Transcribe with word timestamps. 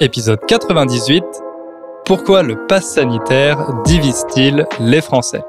Épisode 0.00 0.38
98. 0.46 1.24
Pourquoi 2.04 2.44
le 2.44 2.66
pass 2.68 2.94
sanitaire 2.94 3.82
divise-t-il 3.84 4.64
les 4.78 5.00
Français? 5.00 5.42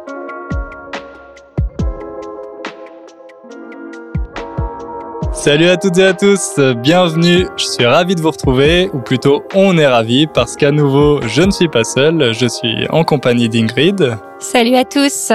Salut 5.33 5.67
à 5.67 5.77
toutes 5.77 5.99
et 5.99 6.03
à 6.03 6.13
tous, 6.13 6.59
bienvenue, 6.81 7.47
je 7.57 7.63
suis 7.63 7.85
ravi 7.85 8.15
de 8.15 8.21
vous 8.21 8.31
retrouver, 8.31 8.89
ou 8.91 8.99
plutôt 8.99 9.43
on 9.53 9.77
est 9.77 9.87
ravi 9.87 10.25
parce 10.25 10.55
qu'à 10.55 10.71
nouveau 10.71 11.21
je 11.27 11.43
ne 11.43 11.51
suis 11.51 11.69
pas 11.69 11.83
seul, 11.83 12.33
je 12.33 12.47
suis 12.47 12.87
en 12.89 13.03
compagnie 13.03 13.49
d'Ingrid. 13.49 14.17
Salut 14.39 14.75
à 14.75 14.83
tous, 14.83 15.31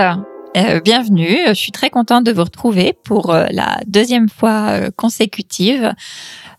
euh, 0.56 0.80
bienvenue, 0.80 1.38
je 1.48 1.54
suis 1.54 1.72
très 1.72 1.90
contente 1.90 2.22
de 2.22 2.32
vous 2.32 2.44
retrouver 2.44 2.96
pour 3.04 3.34
euh, 3.34 3.46
la 3.50 3.78
deuxième 3.88 4.28
fois 4.28 4.68
euh, 4.70 4.90
consécutive. 4.94 5.92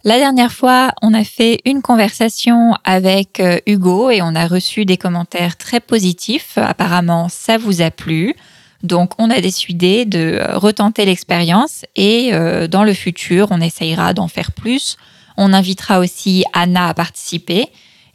La 0.08 0.20
dernière 0.20 0.52
fois, 0.52 0.92
on 1.02 1.16
a 1.16 1.24
fait 1.24 1.62
une 1.66 1.82
conversation 1.82 2.76
avec 2.84 3.42
Hugo 3.66 4.12
et 4.12 4.22
on 4.22 4.36
a 4.36 4.46
reçu 4.46 4.86
des 4.86 4.98
commentaires 4.98 5.58
très 5.58 5.80
positifs. 5.80 6.60
Apparemment, 6.60 7.28
ça 7.28 7.58
vous 7.58 7.82
a 7.82 7.90
plu. 7.90 8.36
Donc, 8.84 9.14
on 9.18 9.32
a 9.32 9.42
décidé 9.42 10.06
de 10.06 10.40
retenter 10.54 11.06
l'expérience 11.06 11.86
et 11.96 12.30
dans 12.70 12.84
le 12.84 12.94
futur, 12.94 13.48
on 13.50 13.60
essayera 13.60 14.14
d'en 14.14 14.28
faire 14.28 14.52
plus. 14.52 14.98
On 15.38 15.54
invitera 15.54 16.00
aussi 16.00 16.44
Anna 16.54 16.90
à 16.90 16.94
participer. 16.94 17.70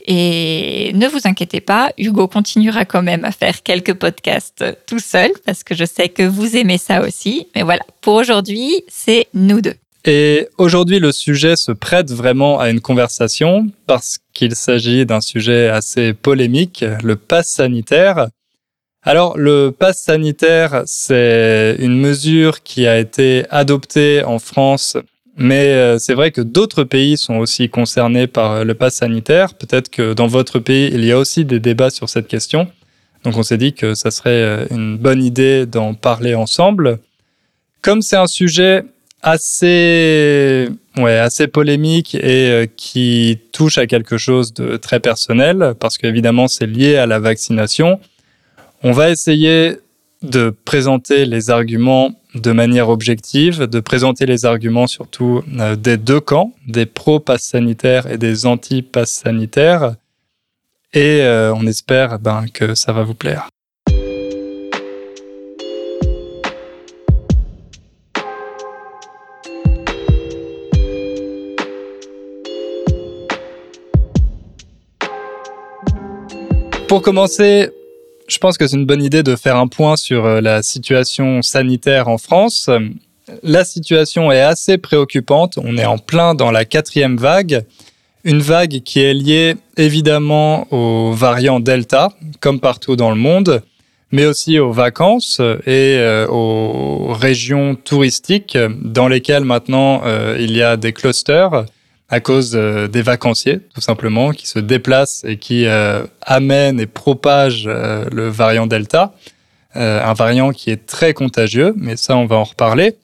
Et 0.07 0.93
ne 0.95 1.09
vous 1.09 1.23
inquiétez 1.25 1.61
pas, 1.61 1.91
Hugo 1.99 2.29
continuera 2.29 2.85
quand 2.85 3.03
même 3.03 3.25
à 3.25 3.33
faire 3.33 3.65
quelques 3.65 3.95
podcasts 3.95 4.65
tout 4.87 5.01
seul 5.01 5.33
parce 5.45 5.65
que 5.65 5.75
je 5.75 5.85
sais 5.85 6.09
que 6.09 6.23
vous 6.23 6.57
aimez 6.57 6.79
ça 6.79 7.03
aussi. 7.03 7.49
Mais 7.57 7.63
voilà, 7.63 7.83
pour 8.01 8.15
aujourd'hui, 8.15 8.85
c'est 8.87 9.27
nous 9.35 9.61
deux. 9.61 9.75
Et 10.05 10.49
aujourd'hui, 10.57 10.99
le 10.99 11.13
sujet 11.13 11.57
se 11.57 11.73
prête 11.73 12.11
vraiment 12.11 12.59
à 12.59 12.71
une 12.71 12.81
conversation 12.81 13.69
parce 13.87 14.19
qu'il 14.33 14.55
s'agit 14.55 15.05
d'un 15.05 15.21
sujet 15.21 15.69
assez 15.69 16.15
polémique, 16.15 16.85
le 17.03 17.17
pass 17.17 17.49
sanitaire. 17.49 18.29
Alors, 19.03 19.37
le 19.37 19.71
pass 19.71 20.03
sanitaire, 20.03 20.83
c'est 20.87 21.77
une 21.79 21.99
mesure 21.99 22.63
qui 22.63 22.87
a 22.87 22.99
été 22.99 23.45
adoptée 23.51 24.25
en 24.25 24.39
France 24.39 24.97
mais 25.37 25.73
euh, 25.73 25.99
c'est 25.99 26.13
vrai 26.13 26.33
que 26.33 26.43
d'autres 26.43 26.85
pays 26.85 27.17
sont 27.17 27.37
aussi 27.37 27.71
concernés 27.71 28.27
par 28.27 28.63
le 28.63 28.75
pass 28.75 28.97
sanitaire. 28.97 29.55
Peut-être 29.55 29.89
que 29.89 30.13
dans 30.13 30.27
votre 30.27 30.59
pays, 30.59 30.91
il 30.93 31.03
y 31.03 31.13
a 31.13 31.19
aussi 31.19 31.47
des 31.47 31.61
débats 31.61 31.89
sur 31.89 32.11
cette 32.11 32.29
question. 32.29 32.69
Donc 33.25 33.39
on 33.39 33.43
s'est 33.43 33.57
dit 33.57 33.73
que 33.73 33.95
ça 33.95 34.11
serait 34.11 34.31
euh, 34.31 34.67
une 34.71 34.99
bonne 34.99 35.25
idée 35.25 35.65
d'en 35.65 35.95
parler 35.95 36.35
ensemble. 36.35 36.99
Comme 37.81 38.03
c'est 38.03 38.17
un 38.19 38.27
sujet 38.27 38.85
assez, 39.23 40.69
ouais, 40.97 41.19
assez 41.19 41.47
polémique 41.47 42.15
et 42.15 42.71
qui 42.77 43.39
touche 43.53 43.79
à 43.79 43.87
quelque 43.87 44.19
chose 44.19 44.55
de 44.55 44.77
très 44.77 45.01
personnel, 45.01 45.75
parce 45.79 45.99
qu'évidemment 45.99 46.49
c'est 46.49 46.67
lié 46.67 46.97
à 46.97 47.07
la 47.07 47.19
vaccination, 47.19 48.01
on 48.83 48.93
va 48.93 49.11
essayer 49.11 49.77
de 50.23 50.51
présenter 50.65 51.25
les 51.25 51.51
arguments 51.51 52.13
de 52.35 52.53
manière 52.53 52.89
objective, 52.89 53.63
de 53.65 53.81
présenter 53.81 54.27
les 54.27 54.45
arguments 54.45 54.87
surtout 54.87 55.43
euh, 55.59 55.77
des 55.77 55.97
deux 55.97 56.21
camps, 56.21 56.53
des 56.67 56.87
pro-pass 56.87 57.43
sanitaires 57.43 58.07
et 58.07 58.19
des 58.19 58.47
anti-pass 58.47 59.11
sanitaires. 59.11 59.97
Et 60.93 61.23
euh, 61.23 61.55
on 61.55 61.67
espère 61.67 62.19
ben, 62.19 62.45
que 62.53 62.75
ça 62.75 62.93
va 62.93 63.03
vous 63.03 63.15
plaire. 63.15 63.49
Pour 76.91 77.03
commencer, 77.03 77.71
je 78.27 78.39
pense 78.39 78.59
que 78.59 78.67
c'est 78.67 78.75
une 78.75 78.85
bonne 78.85 79.05
idée 79.05 79.23
de 79.23 79.37
faire 79.37 79.55
un 79.55 79.69
point 79.69 79.95
sur 79.95 80.27
euh, 80.27 80.41
la 80.41 80.61
situation 80.65 81.41
sanitaire 81.41 82.09
en 82.09 82.19
France. 82.19 82.69
La 83.45 83.65
situation 83.65 84.33
est 84.33 84.41
assez 84.41 84.77
préoccupante. 84.77 85.57
On 85.57 85.77
est 85.77 85.85
en 85.85 85.99
plein 85.99 86.35
dans 86.35 86.51
la 86.51 86.65
quatrième 86.65 87.17
vague. 87.17 87.65
Une 88.25 88.41
vague 88.41 88.81
qui 88.81 88.99
est 88.99 89.15
liée 89.15 89.55
évidemment 89.77 90.67
aux 90.73 91.13
variants 91.13 91.61
Delta, 91.61 92.09
comme 92.41 92.59
partout 92.59 92.97
dans 92.97 93.11
le 93.11 93.17
monde, 93.21 93.63
mais 94.11 94.27
aussi 94.27 94.59
aux 94.59 94.73
vacances 94.73 95.39
et 95.39 95.95
euh, 95.97 96.27
aux 96.27 97.13
régions 97.13 97.77
touristiques 97.77 98.59
dans 98.83 99.07
lesquelles 99.07 99.45
maintenant 99.45 100.03
euh, 100.05 100.37
il 100.41 100.57
y 100.57 100.63
a 100.63 100.77
des 100.77 100.93
clusters 100.93 101.67
à 102.11 102.19
cause 102.19 102.53
euh, 102.55 102.89
des 102.89 103.03
vacanciers, 103.03 103.61
tout 103.73 103.81
simplement, 103.81 104.33
qui 104.33 104.49
se 104.49 104.59
déplacent 104.59 105.25
et 105.25 105.37
qui 105.37 105.67
euh, 105.67 106.05
amènent 106.23 106.81
et 106.81 106.87
propagent 106.87 107.69
euh, 107.69 108.05
le 108.11 108.29
variant 108.29 108.67
Delta, 108.67 109.15
un 109.77 110.15
variant 110.15 110.51
qui 110.51 110.71
est 110.71 110.85
très 110.85 111.15
contagieux, 111.15 111.75
mais 111.77 111.97
ça, 111.97 112.17
on 112.17 112.27
va 112.27 112.35
en 112.35 112.43
reparler. 112.43 112.97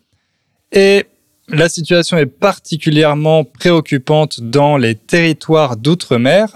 Et 0.72 1.06
la 1.48 1.68
situation 1.68 2.16
est 2.16 2.26
particulièrement 2.26 3.44
préoccupante 3.44 4.40
dans 4.40 4.76
les 4.76 4.96
territoires 4.96 5.76
d'outre-mer, 5.76 6.48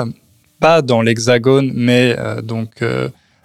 pas 0.58 0.82
dans 0.82 1.00
l'Hexagone, 1.00 1.70
mais 1.76 2.16
donc 2.42 2.82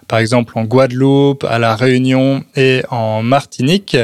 par 0.08 0.18
exemple 0.18 0.58
en 0.58 0.64
Guadeloupe, 0.64 1.44
à 1.44 1.60
la 1.60 1.76
Réunion 1.76 2.44
et 2.56 2.82
en 2.90 3.22
Martinique, 3.22 3.96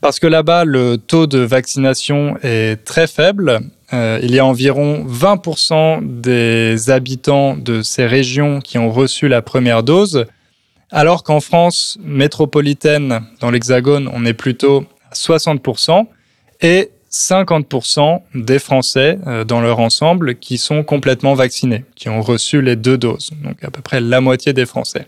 parce 0.00 0.20
que 0.20 0.26
là-bas 0.26 0.64
le 0.64 0.96
taux 0.96 1.26
de 1.26 1.38
vaccination 1.38 2.36
est 2.42 2.84
très 2.84 3.06
faible 3.06 3.60
euh, 3.92 4.20
il 4.22 4.34
y 4.34 4.38
a 4.38 4.44
environ 4.44 5.04
20% 5.08 6.20
des 6.20 6.90
habitants 6.90 7.56
de 7.56 7.82
ces 7.82 8.06
régions 8.06 8.60
qui 8.60 8.76
ont 8.76 8.90
reçu 8.90 9.28
la 9.28 9.40
première 9.40 9.82
dose, 9.82 10.26
alors 10.90 11.22
qu'en 11.22 11.40
France 11.40 11.98
métropolitaine, 12.02 13.22
dans 13.40 13.50
l'Hexagone, 13.50 14.10
on 14.12 14.26
est 14.26 14.34
plutôt 14.34 14.84
à 15.10 15.14
60%, 15.14 16.06
et 16.60 16.90
50% 17.10 18.20
des 18.34 18.58
Français 18.58 19.18
euh, 19.26 19.44
dans 19.44 19.62
leur 19.62 19.78
ensemble 19.78 20.34
qui 20.34 20.58
sont 20.58 20.82
complètement 20.82 21.32
vaccinés, 21.32 21.86
qui 21.94 22.10
ont 22.10 22.20
reçu 22.20 22.60
les 22.60 22.76
deux 22.76 22.98
doses, 22.98 23.30
donc 23.42 23.64
à 23.64 23.70
peu 23.70 23.80
près 23.80 24.00
la 24.00 24.20
moitié 24.20 24.52
des 24.52 24.66
Français. 24.66 25.06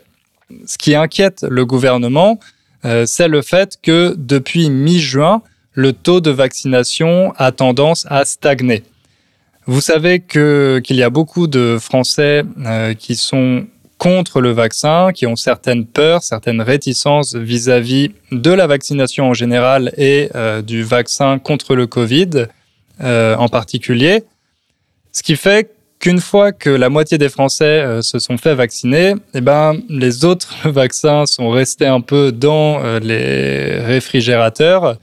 Ce 0.66 0.78
qui 0.78 0.94
inquiète 0.94 1.44
le 1.48 1.66
gouvernement, 1.66 2.40
euh, 2.84 3.04
c'est 3.06 3.28
le 3.28 3.42
fait 3.42 3.78
que 3.82 4.14
depuis 4.16 4.70
mi-juin, 4.70 5.42
le 5.72 5.92
taux 5.92 6.20
de 6.20 6.30
vaccination 6.30 7.32
a 7.36 7.52
tendance 7.52 8.06
à 8.08 8.24
stagner. 8.24 8.82
Vous 9.66 9.80
savez 9.80 10.20
que 10.20 10.80
qu'il 10.82 10.96
y 10.96 11.02
a 11.02 11.10
beaucoup 11.10 11.46
de 11.46 11.78
Français 11.80 12.42
euh, 12.66 12.94
qui 12.94 13.14
sont 13.14 13.66
contre 13.98 14.40
le 14.40 14.50
vaccin, 14.50 15.12
qui 15.14 15.26
ont 15.26 15.36
certaines 15.36 15.84
peurs, 15.84 16.22
certaines 16.22 16.62
réticences 16.62 17.34
vis-à-vis 17.34 18.12
de 18.32 18.50
la 18.50 18.66
vaccination 18.66 19.26
en 19.28 19.34
général 19.34 19.92
et 19.98 20.30
euh, 20.34 20.62
du 20.62 20.82
vaccin 20.82 21.38
contre 21.38 21.74
le 21.74 21.86
Covid 21.86 22.46
euh, 23.02 23.36
en 23.36 23.48
particulier. 23.48 24.24
Ce 25.12 25.22
qui 25.22 25.36
fait 25.36 25.70
qu'une 26.00 26.20
fois 26.20 26.50
que 26.52 26.70
la 26.70 26.88
moitié 26.88 27.18
des 27.18 27.28
Français 27.28 28.00
se 28.02 28.18
sont 28.18 28.38
fait 28.38 28.54
vacciner, 28.54 29.14
eh 29.34 29.40
ben, 29.40 29.74
les 29.88 30.24
autres 30.24 30.56
vaccins 30.68 31.26
sont 31.26 31.50
restés 31.50 31.86
un 31.86 32.00
peu 32.00 32.32
dans 32.32 32.80
les 33.00 33.78
réfrigérateurs 33.80 34.96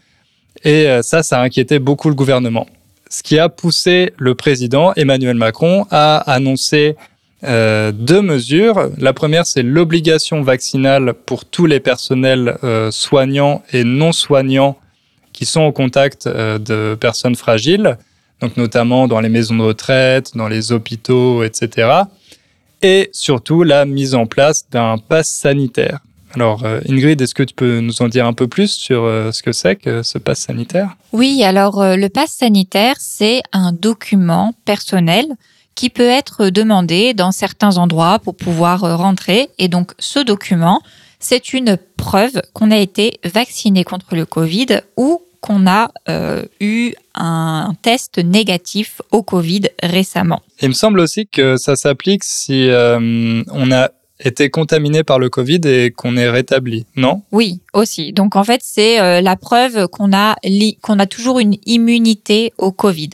et 0.64 0.88
euh, 0.88 1.02
ça, 1.02 1.24
ça 1.24 1.40
a 1.40 1.44
inquiété 1.44 1.80
beaucoup 1.80 2.10
le 2.10 2.16
gouvernement. 2.16 2.68
Ce 3.10 3.24
qui 3.24 3.40
a 3.40 3.50
poussé 3.50 4.14
le 4.18 4.36
président 4.36 4.94
Emmanuel 4.96 5.36
Macron 5.36 5.86
à 5.92 6.18
annoncer 6.18 6.96
euh, 7.44 7.92
deux 7.92 8.22
mesures. 8.22 8.90
La 8.98 9.14
première, 9.14 9.46
c'est 9.46 9.64
l'obligation 9.64 10.42
vaccinale 10.42 11.14
pour 11.14 11.46
tous 11.46 11.66
les 11.66 11.80
personnels 11.80 12.58
euh, 12.64 12.92
soignants 12.92 13.64
et 13.72 13.84
non 13.84 14.12
soignants 14.12 14.78
qui 15.32 15.46
sont 15.46 15.62
au 15.62 15.72
contact 15.72 16.28
de 16.28 16.98
personnes 17.00 17.36
fragiles, 17.36 17.98
donc 18.42 18.58
notamment 18.58 19.08
dans 19.08 19.20
les 19.20 19.30
maisons 19.30 19.56
de 19.56 19.64
retraite, 19.64 20.36
dans 20.36 20.48
les 20.48 20.72
hôpitaux, 20.72 21.44
etc. 21.44 22.04
Et 22.82 23.10
surtout 23.12 23.64
la 23.64 23.86
mise 23.86 24.14
en 24.16 24.26
place 24.26 24.66
d'un 24.70 24.98
pass 24.98 25.30
sanitaire. 25.30 26.00
Alors, 26.36 26.66
euh, 26.66 26.82
Ingrid, 26.88 27.20
est-ce 27.20 27.34
que 27.34 27.44
tu 27.44 27.56
peux 27.56 27.80
nous 27.80 28.02
en 28.02 28.10
dire 28.10 28.28
un 28.28 28.34
peu 28.34 28.48
plus 28.48 28.72
sur 28.72 29.06
euh, 29.06 29.32
ce 29.32 29.42
que 29.42 29.52
c'est 29.52 29.76
que 29.76 30.04
ce 30.04 30.18
pass 30.18 30.40
sanitaire? 30.40 30.96
Oui, 31.12 31.44
alors 31.44 31.82
euh, 31.82 31.96
le 31.96 32.10
pass 32.10 32.32
sanitaire, 32.32 32.96
c'est 33.00 33.42
un 33.54 33.72
document 33.72 34.54
personnel 34.66 35.26
qui 35.74 35.90
peut 35.90 36.08
être 36.08 36.50
demandé 36.50 37.14
dans 37.14 37.32
certains 37.32 37.78
endroits 37.78 38.20
pour 38.20 38.36
pouvoir 38.36 38.82
rentrer. 38.82 39.50
Et 39.58 39.68
donc, 39.68 39.94
ce 40.00 40.20
document, 40.20 40.82
c'est 41.20 41.54
une 41.54 41.78
preuve 41.98 42.42
qu'on 42.54 42.72
a 42.72 42.78
été 42.78 43.20
vacciné 43.24 43.84
contre 43.84 44.16
le 44.16 44.26
Covid 44.26 44.82
ou 44.98 45.22
qu'on 45.48 45.66
a 45.68 45.90
eu 46.60 46.94
un 47.16 47.74
test 47.82 48.18
négatif 48.18 49.02
au 49.12 49.24
Covid 49.24 49.62
récemment. 49.82 50.42
Il 50.62 50.70
me 50.70 50.74
semble 50.74 51.00
aussi 51.00 51.28
que 51.28 51.56
ça 51.56 51.76
s'applique 51.76 52.24
si 52.24 52.70
on 52.70 53.72
a 53.72 53.90
été 54.20 54.50
contaminé 54.50 55.04
par 55.04 55.20
le 55.20 55.30
Covid 55.30 55.62
et 55.66 55.92
qu'on 55.92 56.18
est 56.18 56.30
rétabli, 56.30 56.86
non? 56.96 57.22
Oui, 57.32 57.60
aussi. 57.74 58.14
Donc 58.14 58.36
en 58.36 58.44
fait, 58.44 58.62
c'est 58.64 59.00
euh, 59.00 59.22
la 59.22 59.36
preuve 59.36 59.88
qu'on 59.88 60.14
a, 60.14 60.36
qu'on 60.82 61.00
a 61.00 61.06
toujours 61.06 61.40
une 61.40 61.56
immunité 61.66 62.54
au 62.58 62.72
Covid. 62.72 63.10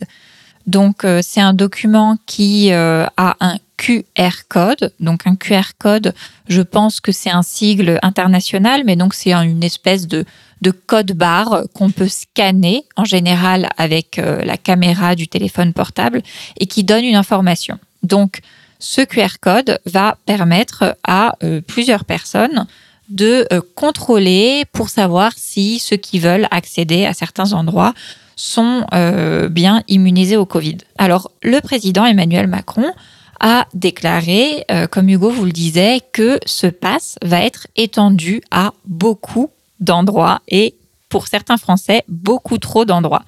Donc 0.68 1.06
c'est 1.22 1.42
un 1.42 1.54
document 1.54 2.18
qui 2.26 2.72
a 2.72 3.12
un 3.18 3.58
QR 3.78 4.44
code. 4.48 4.94
Donc 5.00 5.28
un 5.28 5.36
QR 5.36 5.74
code, 5.78 6.14
je 6.48 6.62
pense 6.62 7.00
que 7.00 7.12
c'est 7.12 7.30
un 7.30 7.42
sigle 7.42 8.00
international, 8.02 8.84
mais 8.86 8.96
donc 8.96 9.14
c'est 9.14 9.34
une 9.34 9.64
espèce 9.64 10.08
de, 10.08 10.26
de 10.62 10.72
code 10.72 11.12
barre 11.12 11.64
qu'on 11.74 11.92
peut 11.92 12.08
scanner 12.08 12.86
en 12.96 13.04
général 13.04 13.70
avec 13.78 14.18
la 14.18 14.58
caméra 14.58 15.16
du 15.16 15.28
téléphone 15.28 15.74
portable 15.74 16.22
et 16.60 16.66
qui 16.66 16.84
donne 16.84 17.04
une 17.04 17.16
information. 17.16 17.78
Donc 18.04 18.40
ce 18.80 19.02
QR 19.02 19.40
code 19.42 19.80
va 19.86 20.18
permettre 20.26 20.98
à 21.04 21.36
plusieurs 21.68 22.06
personnes 22.06 22.68
de 23.10 23.48
euh, 23.52 23.62
contrôler 23.76 24.66
pour 24.72 24.90
savoir 24.90 25.34
si 25.36 25.80
ceux 25.80 25.98
qui 25.98 26.20
veulent 26.20 26.48
accéder 26.52 27.06
à 27.06 27.14
certains 27.14 27.54
endroits 27.54 27.94
sont 28.36 28.86
euh, 28.94 29.50
bien 29.50 29.84
immunisés 29.88 30.38
au 30.38 30.46
Covid. 30.46 30.78
Alors, 30.98 31.32
le 31.42 31.60
président 31.62 32.06
Emmanuel 32.06 32.48
Macron 32.48 32.92
a 33.40 33.68
déclaré, 33.74 34.66
euh, 34.72 34.88
comme 34.88 35.10
Hugo 35.10 35.30
vous 35.30 35.46
le 35.46 35.52
disait, 35.52 36.02
que 36.14 36.40
ce 36.46 36.68
pass 36.68 37.18
va 37.24 37.42
être 37.42 37.68
étendu 37.76 38.42
à 38.52 38.74
beaucoup 38.86 39.50
d'endroits 39.80 40.42
et 40.48 40.76
pour 41.10 41.28
certains 41.28 41.58
Français, 41.58 42.04
beaucoup 42.08 42.58
trop 42.58 42.86
d'endroits. 42.86 43.24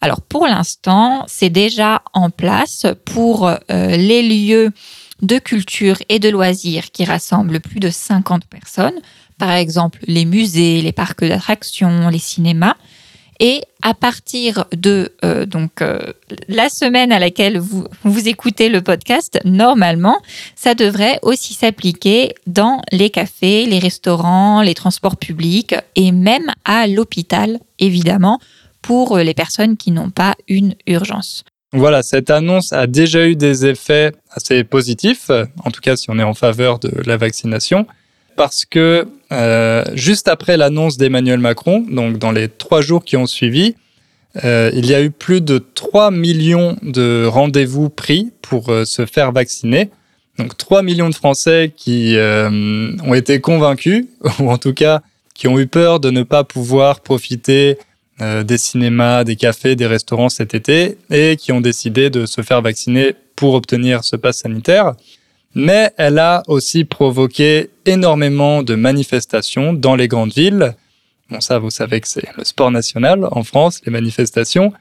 Alors 0.00 0.20
pour 0.22 0.46
l'instant, 0.46 1.24
c'est 1.26 1.50
déjà 1.50 2.02
en 2.14 2.30
place 2.30 2.86
pour 3.04 3.50
les 3.68 4.22
lieux 4.22 4.72
de 5.22 5.38
culture 5.38 5.96
et 6.08 6.18
de 6.18 6.28
loisirs 6.28 6.90
qui 6.90 7.04
rassemblent 7.04 7.60
plus 7.60 7.80
de 7.80 7.90
50 7.90 8.46
personnes, 8.46 9.00
par 9.38 9.50
exemple 9.50 10.00
les 10.06 10.24
musées, 10.24 10.82
les 10.82 10.92
parcs 10.92 11.24
d'attractions, 11.24 12.08
les 12.08 12.18
cinémas. 12.18 12.76
Et 13.40 13.62
à 13.82 13.94
partir 13.94 14.64
de 14.76 15.12
euh, 15.24 15.46
donc 15.46 15.80
euh, 15.80 16.00
la 16.48 16.68
semaine 16.68 17.12
à 17.12 17.20
laquelle 17.20 17.58
vous, 17.58 17.86
vous 18.02 18.28
écoutez 18.28 18.68
le 18.68 18.80
podcast, 18.80 19.38
normalement, 19.44 20.20
ça 20.56 20.74
devrait 20.74 21.20
aussi 21.22 21.54
s'appliquer 21.54 22.34
dans 22.48 22.82
les 22.90 23.10
cafés, 23.10 23.66
les 23.66 23.78
restaurants, 23.78 24.62
les 24.62 24.74
transports 24.74 25.16
publics 25.16 25.76
et 25.94 26.10
même 26.10 26.52
à 26.64 26.88
l'hôpital, 26.88 27.60
évidemment, 27.78 28.40
pour 28.82 29.18
les 29.18 29.34
personnes 29.34 29.76
qui 29.76 29.92
n'ont 29.92 30.10
pas 30.10 30.34
une 30.48 30.74
urgence. 30.88 31.44
Voilà, 31.72 32.02
cette 32.02 32.30
annonce 32.30 32.72
a 32.72 32.86
déjà 32.86 33.26
eu 33.28 33.36
des 33.36 33.66
effets 33.66 34.12
assez 34.30 34.64
positifs, 34.64 35.30
en 35.64 35.70
tout 35.70 35.80
cas 35.80 35.96
si 35.96 36.10
on 36.10 36.18
est 36.18 36.24
en 36.24 36.34
faveur 36.34 36.78
de 36.78 36.90
la 37.04 37.18
vaccination, 37.18 37.86
parce 38.38 38.64
que 38.64 39.08
euh, 39.32 39.84
juste 39.94 40.28
après 40.28 40.56
l'annonce 40.56 40.96
d'Emmanuel 40.96 41.40
Macron, 41.40 41.84
donc 41.90 42.18
dans 42.18 42.30
les 42.30 42.48
trois 42.48 42.80
jours 42.80 43.04
qui 43.04 43.16
ont 43.16 43.26
suivi, 43.26 43.74
euh, 44.44 44.70
il 44.72 44.86
y 44.86 44.94
a 44.94 45.02
eu 45.02 45.10
plus 45.10 45.40
de 45.40 45.58
3 45.58 46.12
millions 46.12 46.76
de 46.82 47.26
rendez-vous 47.26 47.90
pris 47.90 48.30
pour 48.40 48.68
euh, 48.68 48.84
se 48.84 49.06
faire 49.06 49.32
vacciner. 49.32 49.90
Donc 50.38 50.56
3 50.56 50.82
millions 50.82 51.08
de 51.08 51.16
Français 51.16 51.72
qui 51.76 52.16
ont 52.16 53.14
été 53.14 53.40
convaincus, 53.40 54.06
ou 54.38 54.50
en 54.50 54.56
tout 54.56 54.72
cas 54.72 55.02
qui 55.34 55.48
ont 55.48 55.58
eu 55.58 55.66
peur 55.66 55.98
de 55.98 56.10
ne 56.10 56.22
pas 56.22 56.44
pouvoir 56.44 57.00
profiter 57.00 57.76
des 58.20 58.58
cinémas, 58.58 59.22
des 59.22 59.36
cafés, 59.36 59.76
des 59.76 59.86
restaurants 59.86 60.28
cet 60.28 60.54
été 60.54 60.98
et 61.10 61.36
qui 61.36 61.52
ont 61.52 61.60
décidé 61.60 62.10
de 62.10 62.26
se 62.26 62.42
faire 62.42 62.62
vacciner 62.62 63.14
pour 63.36 63.54
obtenir 63.54 64.02
ce 64.02 64.16
pass 64.16 64.38
sanitaire. 64.38 64.94
Mais 65.54 65.92
elle 65.96 66.18
a 66.18 66.42
aussi 66.46 66.84
provoqué 66.84 67.70
énormément 67.86 68.62
de 68.62 68.74
manifestations 68.74 69.72
dans 69.72 69.96
les 69.96 70.08
grandes 70.08 70.32
villes. 70.32 70.74
Bon, 71.30 71.40
ça, 71.40 71.58
vous 71.58 71.70
savez 71.70 72.00
que 72.00 72.08
c'est 72.08 72.28
le 72.36 72.44
sport 72.44 72.70
national 72.70 73.26
en 73.30 73.42
France, 73.42 73.80
les 73.84 73.92
manifestations. 73.92 74.72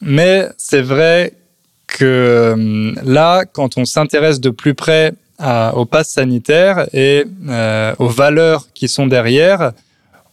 Mais 0.00 0.48
c'est 0.56 0.82
vrai 0.82 1.34
que 1.86 2.04
euh, 2.04 2.92
là, 3.04 3.44
quand 3.44 3.78
on 3.78 3.84
s'intéresse 3.84 4.40
de 4.40 4.50
plus 4.50 4.74
près 4.74 5.14
au 5.74 5.84
pass 5.84 6.08
sanitaire 6.10 6.88
et 6.92 7.24
euh, 7.48 7.94
aux 8.00 8.08
valeurs 8.08 8.66
qui 8.74 8.88
sont 8.88 9.06
derrière, 9.06 9.72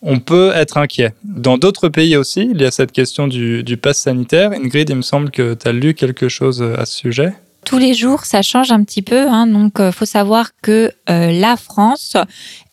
on 0.01 0.19
peut 0.19 0.51
être 0.55 0.77
inquiet. 0.77 1.13
Dans 1.23 1.59
d'autres 1.59 1.89
pays 1.89 2.17
aussi, 2.17 2.49
il 2.51 2.59
y 2.59 2.65
a 2.65 2.71
cette 2.71 2.91
question 2.91 3.27
du, 3.27 3.63
du 3.63 3.77
pass 3.77 3.99
sanitaire. 3.99 4.51
Ingrid, 4.51 4.89
il 4.89 4.95
me 4.95 5.01
semble 5.03 5.29
que 5.29 5.53
tu 5.53 5.67
as 5.67 5.71
lu 5.71 5.93
quelque 5.93 6.27
chose 6.27 6.63
à 6.63 6.85
ce 6.85 6.97
sujet. 6.97 7.33
Tous 7.65 7.79
les 7.79 7.95
jours, 7.95 8.25
ça 8.25 8.43
change 8.43 8.71
un 8.71 8.83
petit 8.83 9.01
peu. 9.01 9.27
Hein. 9.27 9.47
donc, 9.47 9.79
euh, 9.79 9.91
faut 9.91 10.05
savoir 10.05 10.51
que 10.61 10.91
euh, 11.09 11.31
la 11.31 11.57
France 11.57 12.15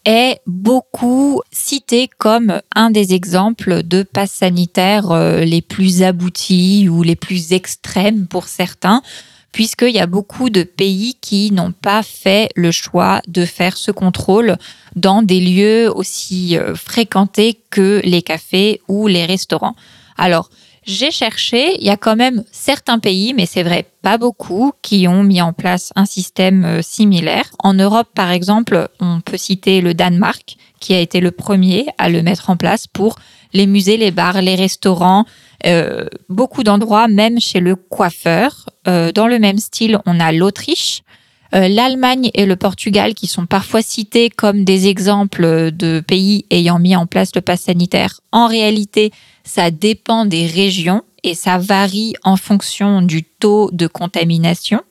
est 0.04 0.40
beaucoup 0.46 1.40
citée 1.50 2.10
comme 2.18 2.60
un 2.74 2.90
des 2.90 3.14
exemples 3.14 3.84
de 3.84 4.02
pass 4.02 4.30
sanitaires 4.30 5.10
euh, 5.10 5.44
les 5.44 5.62
plus 5.62 6.02
aboutis 6.02 6.90
ou 6.90 7.02
les 7.02 7.16
plus 7.16 7.52
extrêmes 7.52 8.26
pour 8.26 8.48
certains 8.48 9.02
puisqu'il 9.50 9.94
y 9.94 10.00
a 10.00 10.06
beaucoup 10.06 10.48
de 10.48 10.62
pays 10.62 11.14
qui 11.20 11.52
n'ont 11.52 11.72
pas 11.72 12.02
fait 12.02 12.48
le 12.56 12.70
choix 12.70 13.20
de 13.28 13.44
faire 13.44 13.76
ce 13.76 13.90
contrôle 13.90 14.56
dans 14.96 15.20
des 15.20 15.40
lieux 15.40 15.94
aussi 15.94 16.56
fréquentés 16.74 17.60
que 17.68 18.00
les 18.02 18.22
cafés 18.22 18.80
ou 18.88 19.08
les 19.08 19.26
restaurants. 19.26 19.76
Alors, 20.16 20.48
j'ai 20.84 21.10
cherché, 21.10 21.76
il 21.78 21.84
y 21.84 21.90
a 21.90 21.96
quand 21.96 22.16
même 22.16 22.44
certains 22.50 22.98
pays, 22.98 23.34
mais 23.34 23.46
c'est 23.46 23.62
vrai, 23.62 23.86
pas 24.02 24.18
beaucoup, 24.18 24.72
qui 24.82 25.06
ont 25.08 25.22
mis 25.22 25.40
en 25.40 25.52
place 25.52 25.92
un 25.96 26.06
système 26.06 26.64
euh, 26.64 26.82
similaire. 26.82 27.50
En 27.58 27.74
Europe, 27.74 28.08
par 28.14 28.30
exemple, 28.30 28.88
on 29.00 29.20
peut 29.20 29.36
citer 29.36 29.80
le 29.80 29.94
Danemark, 29.94 30.56
qui 30.80 30.94
a 30.94 31.00
été 31.00 31.20
le 31.20 31.30
premier 31.30 31.86
à 31.98 32.08
le 32.08 32.22
mettre 32.22 32.50
en 32.50 32.56
place 32.56 32.86
pour 32.86 33.16
les 33.52 33.66
musées, 33.66 33.96
les 33.96 34.10
bars, 34.10 34.40
les 34.42 34.54
restaurants, 34.54 35.24
euh, 35.66 36.06
beaucoup 36.28 36.64
d'endroits, 36.64 37.08
même 37.08 37.40
chez 37.40 37.60
le 37.60 37.76
coiffeur. 37.76 38.68
Euh, 38.88 39.12
dans 39.12 39.28
le 39.28 39.38
même 39.38 39.58
style, 39.58 39.98
on 40.06 40.18
a 40.18 40.32
l'Autriche, 40.32 41.02
euh, 41.54 41.68
l'Allemagne 41.68 42.30
et 42.34 42.46
le 42.46 42.56
Portugal 42.56 43.14
qui 43.14 43.26
sont 43.26 43.46
parfois 43.46 43.82
cités 43.82 44.30
comme 44.30 44.64
des 44.64 44.88
exemples 44.88 45.70
de 45.70 46.00
pays 46.00 46.46
ayant 46.50 46.78
mis 46.78 46.96
en 46.96 47.06
place 47.06 47.34
le 47.34 47.42
pass 47.42 47.62
sanitaire. 47.62 48.20
En 48.32 48.46
réalité, 48.46 49.12
ça 49.44 49.70
dépend 49.70 50.24
des 50.24 50.46
régions 50.46 51.02
et 51.22 51.34
ça 51.34 51.58
varie 51.58 52.14
en 52.24 52.36
fonction 52.36 53.02
du 53.02 53.22
taux 53.22 53.70
de 53.72 53.86
contamination. 53.86 54.82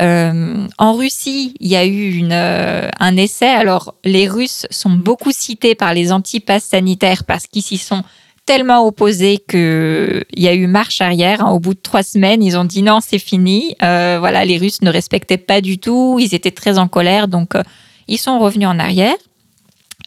Euh, 0.00 0.66
en 0.78 0.92
Russie, 0.92 1.54
il 1.58 1.68
y 1.68 1.76
a 1.76 1.86
eu 1.86 2.12
une, 2.12 2.32
euh, 2.32 2.88
un 3.00 3.16
essai. 3.16 3.48
Alors, 3.48 3.94
les 4.04 4.28
Russes 4.28 4.66
sont 4.70 4.90
beaucoup 4.90 5.32
cités 5.32 5.74
par 5.74 5.94
les 5.94 6.12
anti-passes 6.12 6.64
sanitaires 6.64 7.24
parce 7.24 7.46
qu'ils 7.46 7.62
s'y 7.62 7.78
sont 7.78 8.02
tellement 8.44 8.86
opposés 8.86 9.42
qu'il 9.48 10.24
y 10.36 10.46
a 10.48 10.54
eu 10.54 10.66
marche 10.66 11.00
arrière. 11.00 11.50
Au 11.50 11.58
bout 11.58 11.74
de 11.74 11.80
trois 11.80 12.02
semaines, 12.02 12.42
ils 12.42 12.56
ont 12.56 12.64
dit 12.64 12.82
non, 12.82 13.00
c'est 13.00 13.18
fini. 13.18 13.74
Euh, 13.82 14.18
voilà, 14.20 14.44
les 14.44 14.58
Russes 14.58 14.82
ne 14.82 14.90
respectaient 14.90 15.38
pas 15.38 15.60
du 15.60 15.78
tout. 15.78 16.18
Ils 16.20 16.34
étaient 16.34 16.50
très 16.50 16.78
en 16.78 16.88
colère, 16.88 17.26
donc 17.26 17.54
ils 18.06 18.18
sont 18.18 18.38
revenus 18.38 18.68
en 18.68 18.78
arrière. 18.78 19.16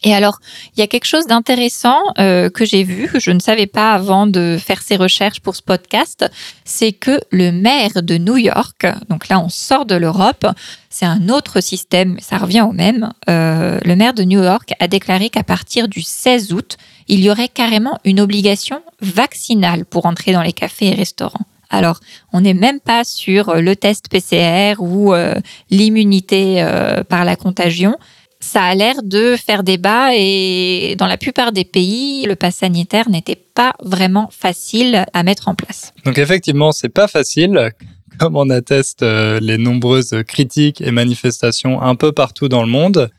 Et 0.02 0.14
alors, 0.14 0.38
il 0.74 0.80
y 0.80 0.82
a 0.82 0.86
quelque 0.86 1.04
chose 1.04 1.26
d'intéressant 1.26 2.00
euh, 2.18 2.48
que 2.48 2.64
j'ai 2.64 2.84
vu, 2.84 3.08
que 3.08 3.20
je 3.20 3.30
ne 3.30 3.38
savais 3.38 3.66
pas 3.66 3.92
avant 3.92 4.26
de 4.26 4.56
faire 4.58 4.80
ces 4.80 4.96
recherches 4.96 5.40
pour 5.40 5.54
ce 5.54 5.62
podcast, 5.62 6.30
c'est 6.64 6.92
que 6.92 7.20
le 7.30 7.52
maire 7.52 8.02
de 8.02 8.16
New 8.16 8.38
York, 8.38 8.86
donc 9.08 9.28
là 9.28 9.38
on 9.40 9.50
sort 9.50 9.84
de 9.84 9.94
l'Europe, 9.94 10.46
c'est 10.88 11.04
un 11.04 11.28
autre 11.28 11.60
système, 11.60 12.18
ça 12.20 12.38
revient 12.38 12.62
au 12.62 12.72
même, 12.72 13.12
euh, 13.28 13.78
le 13.84 13.96
maire 13.96 14.14
de 14.14 14.24
New 14.24 14.42
York 14.42 14.72
a 14.80 14.88
déclaré 14.88 15.28
qu'à 15.28 15.44
partir 15.44 15.86
du 15.86 16.00
16 16.00 16.52
août, 16.52 16.76
il 17.08 17.20
y 17.20 17.30
aurait 17.30 17.48
carrément 17.48 17.98
une 18.04 18.20
obligation 18.20 18.82
vaccinale 19.00 19.84
pour 19.84 20.06
entrer 20.06 20.32
dans 20.32 20.42
les 20.42 20.52
cafés 20.52 20.86
et 20.86 20.94
restaurants. 20.94 21.44
Alors, 21.72 22.00
on 22.32 22.40
n'est 22.40 22.54
même 22.54 22.80
pas 22.80 23.04
sur 23.04 23.54
le 23.54 23.76
test 23.76 24.08
PCR 24.08 24.74
ou 24.80 25.14
euh, 25.14 25.34
l'immunité 25.70 26.66
par 27.08 27.24
la 27.24 27.36
contagion 27.36 27.96
ça 28.40 28.62
a 28.62 28.74
l'air 28.74 29.02
de 29.02 29.36
faire 29.36 29.62
débat 29.62 30.10
et 30.14 30.96
dans 30.98 31.06
la 31.06 31.18
plupart 31.18 31.52
des 31.52 31.64
pays, 31.64 32.24
le 32.26 32.36
pass 32.36 32.56
sanitaire 32.56 33.08
n'était 33.10 33.36
pas 33.36 33.74
vraiment 33.82 34.30
facile 34.32 35.04
à 35.12 35.22
mettre 35.22 35.48
en 35.48 35.54
place. 35.54 35.92
Donc 36.04 36.18
effectivement, 36.18 36.72
c'est 36.72 36.88
pas 36.88 37.06
facile, 37.06 37.70
comme 38.18 38.36
on 38.36 38.48
atteste 38.48 39.02
euh, 39.02 39.38
les 39.40 39.58
nombreuses 39.58 40.16
critiques 40.26 40.80
et 40.80 40.90
manifestations 40.90 41.82
un 41.82 41.94
peu 41.94 42.12
partout 42.12 42.48
dans 42.48 42.62
le 42.62 42.68
monde. 42.68 43.10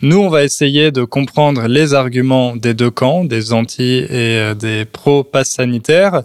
Nous, 0.00 0.18
on 0.18 0.28
va 0.28 0.44
essayer 0.44 0.92
de 0.92 1.04
comprendre 1.04 1.66
les 1.66 1.92
arguments 1.92 2.56
des 2.56 2.72
deux 2.72 2.90
camps, 2.90 3.24
des 3.24 3.52
anti 3.52 3.98
et 3.98 4.08
euh, 4.10 4.54
des 4.54 4.84
pro-pass 4.86 5.50
sanitaire. 5.50 6.22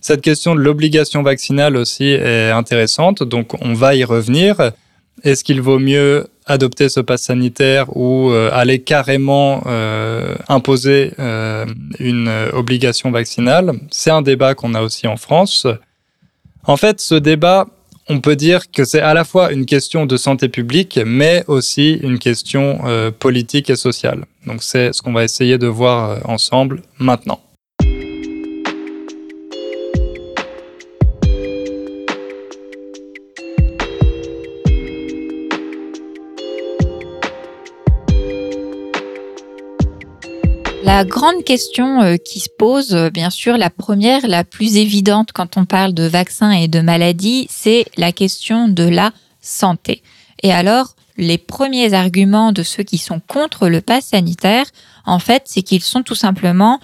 Cette 0.00 0.20
question 0.20 0.54
de 0.54 0.60
l'obligation 0.60 1.22
vaccinale 1.22 1.76
aussi 1.76 2.04
est 2.04 2.50
intéressante, 2.50 3.22
donc 3.22 3.54
on 3.62 3.72
va 3.72 3.94
y 3.94 4.04
revenir. 4.04 4.72
Est-ce 5.22 5.44
qu'il 5.44 5.60
vaut 5.60 5.78
mieux 5.78 6.26
adopter 6.46 6.88
ce 6.88 7.00
pass 7.00 7.22
sanitaire 7.22 7.96
ou 7.96 8.30
euh, 8.30 8.50
aller 8.52 8.80
carrément 8.80 9.62
euh, 9.66 10.34
imposer 10.48 11.12
euh, 11.18 11.64
une 11.98 12.30
obligation 12.52 13.10
vaccinale? 13.10 13.72
C'est 13.90 14.10
un 14.10 14.22
débat 14.22 14.54
qu'on 14.54 14.74
a 14.74 14.82
aussi 14.82 15.06
en 15.06 15.16
France. 15.16 15.66
En 16.64 16.76
fait, 16.76 17.00
ce 17.00 17.14
débat, 17.14 17.66
on 18.08 18.20
peut 18.20 18.36
dire 18.36 18.70
que 18.70 18.84
c'est 18.84 19.00
à 19.00 19.14
la 19.14 19.24
fois 19.24 19.52
une 19.52 19.66
question 19.66 20.04
de 20.04 20.16
santé 20.16 20.48
publique, 20.48 20.98
mais 21.06 21.44
aussi 21.46 21.94
une 22.02 22.18
question 22.18 22.80
politique 23.18 23.70
et 23.70 23.76
sociale. 23.76 24.24
Donc 24.46 24.62
c'est 24.62 24.92
ce 24.92 25.00
qu'on 25.02 25.12
va 25.12 25.24
essayer 25.24 25.58
de 25.58 25.66
voir 25.66 26.18
ensemble 26.28 26.82
maintenant. 26.98 27.40
La 40.94 41.04
grande 41.04 41.42
question 41.42 42.02
euh, 42.02 42.18
qui 42.18 42.38
se 42.38 42.48
pose, 42.48 42.94
euh, 42.94 43.10
bien 43.10 43.28
sûr, 43.28 43.56
la 43.56 43.68
première, 43.68 44.28
la 44.28 44.44
plus 44.44 44.76
évidente 44.76 45.32
quand 45.32 45.56
on 45.56 45.64
parle 45.64 45.92
de 45.92 46.04
vaccins 46.04 46.52
et 46.52 46.68
de 46.68 46.78
maladies, 46.78 47.48
c'est 47.50 47.84
la 47.96 48.12
question 48.12 48.68
de 48.68 48.84
la 48.84 49.10
santé. 49.40 50.04
Et 50.44 50.52
alors, 50.52 50.94
les 51.16 51.36
premiers 51.36 51.94
arguments 51.94 52.52
de 52.52 52.62
ceux 52.62 52.84
qui 52.84 52.98
sont 52.98 53.18
contre 53.18 53.66
le 53.66 53.80
pass 53.80 54.04
sanitaire, 54.10 54.66
en 55.04 55.18
fait, 55.18 55.42
c'est 55.46 55.62
qu'ils 55.62 55.82
sont 55.82 56.04
tout 56.04 56.14
simplement 56.14 56.78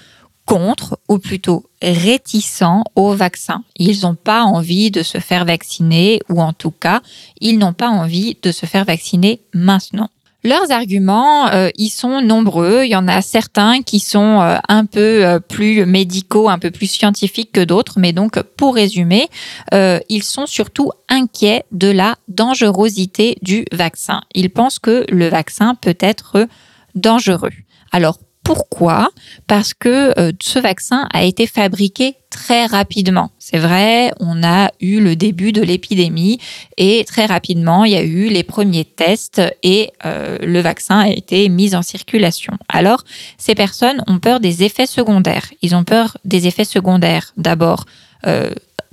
contre, 0.44 0.98
ou 1.08 1.18
plutôt 1.18 1.70
réticents 1.80 2.82
au 2.96 3.14
vaccin. 3.14 3.62
Ils 3.76 4.00
n'ont 4.00 4.16
pas 4.16 4.42
envie 4.42 4.90
de 4.90 5.04
se 5.04 5.18
faire 5.18 5.44
vacciner, 5.44 6.18
ou 6.28 6.42
en 6.42 6.52
tout 6.52 6.72
cas, 6.72 7.00
ils 7.40 7.58
n'ont 7.58 7.74
pas 7.74 7.88
envie 7.90 8.36
de 8.42 8.50
se 8.50 8.66
faire 8.66 8.84
vacciner 8.84 9.40
maintenant. 9.54 10.10
Leurs 10.42 10.70
arguments, 10.70 11.48
euh, 11.48 11.68
ils 11.76 11.90
sont 11.90 12.22
nombreux. 12.22 12.84
Il 12.84 12.90
y 12.90 12.96
en 12.96 13.08
a 13.08 13.20
certains 13.20 13.82
qui 13.82 14.00
sont 14.00 14.40
euh, 14.40 14.56
un 14.68 14.86
peu 14.86 15.24
euh, 15.24 15.38
plus 15.38 15.84
médicaux, 15.84 16.48
un 16.48 16.58
peu 16.58 16.70
plus 16.70 16.86
scientifiques 16.86 17.52
que 17.52 17.62
d'autres. 17.62 17.98
Mais 17.98 18.12
donc, 18.12 18.40
pour 18.56 18.74
résumer, 18.74 19.28
ils 19.72 20.22
sont 20.22 20.46
surtout 20.46 20.92
inquiets 21.08 21.64
de 21.72 21.88
la 21.88 22.16
dangerosité 22.28 23.36
du 23.42 23.64
vaccin. 23.72 24.22
Ils 24.34 24.50
pensent 24.50 24.78
que 24.78 25.04
le 25.10 25.28
vaccin 25.28 25.74
peut 25.74 25.96
être 26.00 26.46
dangereux. 26.94 27.52
Alors, 27.92 28.18
pourquoi? 28.42 29.10
Parce 29.46 29.74
que 29.74 30.18
euh, 30.18 30.32
ce 30.42 30.58
vaccin 30.58 31.06
a 31.12 31.24
été 31.24 31.46
fabriqué 31.46 32.16
très 32.30 32.66
rapidement. 32.66 33.30
C'est 33.38 33.58
vrai, 33.58 34.12
on 34.18 34.42
a 34.42 34.70
eu 34.80 35.00
le 35.00 35.14
début 35.14 35.52
de 35.52 35.62
l'épidémie 35.62 36.38
et 36.76 37.04
très 37.06 37.26
rapidement, 37.26 37.84
il 37.84 37.92
y 37.92 37.96
a 37.96 38.02
eu 38.02 38.28
les 38.28 38.42
premiers 38.42 38.84
tests 38.84 39.42
et 39.62 39.92
euh, 40.06 40.38
le 40.40 40.60
vaccin 40.60 41.00
a 41.00 41.08
été 41.08 41.48
mis 41.48 41.74
en 41.74 41.82
circulation. 41.82 42.54
Alors, 42.68 43.04
ces 43.36 43.54
personnes 43.54 44.02
ont 44.06 44.18
peur 44.18 44.40
des 44.40 44.62
effets 44.62 44.86
secondaires. 44.86 45.50
Ils 45.62 45.74
ont 45.74 45.84
peur 45.84 46.16
des 46.24 46.46
effets 46.46 46.64
secondaires 46.64 47.32
d'abord. 47.36 47.84
Euh, 48.26 48.50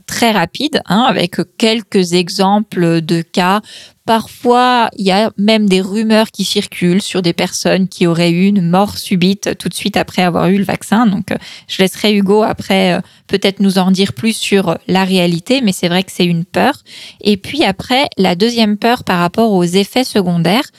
très 0.08 0.32
rapides, 0.32 0.82
hein, 0.86 1.06
avec 1.06 1.36
quelques 1.58 2.13
exemples 2.13 3.01
de 3.01 3.22
cas 3.22 3.62
Parfois, 4.08 4.90
il 4.98 5.06
y 5.06 5.12
a 5.12 5.34
même 5.38 5.68
des 5.68 5.82
rumeurs 5.82 6.32
qui 6.32 6.46
circulent 6.46 7.02
sur 7.02 7.22
des 7.22 7.34
personnes 7.34 7.90
qui 7.90 8.08
auraient 8.08 8.32
eu 8.32 8.46
une 8.46 8.66
mort 8.66 8.98
subite 8.98 9.58
tout 9.58 9.68
de 9.68 9.74
suite 9.74 9.98
après 9.98 10.22
avoir 10.22 10.48
eu 10.48 10.58
le 10.58 10.64
vaccin. 10.64 11.08
Donc, 11.08 11.34
euh, 11.34 11.38
je 11.68 11.82
laisserai 11.82 12.16
Hugo 12.16 12.42
après 12.42 12.94
euh, 12.94 13.02
peut-être 13.28 13.60
nous 13.60 13.80
en 13.80 13.92
dire 13.92 14.14
plus 14.14 14.32
sur 14.32 14.78
la 14.88 15.04
réalité, 15.04 15.60
mais 15.60 15.74
c'est 15.74 15.90
vrai 15.90 16.04
que 16.04 16.14
c'est 16.14 16.26
une 16.26 16.46
peur. 16.46 16.84
Et 17.20 17.36
puis 17.36 17.66
après, 17.66 18.08
la 18.18 18.36
deuxième 18.36 18.78
peur 18.78 19.04
par 19.04 19.20
rapport 19.20 19.52
aux 19.52 19.66
effets 19.66 20.06
secondaires, 20.06 20.70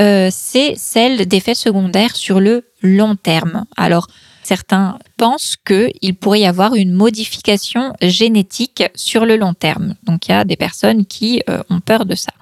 euh, 0.00 0.30
c'est 0.32 0.72
celle 0.74 1.28
d'effets 1.28 1.54
secondaires 1.54 2.16
sur 2.16 2.40
le 2.40 2.64
long 2.82 3.16
terme. 3.16 3.66
Alors, 3.76 4.06
certains 4.42 4.98
pensent 5.18 5.56
qu'il 5.62 6.14
pourrait 6.14 6.40
y 6.40 6.46
avoir 6.46 6.74
une 6.74 6.94
modification 6.94 7.92
génétique 8.00 8.82
sur 8.94 9.26
le 9.26 9.36
long 9.36 9.52
terme. 9.52 9.94
Donc, 10.04 10.28
il 10.28 10.30
y 10.30 10.34
a 10.34 10.44
des 10.44 10.56
personnes 10.56 11.04
qui 11.04 11.42
ont 11.68 11.80
peur 11.80 12.06
de 12.06 12.14
ça. 12.14 12.32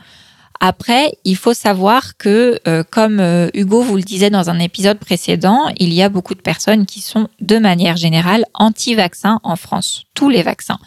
Après, 0.60 1.12
il 1.24 1.36
faut 1.36 1.54
savoir 1.54 2.16
que, 2.16 2.58
euh, 2.66 2.82
comme 2.88 3.20
euh, 3.20 3.48
Hugo 3.54 3.82
vous 3.82 3.96
le 3.96 4.02
disait 4.02 4.30
dans 4.30 4.50
un 4.50 4.58
épisode 4.58 4.98
précédent, 4.98 5.70
il 5.78 5.92
y 5.92 6.02
a 6.02 6.08
beaucoup 6.08 6.34
de 6.34 6.40
personnes 6.40 6.86
qui 6.86 7.00
sont 7.00 7.28
de 7.40 7.58
manière 7.58 7.96
générale 7.96 8.44
anti-vaccins 8.54 9.40
en 9.42 9.56
France, 9.56 10.04
tous 10.14 10.28
les 10.28 10.42
vaccins. 10.42 10.78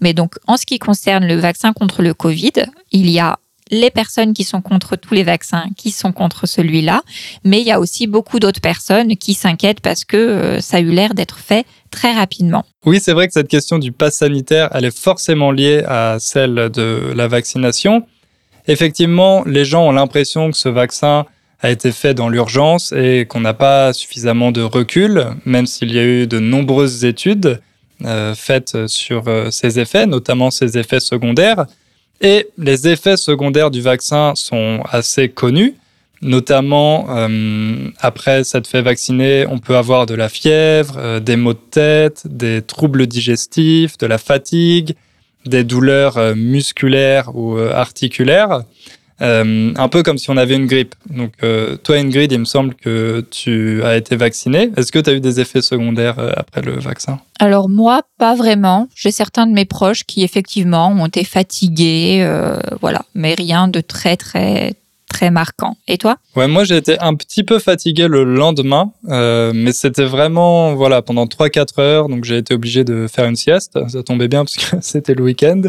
Mais 0.00 0.12
donc, 0.12 0.34
en 0.46 0.56
ce 0.56 0.66
qui 0.66 0.78
concerne 0.78 1.26
le 1.26 1.36
vaccin 1.36 1.72
contre 1.72 2.02
le 2.02 2.14
Covid, 2.14 2.52
il 2.92 3.10
y 3.10 3.18
a 3.18 3.38
les 3.70 3.90
personnes 3.90 4.32
qui 4.32 4.44
sont 4.44 4.60
contre 4.60 4.96
tous 4.96 5.14
les 5.14 5.24
vaccins, 5.24 5.66
qui 5.76 5.90
sont 5.90 6.12
contre 6.12 6.46
celui-là, 6.46 7.02
mais 7.44 7.60
il 7.60 7.66
y 7.66 7.72
a 7.72 7.80
aussi 7.80 8.06
beaucoup 8.06 8.38
d'autres 8.38 8.60
personnes 8.60 9.16
qui 9.16 9.34
s'inquiètent 9.34 9.80
parce 9.80 10.04
que 10.04 10.16
euh, 10.16 10.60
ça 10.60 10.76
a 10.76 10.80
eu 10.80 10.90
l'air 10.90 11.14
d'être 11.14 11.38
fait 11.38 11.66
très 11.90 12.12
rapidement. 12.12 12.64
Oui, 12.84 13.00
c'est 13.02 13.12
vrai 13.12 13.26
que 13.26 13.32
cette 13.32 13.48
question 13.48 13.78
du 13.78 13.90
pass 13.90 14.16
sanitaire, 14.16 14.68
elle 14.72 14.84
est 14.84 14.96
forcément 14.96 15.50
liée 15.50 15.82
à 15.86 16.18
celle 16.20 16.70
de 16.70 17.12
la 17.14 17.26
vaccination. 17.26 18.06
Effectivement, 18.68 19.44
les 19.44 19.64
gens 19.64 19.86
ont 19.86 19.92
l'impression 19.92 20.50
que 20.50 20.56
ce 20.56 20.68
vaccin 20.68 21.26
a 21.60 21.70
été 21.70 21.92
fait 21.92 22.14
dans 22.14 22.28
l'urgence 22.28 22.92
et 22.92 23.26
qu'on 23.28 23.40
n'a 23.40 23.54
pas 23.54 23.92
suffisamment 23.92 24.52
de 24.52 24.62
recul, 24.62 25.26
même 25.44 25.66
s'il 25.66 25.92
y 25.92 25.98
a 25.98 26.04
eu 26.04 26.26
de 26.26 26.38
nombreuses 26.38 27.04
études 27.04 27.60
euh, 28.04 28.34
faites 28.34 28.86
sur 28.88 29.24
euh, 29.26 29.50
ces 29.50 29.80
effets, 29.80 30.06
notamment 30.06 30.50
ces 30.50 30.76
effets 30.76 31.00
secondaires. 31.00 31.66
Et 32.20 32.48
les 32.58 32.88
effets 32.88 33.16
secondaires 33.16 33.70
du 33.70 33.80
vaccin 33.80 34.34
sont 34.34 34.82
assez 34.90 35.28
connus, 35.28 35.74
notamment 36.20 37.06
euh, 37.10 37.88
après 38.00 38.44
s'être 38.44 38.66
fait 38.66 38.82
vacciner, 38.82 39.46
on 39.48 39.58
peut 39.58 39.76
avoir 39.76 40.06
de 40.06 40.14
la 40.14 40.28
fièvre, 40.28 41.20
des 41.20 41.36
maux 41.36 41.52
de 41.54 41.58
tête, 41.70 42.22
des 42.26 42.62
troubles 42.62 43.06
digestifs, 43.06 43.96
de 43.98 44.06
la 44.06 44.18
fatigue, 44.18 44.94
des 45.48 45.64
douleurs 45.64 46.18
euh, 46.18 46.34
musculaires 46.34 47.34
ou 47.34 47.56
euh, 47.56 47.72
articulaires, 47.72 48.62
euh, 49.22 49.72
un 49.74 49.88
peu 49.88 50.02
comme 50.02 50.18
si 50.18 50.28
on 50.30 50.36
avait 50.36 50.56
une 50.56 50.66
grippe. 50.66 50.94
Donc, 51.08 51.32
toi, 51.82 51.96
Ingrid, 51.96 52.30
il 52.32 52.40
me 52.40 52.44
semble 52.44 52.74
que 52.74 53.24
tu 53.30 53.82
as 53.82 53.96
été 53.96 54.14
vaccinée. 54.14 54.70
Est-ce 54.76 54.92
que 54.92 54.98
tu 54.98 55.08
as 55.08 55.14
eu 55.14 55.20
des 55.20 55.40
effets 55.40 55.62
secondaires 55.62 56.18
après 56.36 56.60
le 56.60 56.78
vaccin? 56.78 57.18
Alors, 57.40 57.70
moi, 57.70 58.02
pas 58.18 58.34
vraiment. 58.34 58.88
J'ai 58.94 59.10
certains 59.10 59.46
de 59.46 59.52
mes 59.52 59.64
proches 59.64 60.04
qui, 60.04 60.22
effectivement, 60.22 60.88
ont 60.88 61.06
été 61.06 61.24
fatigués, 61.24 62.28
voilà, 62.82 63.06
mais 63.14 63.32
rien 63.32 63.68
de 63.68 63.80
très, 63.80 64.18
très, 64.18 64.74
très 65.16 65.30
marquant. 65.30 65.76
Et 65.88 65.96
toi? 65.96 66.18
Ouais, 66.36 66.46
moi 66.46 66.64
j'ai 66.64 66.76
été 66.76 66.98
un 67.00 67.14
petit 67.14 67.42
peu 67.42 67.58
fatigué 67.58 68.06
le 68.06 68.22
lendemain, 68.24 68.92
euh, 69.08 69.52
mais 69.54 69.72
c'était 69.72 70.04
vraiment 70.04 70.74
voilà 70.74 71.00
pendant 71.00 71.24
3-4 71.24 71.80
heures, 71.80 72.08
donc 72.08 72.24
j'ai 72.24 72.36
été 72.36 72.52
obligé 72.52 72.84
de 72.84 73.06
faire 73.08 73.24
une 73.24 73.36
sieste. 73.36 73.78
Ça 73.88 74.02
tombait 74.02 74.28
bien 74.28 74.44
parce 74.44 74.56
que 74.56 74.76
c'était 74.82 75.14
le 75.14 75.24
week-end. 75.24 75.62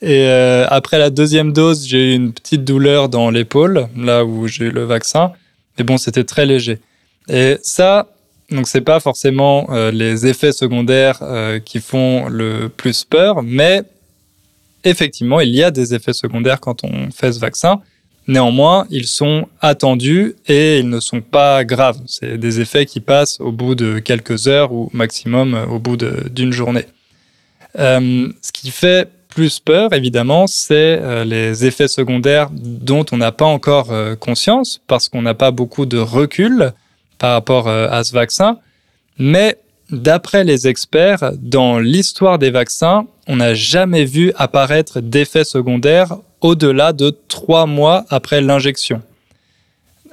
Et 0.00 0.28
euh, 0.28 0.66
après 0.68 0.98
la 0.98 1.10
deuxième 1.10 1.52
dose, 1.52 1.86
j'ai 1.86 2.12
eu 2.12 2.14
une 2.14 2.32
petite 2.32 2.64
douleur 2.64 3.10
dans 3.10 3.30
l'épaule, 3.30 3.88
là 3.96 4.24
où 4.24 4.46
j'ai 4.46 4.66
eu 4.66 4.70
le 4.70 4.84
vaccin. 4.84 5.32
Mais 5.78 5.84
bon, 5.84 5.98
c'était 5.98 6.24
très 6.24 6.46
léger. 6.46 6.78
Et 7.28 7.58
ça, 7.62 8.08
donc 8.50 8.68
c'est 8.68 8.80
pas 8.80 9.00
forcément 9.00 9.66
euh, 9.70 9.90
les 9.90 10.26
effets 10.26 10.52
secondaires 10.52 11.20
qui 11.66 11.80
font 11.80 12.28
le 12.28 12.70
plus 12.70 13.04
peur, 13.04 13.42
mais 13.42 13.82
effectivement, 14.84 15.40
il 15.40 15.54
y 15.54 15.62
a 15.62 15.70
des 15.70 15.94
effets 15.94 16.14
secondaires 16.14 16.60
quand 16.60 16.82
on 16.84 17.10
fait 17.10 17.32
ce 17.32 17.40
vaccin. 17.40 17.82
Néanmoins, 18.28 18.86
ils 18.90 19.06
sont 19.06 19.46
attendus 19.60 20.34
et 20.48 20.80
ils 20.80 20.88
ne 20.88 20.98
sont 20.98 21.20
pas 21.20 21.64
graves. 21.64 22.00
C'est 22.06 22.38
des 22.38 22.60
effets 22.60 22.84
qui 22.84 23.00
passent 23.00 23.40
au 23.40 23.52
bout 23.52 23.76
de 23.76 24.00
quelques 24.00 24.48
heures 24.48 24.72
ou 24.72 24.90
maximum 24.92 25.54
euh, 25.54 25.66
au 25.66 25.78
bout 25.78 25.96
d'une 25.96 26.52
journée. 26.52 26.86
Euh, 27.78 28.28
ce 28.42 28.50
qui 28.50 28.70
fait 28.70 29.08
plus 29.28 29.60
peur, 29.60 29.92
évidemment, 29.92 30.46
c'est 30.46 30.98
euh, 31.00 31.24
les 31.24 31.66
effets 31.66 31.88
secondaires 31.88 32.48
dont 32.50 33.04
on 33.12 33.18
n'a 33.18 33.32
pas 33.32 33.44
encore 33.44 33.92
conscience 34.18 34.80
parce 34.88 35.08
qu'on 35.08 35.22
n'a 35.22 35.34
pas 35.34 35.52
beaucoup 35.52 35.86
de 35.86 35.98
recul 35.98 36.72
par 37.18 37.32
rapport 37.32 37.68
à 37.68 38.02
ce 38.02 38.12
vaccin. 38.12 38.58
Mais 39.18 39.56
d'après 39.90 40.42
les 40.42 40.66
experts, 40.66 41.32
dans 41.38 41.78
l'histoire 41.78 42.38
des 42.38 42.50
vaccins, 42.50 43.06
on 43.28 43.36
n'a 43.36 43.54
jamais 43.54 44.04
vu 44.04 44.32
apparaître 44.36 45.00
d'effets 45.00 45.44
secondaires 45.44 46.16
au-delà 46.40 46.92
de 46.92 47.10
trois 47.28 47.66
mois 47.66 48.04
après 48.10 48.40
l'injection. 48.40 49.02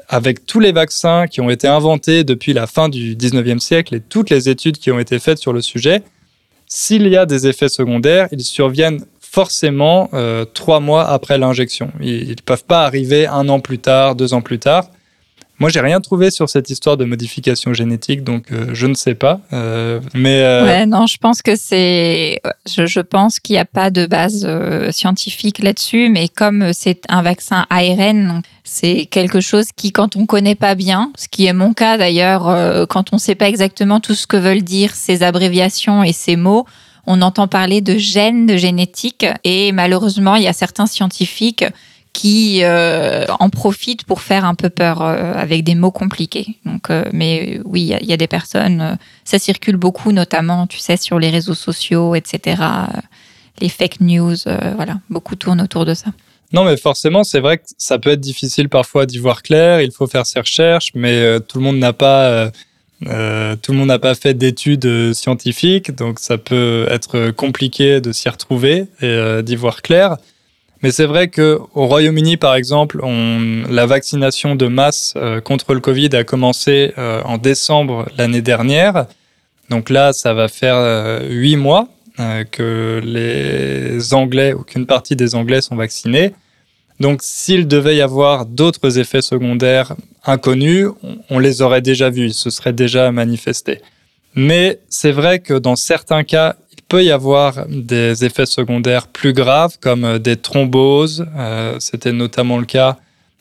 Avec 0.10 0.46
tous 0.46 0.60
les 0.60 0.72
vaccins 0.72 1.28
qui 1.28 1.42
ont 1.42 1.50
été 1.50 1.68
inventés 1.68 2.24
depuis 2.24 2.54
la 2.54 2.68
fin 2.68 2.90
du 2.90 3.16
19e 3.16 3.60
siècle 3.60 3.96
et 3.96 4.02
toutes 4.02 4.30
les 4.30 4.50
études 4.50 4.78
qui 4.78 4.92
ont 4.92 5.00
été 5.00 5.18
faites 5.20 5.38
sur 5.38 5.54
le 5.54 5.62
sujet, 5.62 6.04
s'il 6.68 7.08
y 7.08 7.18
a 7.18 7.26
des 7.26 7.48
effets 7.48 7.70
secondaires, 7.70 8.28
ils 8.32 8.44
surviennent 8.44 9.06
forcément 9.20 10.10
euh, 10.14 10.46
trois 10.46 10.80
mois 10.80 11.08
après 11.08 11.38
l'injection. 11.38 11.92
Ils 12.02 12.30
ne 12.30 12.42
peuvent 12.46 12.66
pas 12.66 12.86
arriver 12.86 13.26
un 13.26 13.50
an 13.50 13.60
plus 13.60 13.80
tard, 13.80 14.16
deux 14.16 14.34
ans 14.34 14.42
plus 14.42 14.60
tard. 14.60 14.90
Moi, 15.60 15.70
j'ai 15.70 15.82
rien 15.82 16.02
trouvé 16.02 16.32
sur 16.32 16.50
cette 16.50 16.72
histoire 16.72 16.98
de 16.98 17.06
modification 17.06 17.74
génétique, 17.74 18.24
donc 18.24 18.52
euh, 18.52 18.72
je 18.74 18.88
ne 18.88 18.96
sais 18.96 19.14
pas. 19.14 19.40
Euh, 19.54 20.00
mais 20.16 20.42
euh, 20.42 20.86
non, 20.88 21.06
je 21.06 21.18
pense 21.18 21.44
que 21.44 21.56
c'est, 21.56 22.42
je, 22.66 23.00
pense 23.00 23.40
qu'il 23.40 23.54
n'y 23.54 23.60
a 23.60 23.66
pas 23.66 23.92
de 23.92 24.08
base 24.08 24.48
scientifique 24.92 25.60
là-dessus, 25.60 26.10
mais 26.10 26.28
comme 26.28 26.74
c'est 26.74 27.04
un 27.08 27.22
vaccin 27.22 27.68
ARN, 27.70 28.42
c'est 28.64 29.06
quelque 29.06 29.42
chose 29.42 29.68
qui, 29.76 29.92
quand 29.92 30.16
on 30.16 30.26
connaît 30.26 30.56
pas 30.56 30.74
bien, 30.74 31.12
ce 31.16 31.28
qui 31.28 31.46
est 31.46 31.54
mon 31.54 31.74
cas 31.74 31.98
d'ailleurs, 31.98 32.88
quand 32.88 33.14
on 33.14 33.18
ne 33.18 33.22
sait 33.22 33.36
pas 33.36 33.48
exactement 33.48 34.00
tout 34.00 34.16
ce 34.16 34.26
que 34.26 34.38
veulent 34.38 34.64
dire 34.64 34.96
ces 34.96 35.22
abréviations 35.22 36.04
et 36.04 36.14
ces 36.14 36.36
mots. 36.36 36.66
On 37.06 37.22
entend 37.22 37.50
parler 37.50 37.82
de 37.82 37.98
gènes, 37.98 38.46
de 38.46 38.56
génétique, 38.56 39.26
et 39.44 39.74
malheureusement, 39.74 40.36
il 40.36 40.44
y 40.44 40.48
a 40.48 40.54
certains 40.54 40.86
scientifiques 40.88 41.66
qui 42.14 42.60
euh, 42.62 43.26
en 43.40 43.50
profitent 43.50 44.06
pour 44.06 44.22
faire 44.22 44.46
un 44.46 44.54
peu 44.54 44.70
peur 44.70 45.02
euh, 45.02 45.34
avec 45.34 45.64
des 45.64 45.74
mots 45.74 45.92
compliqués. 45.92 46.56
Donc, 46.64 46.90
euh, 46.90 47.04
mais 47.12 47.60
oui, 47.66 47.92
il 48.00 48.08
y, 48.08 48.14
a 48.14 48.18
des 48.18 48.28
personnes, 48.28 48.98
ça 49.26 49.40
circule 49.40 49.78
beaucoup, 49.78 50.12
notamment, 50.12 50.68
tu 50.68 50.78
sais, 50.78 50.96
sur 50.96 51.18
les 51.20 51.32
réseaux 51.32 51.56
sociaux, 51.56 52.14
etc. 52.14 52.62
les 53.60 53.70
fake 53.70 54.00
news, 54.00 54.36
voilà, 54.76 55.00
beaucoup 55.10 55.36
tournent 55.36 55.62
autour 55.62 55.86
de 55.86 55.96
ça. 55.96 56.12
Non, 56.54 56.66
mais 56.66 56.78
forcément, 56.78 57.24
c'est 57.24 57.40
vrai 57.40 57.58
que 57.58 57.64
ça 57.80 57.98
peut 57.98 58.12
être 58.12 58.22
difficile 58.22 58.70
parfois 58.70 59.08
d'y 59.08 59.18
voir 59.18 59.42
clair. 59.42 59.82
Il 59.82 59.92
faut 59.92 60.06
faire 60.06 60.28
ses 60.28 60.40
recherches, 60.40 60.92
mais 60.94 61.40
tout 61.42 61.58
le 61.58 61.64
monde 61.64 61.78
n'a 61.78 61.94
pas 61.94 62.52
tout 63.02 63.72
le 63.72 63.74
monde 63.74 63.88
n'a 63.88 64.00
pas 64.00 64.16
fait 64.16 64.36
d'études 64.36 65.14
scientifiques, 65.14 65.92
donc 65.94 66.20
ça 66.20 66.38
peut 66.38 66.86
être 66.90 67.32
compliqué 67.32 68.00
de 68.00 68.12
s'y 68.12 68.30
retrouver 68.30 68.86
et 69.02 69.42
d'y 69.44 69.56
voir 69.56 69.82
clair. 69.82 70.18
Mais 70.84 70.92
c'est 70.92 71.06
vrai 71.06 71.30
que 71.30 71.60
au 71.74 71.88
Royaume-Uni, 71.88 72.38
par 72.38 72.56
exemple, 72.56 73.00
on, 73.02 73.64
la 73.70 73.86
vaccination 73.86 74.56
de 74.56 74.68
masse 74.68 75.16
contre 75.44 75.74
le 75.74 75.80
Covid 75.80 76.10
a 76.14 76.24
commencé 76.24 76.94
en 76.98 77.38
décembre 77.38 78.06
l'année 78.18 78.42
dernière. 78.42 79.08
Donc 79.70 79.90
là, 79.90 80.14
ça 80.14 80.34
va 80.34 80.50
faire 80.50 81.22
huit 81.30 81.56
mois 81.56 81.88
que 82.52 83.02
les 83.04 84.14
Anglais, 84.14 84.54
ou 84.54 84.64
qu'une 84.64 84.86
partie 84.86 85.16
des 85.16 85.36
Anglais 85.36 85.62
sont 85.62 85.78
vaccinés. 85.78 86.34
Donc 87.00 87.22
s'il 87.24 87.68
devait 87.68 87.96
y 87.96 88.02
avoir 88.02 88.46
d'autres 88.46 89.00
effets 89.00 89.22
secondaires 89.22 89.96
inconnus, 90.26 90.90
on 91.30 91.40
les 91.40 91.62
aurait 91.62 91.82
déjà 91.82 92.10
vus, 92.10 92.28
ils 92.28 92.34
se 92.34 92.50
seraient 92.50 92.74
déjà 92.74 93.12
manifestés. 93.12 93.82
Mais 94.36 94.80
c'est 94.90 95.12
vrai 95.12 95.40
que 95.40 95.54
dans 95.54 95.76
certains 95.76 96.24
cas, 96.24 96.56
peut 96.94 97.04
y 97.04 97.10
avoir 97.10 97.66
des 97.68 98.24
effets 98.24 98.46
secondaires 98.46 99.08
plus 99.08 99.34
graves 99.34 99.80
comme 99.82 100.20
des 100.20 100.36
thromboses. 100.36 101.26
Euh, 101.36 101.76
c'était 101.80 102.12
notamment 102.14 102.60
le 102.60 102.68
cas 102.68 102.98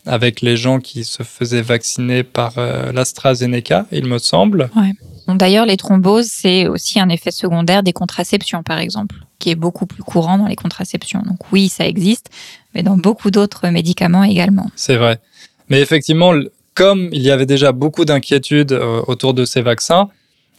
avec 0.07 0.41
les 0.41 0.57
gens 0.57 0.81
qui 0.81 1.05
se 1.05 1.23
faisaient 1.23 1.61
vacciner 1.61 2.23
par 2.23 2.55
euh, 2.57 2.93
l'AstraZeneca, 2.93 3.85
il 3.93 4.07
me 4.07 4.17
semble. 4.17 4.71
Ouais. 4.75 4.93
D'ailleurs, 5.37 5.67
les 5.67 5.77
thromboses, 5.77 6.31
c'est 6.33 6.67
aussi 6.67 6.99
un 6.99 7.11
effet 7.11 7.31
secondaire 7.31 7.83
des 7.83 7.93
contraceptions, 7.93 8.63
par 8.63 8.79
exemple, 8.79 9.17
qui 9.39 9.51
est 9.51 9.55
beaucoup 9.55 9.85
plus 9.85 10.03
courant 10.03 10.39
dans 10.39 10.47
les 10.47 10.57
contraceptions. 10.57 11.21
Donc 11.21 11.53
oui, 11.53 11.69
ça 11.69 11.87
existe, 11.87 12.31
mais 12.75 12.83
dans 12.83 12.97
beaucoup 12.97 13.31
d'autres 13.31 13.69
médicaments 13.69 14.25
également. 14.25 14.71
C'est 14.77 14.97
vrai. 14.97 15.21
Mais 15.69 15.83
effectivement, 15.83 16.33
comme 16.73 17.11
il 17.13 17.21
y 17.21 17.31
avait 17.31 17.45
déjà 17.45 17.73
beaucoup 17.73 18.07
d'inquiétudes 18.07 18.73
euh, 18.73 19.03
autour 19.09 19.35
de 19.35 19.45
ces 19.45 19.61
vaccins, 19.61 20.09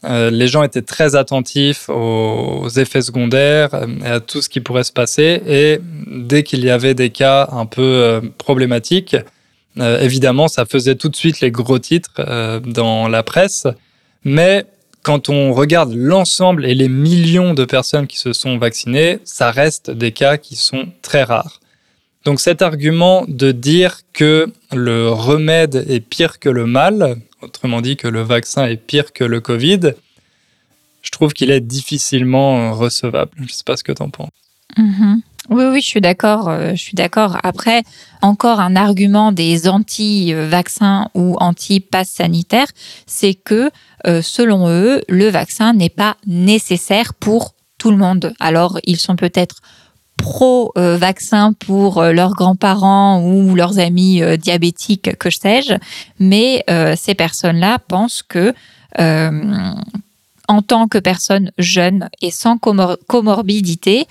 euh, 0.06 0.30
les 0.30 0.48
gens 0.48 0.64
étaient 0.64 0.82
très 0.82 1.16
attentifs 1.16 1.90
aux 1.90 2.68
effets 2.70 3.02
secondaires 3.02 3.74
euh, 3.74 3.88
et 4.04 4.10
à 4.10 4.20
tout 4.20 4.42
ce 4.42 4.50
qui 4.50 4.60
pourrait 4.60 4.84
se 4.84 4.92
passer. 4.92 5.42
Et 5.48 5.80
dès 6.08 6.44
qu'il 6.44 6.64
y 6.64 6.70
avait 6.70 6.94
des 6.94 7.10
cas 7.10 7.50
un 7.52 7.66
peu 7.66 8.22
problématiques, 8.38 9.16
évidemment, 9.78 10.48
ça 10.48 10.66
faisait 10.66 10.96
tout 10.96 11.10
de 11.10 11.16
suite 11.16 11.42
les 11.42 11.50
gros 11.50 11.80
titres 11.80 12.22
dans 12.64 13.08
la 13.08 13.24
presse. 13.24 13.66
Mais 14.24 14.66
quand 15.04 15.30
on 15.30 15.54
regarde 15.54 15.94
l'ensemble 15.94 16.66
et 16.66 16.74
les 16.74 16.88
millions 16.90 17.54
de 17.54 17.66
personnes 17.66 18.08
qui 18.08 18.18
se 18.18 18.34
sont 18.34 18.58
vaccinées, 18.58 19.20
ça 19.26 19.52
reste 19.52 19.92
des 19.92 20.12
cas 20.12 20.38
qui 20.38 20.56
sont 20.56 20.88
très 21.02 21.24
rares. 21.24 21.60
Donc 22.24 22.40
cet 22.40 22.62
argument 22.62 23.26
de 23.28 23.52
dire 23.52 24.00
que 24.14 24.48
le 24.72 25.10
remède 25.10 25.86
est 25.90 26.00
pire 26.00 26.40
que 26.40 26.48
le 26.48 26.66
mal, 26.66 27.18
autrement 27.44 27.82
dit 27.82 27.98
que 27.98 28.08
le 28.08 28.22
vaccin 28.22 28.66
est 28.66 28.78
pire 28.78 29.14
que 29.14 29.24
le 29.24 29.42
Covid, 29.42 29.94
je 31.02 31.12
trouve 31.12 31.34
qu'il 31.34 31.52
est 31.52 31.62
difficilement 31.62 32.74
recevable. 32.74 33.32
Je 33.38 33.44
ne 33.44 33.48
sais 33.48 33.64
pas 33.66 33.78
ce 33.78 33.84
que 33.84 33.92
tu 33.92 34.02
en 34.02 34.10
penses. 34.10 34.30
Mm-hmm. 34.78 35.16
Oui, 35.50 35.66
oui, 35.66 35.82
je 35.82 35.88
suis 35.88 36.02
d'accord. 36.02 36.48
Euh, 36.48 36.72
je 36.72 36.82
suis 36.82 36.96
d'accord. 36.96 37.38
Après, 37.44 37.84
encore 38.22 38.62
un 38.62 38.78
argument 38.78 39.34
des 39.34 39.68
anti-vaccins 39.68 41.10
ou 41.16 41.36
anti-pass 41.40 42.10
sanitaire, 42.10 42.68
c'est 43.06 43.34
que, 43.34 43.70
euh, 44.08 44.22
selon 44.22 44.70
eux, 44.70 45.04
le 45.10 45.28
vaccin 45.30 45.74
n'est 45.74 45.90
pas 45.90 46.16
nécessaire 46.26 47.14
pour 47.14 47.56
tout 47.78 47.92
le 47.92 47.98
monde. 47.98 48.34
Alors, 48.40 48.80
ils 48.86 49.00
sont 49.00 49.18
peut-être 49.18 49.58
pro-vaccin 50.24 51.52
pour 51.52 51.98
euh, 51.98 52.14
leurs 52.14 52.32
grands-parents 52.34 53.22
ou 53.22 53.56
leurs 53.56 53.78
amis 53.78 54.22
diabétiques, 54.38 55.18
que 55.18 55.30
sais-je, 55.30 55.74
mais 56.20 56.66
ces 56.96 57.14
personnes-là 57.14 57.80
pensent 57.80 58.24
que 58.24 58.54
en 60.48 60.62
tant 60.62 60.88
que 60.88 60.98
personne 60.98 61.52
jeune 61.58 62.10
et 62.22 62.32
sans 62.32 62.58
comorbidité, 62.58 64.08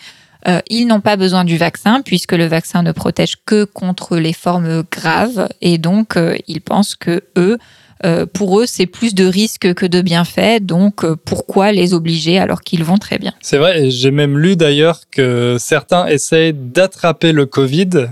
euh, 0.49 0.61
ils 0.69 0.87
n'ont 0.87 1.01
pas 1.01 1.17
besoin 1.17 1.45
du 1.45 1.57
vaccin 1.57 2.03
puisque 2.03 2.33
le 2.33 2.47
vaccin 2.47 2.83
ne 2.83 2.93
protège 2.93 3.37
que 3.47 3.65
contre 3.65 4.17
les 4.17 4.33
formes 4.33 4.83
graves. 4.91 5.49
Et 5.61 5.79
donc 5.79 6.17
euh, 6.17 6.37
ils 6.49 6.61
pensent 6.61 6.95
que 6.95 7.23
eux 7.37 7.59
euh, 8.05 8.27
pour 8.27 8.61
eux, 8.61 8.67
c'est 8.67 8.87
plus 8.87 9.15
de 9.15 9.25
risques 9.25 9.75
que 9.75 9.87
de 9.87 10.01
bienfaits. 10.01 10.61
Donc, 10.62 11.05
pourquoi 11.25 11.73
les 11.73 11.95
obliger 11.95 12.38
alors 12.38 12.62
qu'ils 12.62 12.85
vont 12.85 12.99
très 12.99 13.19
bien 13.19 13.33
C'est 13.41 13.59
vrai, 13.59 13.91
j'ai 13.91 14.11
même 14.11 14.38
lu 14.38 14.57
d'ailleurs 14.57 15.01
que 15.11 15.57
certains 15.59 16.07
essayent 16.07 16.55
d'attraper 16.55 17.33
le 17.33 17.47
Covid 17.47 18.09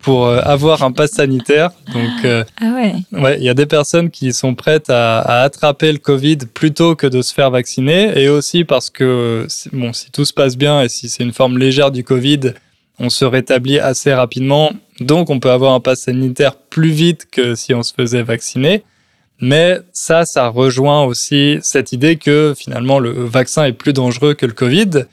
pour 0.00 0.28
avoir 0.28 0.82
un 0.82 0.92
pass 0.92 1.12
sanitaire. 1.12 1.70
Donc, 1.92 2.46
ah 2.60 2.74
ouais. 2.74 2.94
Ouais, 3.12 3.38
il 3.38 3.44
y 3.44 3.48
a 3.48 3.54
des 3.54 3.66
personnes 3.66 4.10
qui 4.10 4.32
sont 4.32 4.54
prêtes 4.54 4.90
à, 4.90 5.20
à, 5.20 5.42
attraper 5.42 5.92
le 5.92 5.98
Covid 5.98 6.38
plutôt 6.52 6.94
que 6.94 7.06
de 7.06 7.22
se 7.22 7.32
faire 7.32 7.50
vacciner, 7.50 8.18
et 8.18 8.28
aussi 8.28 8.64
parce 8.64 8.90
que 8.90 9.46
bon, 9.72 9.92
si 9.92 10.10
tout 10.10 10.24
se 10.24 10.32
passe 10.32 10.56
bien 10.56 10.82
et 10.82 10.88
si 10.88 11.08
c'est 11.08 11.22
une 11.22 11.32
forme 11.32 11.58
légère 11.58 11.90
du 11.90 12.04
Covid, 12.04 12.52
on 12.98 13.08
se 13.08 13.24
rétablit 13.24 13.78
assez 13.78 14.12
rapidement. 14.12 14.72
Donc, 15.00 15.30
on 15.30 15.40
peut 15.40 15.50
avoir 15.50 15.72
un 15.72 15.80
pass 15.80 16.02
sanitaire 16.02 16.56
plus 16.56 16.90
vite 16.90 17.26
que 17.30 17.54
si 17.54 17.74
on 17.74 17.82
se 17.82 17.94
faisait 17.94 18.22
vacciner. 18.22 18.84
Mais 19.40 19.78
ça, 19.92 20.24
ça 20.24 20.48
rejoint 20.48 21.04
aussi 21.04 21.58
cette 21.62 21.92
idée 21.92 22.16
que 22.16 22.54
finalement 22.56 22.98
le 22.98 23.10
vaccin 23.10 23.64
est 23.64 23.72
plus 23.72 23.92
dangereux 23.92 24.34
que 24.34 24.46
le 24.46 24.52
Covid. 24.52 25.04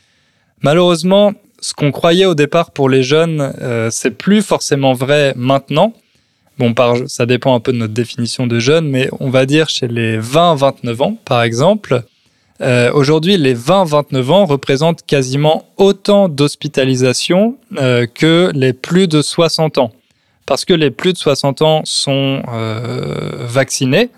Malheureusement, 0.61 1.33
ce 1.59 1.73
qu'on 1.73 1.91
croyait 1.91 2.25
au 2.25 2.35
départ 2.35 2.71
pour 2.71 2.89
les 2.89 3.03
jeunes, 3.03 3.53
euh, 3.61 3.89
c'est 3.91 4.11
plus 4.11 4.41
forcément 4.41 4.93
vrai 4.93 5.33
maintenant. 5.35 5.93
Bon, 6.57 6.73
ça 7.07 7.25
dépend 7.25 7.55
un 7.55 7.59
peu 7.59 7.71
de 7.71 7.77
notre 7.77 7.93
définition 7.93 8.47
de 8.47 8.59
jeune, 8.59 8.89
mais 8.89 9.09
on 9.19 9.29
va 9.29 9.45
dire 9.45 9.69
chez 9.69 9.87
les 9.87 10.17
20-29 10.17 11.03
ans, 11.03 11.17
par 11.23 11.43
exemple. 11.43 12.03
Euh, 12.61 12.91
aujourd'hui, 12.93 13.37
les 13.37 13.53
20-29 13.53 14.31
ans 14.31 14.45
représentent 14.45 15.05
quasiment 15.05 15.65
autant 15.77 16.27
d'hospitalisations 16.27 17.55
euh, 17.77 18.07
que 18.07 18.51
les 18.55 18.73
plus 18.73 19.07
de 19.07 19.21
60 19.21 19.77
ans 19.77 19.91
parce 20.47 20.65
que 20.65 20.73
les 20.73 20.89
plus 20.89 21.13
de 21.13 21.17
60 21.17 21.61
ans 21.61 21.81
sont 21.83 22.41
euh, 22.47 23.45
vaccinés. 23.45 24.09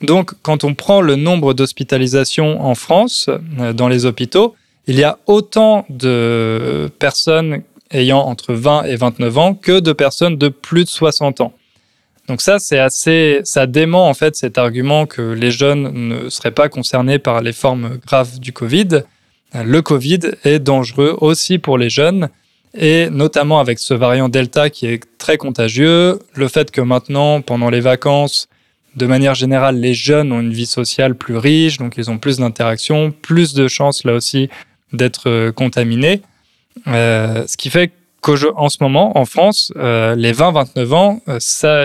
Donc, 0.00 0.32
quand 0.42 0.64
on 0.64 0.74
prend 0.74 1.00
le 1.00 1.14
nombre 1.14 1.54
d'hospitalisations 1.54 2.64
en 2.64 2.74
France, 2.74 3.30
euh, 3.60 3.72
dans 3.72 3.86
les 3.86 4.06
hôpitaux, 4.06 4.56
il 4.88 4.96
y 4.96 5.04
a 5.04 5.18
autant 5.26 5.84
de 5.88 6.90
personnes 6.98 7.62
ayant 7.92 8.20
entre 8.20 8.54
20 8.54 8.84
et 8.84 8.96
29 8.96 9.38
ans 9.38 9.54
que 9.54 9.78
de 9.78 9.92
personnes 9.92 10.36
de 10.36 10.48
plus 10.48 10.84
de 10.84 10.88
60 10.88 11.40
ans. 11.40 11.52
Donc 12.26 12.40
ça, 12.40 12.58
c'est 12.58 12.78
assez, 12.78 13.40
ça 13.44 13.66
dément 13.66 14.08
en 14.08 14.14
fait 14.14 14.34
cet 14.34 14.58
argument 14.58 15.06
que 15.06 15.22
les 15.22 15.50
jeunes 15.50 15.92
ne 15.92 16.28
seraient 16.28 16.50
pas 16.50 16.68
concernés 16.68 17.18
par 17.18 17.42
les 17.42 17.52
formes 17.52 17.98
graves 18.04 18.40
du 18.40 18.52
Covid. 18.52 19.02
Le 19.54 19.80
Covid 19.80 20.20
est 20.44 20.58
dangereux 20.58 21.16
aussi 21.20 21.58
pour 21.58 21.78
les 21.78 21.90
jeunes 21.90 22.28
et 22.76 23.08
notamment 23.10 23.58
avec 23.58 23.78
ce 23.78 23.94
variant 23.94 24.28
Delta 24.28 24.70
qui 24.70 24.86
est 24.86 25.02
très 25.18 25.36
contagieux, 25.38 26.18
le 26.34 26.48
fait 26.48 26.70
que 26.70 26.80
maintenant, 26.80 27.40
pendant 27.40 27.70
les 27.70 27.80
vacances, 27.80 28.48
de 28.96 29.06
manière 29.06 29.34
générale, 29.34 29.78
les 29.78 29.94
jeunes 29.94 30.32
ont 30.32 30.40
une 30.40 30.52
vie 30.52 30.66
sociale 30.66 31.14
plus 31.14 31.36
riche, 31.36 31.76
donc 31.76 31.94
ils 31.98 32.10
ont 32.10 32.18
plus 32.18 32.38
d'interactions, 32.38 33.12
plus 33.12 33.52
de 33.52 33.68
chances 33.68 34.04
là 34.04 34.14
aussi 34.14 34.48
d'être 34.92 35.28
euh, 35.28 35.52
contaminés. 35.52 36.22
Euh, 36.86 37.44
ce 37.46 37.56
qui 37.56 37.68
fait 37.68 37.92
qu'en 38.22 38.68
ce 38.68 38.78
moment, 38.80 39.16
en 39.18 39.24
France, 39.24 39.72
euh, 39.76 40.14
les 40.16 40.32
20-29 40.32 40.94
ans, 40.94 41.20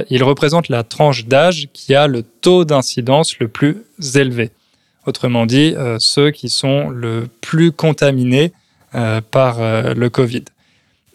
ils 0.10 0.24
représentent 0.24 0.70
la 0.70 0.84
tranche 0.84 1.26
d'âge 1.26 1.68
qui 1.74 1.94
a 1.94 2.08
le 2.08 2.24
taux 2.24 2.66
d'incidence 2.66 3.38
le 3.40 3.48
plus 3.48 3.84
élevé. 4.16 4.50
Autrement 5.06 5.46
dit, 5.46 5.76
ceux 6.00 6.32
qui 6.32 6.50
sont 6.50 6.90
le 6.90 7.28
plus 7.42 7.72
contaminés 7.72 8.54
par 9.32 9.58
le 9.60 10.10
Covid. 10.10 10.44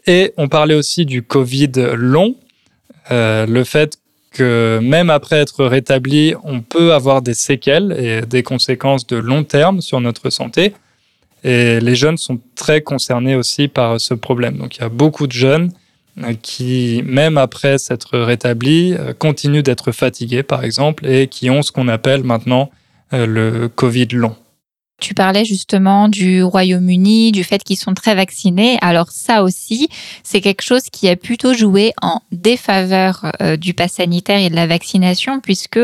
Et 0.07 0.33
on 0.37 0.49
parlait 0.49 0.75
aussi 0.75 1.05
du 1.05 1.23
Covid 1.23 1.73
long, 1.95 2.37
euh, 3.11 3.47
le 3.47 3.65
fait 3.65 3.99
que 4.31 4.79
même 4.83 5.11
après 5.11 5.37
être 5.37 5.65
rétabli, 5.65 6.35
on 6.45 6.61
peut 6.61 6.93
avoir 6.93 7.23
des 7.23 7.35
séquelles 7.35 7.93
et 7.99 8.21
des 8.27 8.43
conséquences 8.43 9.07
de 9.07 9.17
long 9.17 9.43
terme 9.43 9.81
sur 9.81 10.01
notre 10.01 10.31
santé. 10.31 10.75
Et 11.43 11.81
les 11.81 11.95
jeunes 11.95 12.19
sont 12.19 12.39
très 12.55 12.83
concernés 12.83 13.35
aussi 13.35 13.69
par 13.69 14.01
ce 14.01 14.15
problème. 14.15 14.59
Donc 14.59 14.77
il 14.77 14.81
y 14.83 14.85
a 14.85 14.89
beaucoup 14.89 15.27
de 15.27 15.33
jeunes 15.33 15.73
euh, 16.23 16.35
qui, 16.41 17.03
même 17.05 17.37
après 17.37 17.79
s'être 17.79 18.19
rétablis, 18.19 18.95
euh, 18.95 19.13
continuent 19.13 19.63
d'être 19.63 19.91
fatigués, 19.91 20.43
par 20.43 20.63
exemple, 20.65 21.07
et 21.07 21.27
qui 21.27 21.51
ont 21.51 21.63
ce 21.63 21.73
qu'on 21.73 21.89
appelle 21.89 22.23
maintenant 22.23 22.71
le 23.13 23.69
Covid 23.69 24.09
long. 24.13 24.35
Tu 24.99 25.13
parlais 25.13 25.45
justement 25.45 26.09
du 26.09 26.43
Royaume-Uni, 26.43 27.31
du 27.31 27.45
fait 27.45 27.63
qu'ils 27.63 27.77
sont 27.77 27.93
très 27.93 28.15
vaccinés. 28.15 28.79
Alors 28.81 29.11
ça 29.11 29.43
aussi, 29.43 29.89
c'est 30.23 30.41
quelque 30.41 30.63
chose 30.63 30.85
qui 30.91 31.09
a 31.09 31.17
plutôt 31.17 31.53
joué 31.53 31.93
en 32.01 32.21
défaveur 32.33 33.31
euh, 33.43 33.57
du 33.57 33.75
pass 33.75 33.93
sanitaire 33.93 34.41
et 34.41 34.49
de 34.49 34.55
la 34.55 34.67
vaccination, 34.67 35.41
puisque 35.41 35.81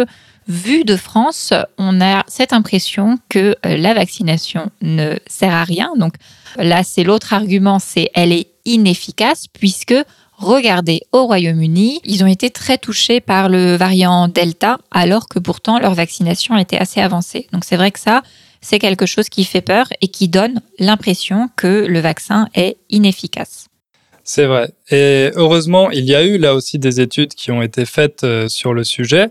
vu 0.49 0.85
de 0.85 0.97
France, 0.97 1.53
on 1.79 2.01
a 2.01 2.25
cette 2.27 2.53
impression 2.53 3.19
que 3.29 3.55
euh, 3.67 3.77
la 3.77 3.95
vaccination 3.95 4.71
ne 4.81 5.17
sert 5.27 5.53
à 5.53 5.65
rien. 5.65 5.93
Donc 5.97 6.15
là, 6.57 6.83
c'est 6.83 7.05
l'autre 7.05 7.35
argument, 7.35 7.79
c'est 7.79 8.11
elle 8.15 8.33
est 8.33 8.49
inefficace, 8.65 9.47
puisque 9.53 9.95
regardez 10.39 11.03
au 11.13 11.27
Royaume-Uni, 11.27 12.01
ils 12.05 12.25
ont 12.25 12.29
été 12.29 12.51
très 12.51 12.79
touchés 12.79 13.21
par 13.21 13.49
le 13.49 13.77
variant 13.77 14.29
Delta, 14.29 14.79
alors 14.91 15.29
que 15.29 15.39
pourtant 15.39 15.79
leur 15.79 15.95
vaccination 15.95 16.57
était 16.57 16.79
assez 16.79 17.01
avancée. 17.01 17.47
Donc 17.53 17.65
c'est 17.65 17.77
vrai 17.77 17.91
que 17.91 18.01
ça, 18.01 18.23
c'est 18.63 18.79
quelque 18.79 19.05
chose 19.05 19.29
qui 19.29 19.45
fait 19.45 19.61
peur 19.61 19.89
et 20.01 20.09
qui 20.09 20.29
donne 20.29 20.63
l'impression 20.79 21.51
que 21.57 21.85
le 21.87 22.01
vaccin 22.01 22.49
est 22.55 22.79
inefficace. 22.89 23.67
C'est 24.25 24.47
vrai. 24.47 24.71
Et 24.91 25.31
heureusement, 25.35 25.91
il 25.91 26.05
y 26.05 26.15
a 26.15 26.23
eu 26.23 26.39
là 26.39 26.55
aussi 26.55 26.79
des 26.79 27.01
études 27.01 27.35
qui 27.35 27.51
ont 27.51 27.61
été 27.61 27.85
faites 27.85 28.23
euh, 28.23 28.49
sur 28.49 28.73
le 28.73 28.85
sujet 28.85 29.31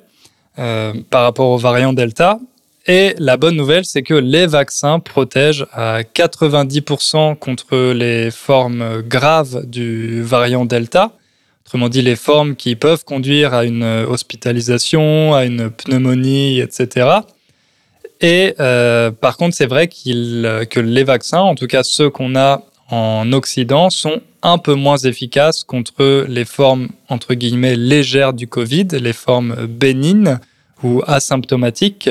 euh, 0.60 0.94
par 1.10 1.24
rapport 1.24 1.50
au 1.50 1.58
variant 1.58 1.94
Delta. 1.94 2.40
Et 2.88 3.16
la 3.18 3.38
bonne 3.38 3.56
nouvelle, 3.56 3.86
c'est 3.86 4.04
que 4.04 4.14
les 4.14 4.48
vaccins 4.48 5.00
protègent 5.00 5.66
à 5.72 6.02
90% 6.02 7.38
contre 7.38 7.94
les 7.94 8.32
formes 8.32 9.02
graves 9.04 9.66
du 9.66 10.22
variant 10.24 10.66
Delta. 10.66 11.14
Autrement 11.66 11.90
dit, 11.90 12.02
les 12.02 12.16
formes 12.18 12.56
qui 12.56 12.76
peuvent 12.76 13.06
conduire 13.06 13.54
à 13.54 13.64
une 13.64 13.84
hospitalisation, 13.84 15.34
à 15.34 15.46
une 15.46 15.70
pneumonie, 15.70 16.60
etc. 16.60 17.22
Et 18.22 18.54
euh, 18.60 19.12
par 19.12 19.36
contre, 19.36 19.56
c'est 19.56 19.66
vrai 19.66 19.88
que 19.88 20.80
les 20.80 21.04
vaccins, 21.04 21.40
en 21.40 21.56
tout 21.56 21.68
cas 21.68 21.84
ceux 21.84 22.10
qu'on 22.10 22.36
a 22.36 22.62
en 22.90 23.32
Occident, 23.34 23.90
sont 23.90 24.22
un 24.44 24.58
peu 24.58 24.76
moins 24.76 24.98
efficaces 24.98 25.64
contre 25.64 26.26
les 26.28 26.46
formes, 26.46 26.90
entre 27.10 27.34
guillemets, 27.34 27.76
légères 27.76 28.34
du 28.34 28.48
Covid, 28.48 28.88
les 28.92 29.14
formes 29.14 29.66
bénignes 29.66 30.40
ou 30.84 31.02
asymptomatiques. 31.08 32.10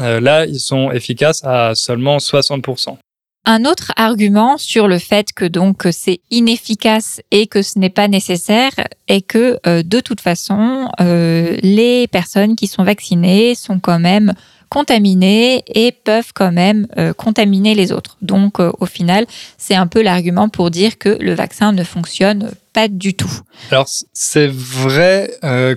Euh, 0.00 0.20
là, 0.20 0.46
ils 0.46 0.60
sont 0.60 0.90
efficaces 0.90 1.44
à 1.44 1.74
seulement 1.74 2.16
60%. 2.16 2.96
Un 3.44 3.64
autre 3.64 3.90
argument 3.96 4.56
sur 4.56 4.86
le 4.86 5.00
fait 5.00 5.32
que 5.32 5.44
donc 5.44 5.88
c'est 5.90 6.20
inefficace 6.30 7.20
et 7.32 7.48
que 7.48 7.62
ce 7.62 7.76
n'est 7.76 7.90
pas 7.90 8.06
nécessaire 8.06 8.70
est 9.08 9.22
que 9.22 9.58
euh, 9.66 9.82
de 9.82 9.98
toute 9.98 10.20
façon, 10.20 10.88
euh, 11.00 11.56
les 11.60 12.06
personnes 12.06 12.54
qui 12.54 12.68
sont 12.68 12.84
vaccinées 12.84 13.56
sont 13.56 13.80
quand 13.80 13.98
même 13.98 14.32
contaminées 14.72 15.62
et 15.66 15.92
peuvent 15.92 16.32
quand 16.34 16.52
même 16.52 16.86
contaminer 17.16 17.74
les 17.74 17.92
autres. 17.92 18.16
Donc 18.22 18.58
au 18.58 18.86
final, 18.86 19.26
c'est 19.58 19.74
un 19.74 19.86
peu 19.86 20.02
l'argument 20.02 20.48
pour 20.48 20.70
dire 20.70 20.98
que 20.98 21.10
le 21.20 21.34
vaccin 21.34 21.72
ne 21.72 21.84
fonctionne 21.84 22.50
pas 22.72 22.88
du 22.88 23.14
tout. 23.14 23.40
Alors 23.70 23.88
c'est 24.12 24.48
vrai 24.48 25.30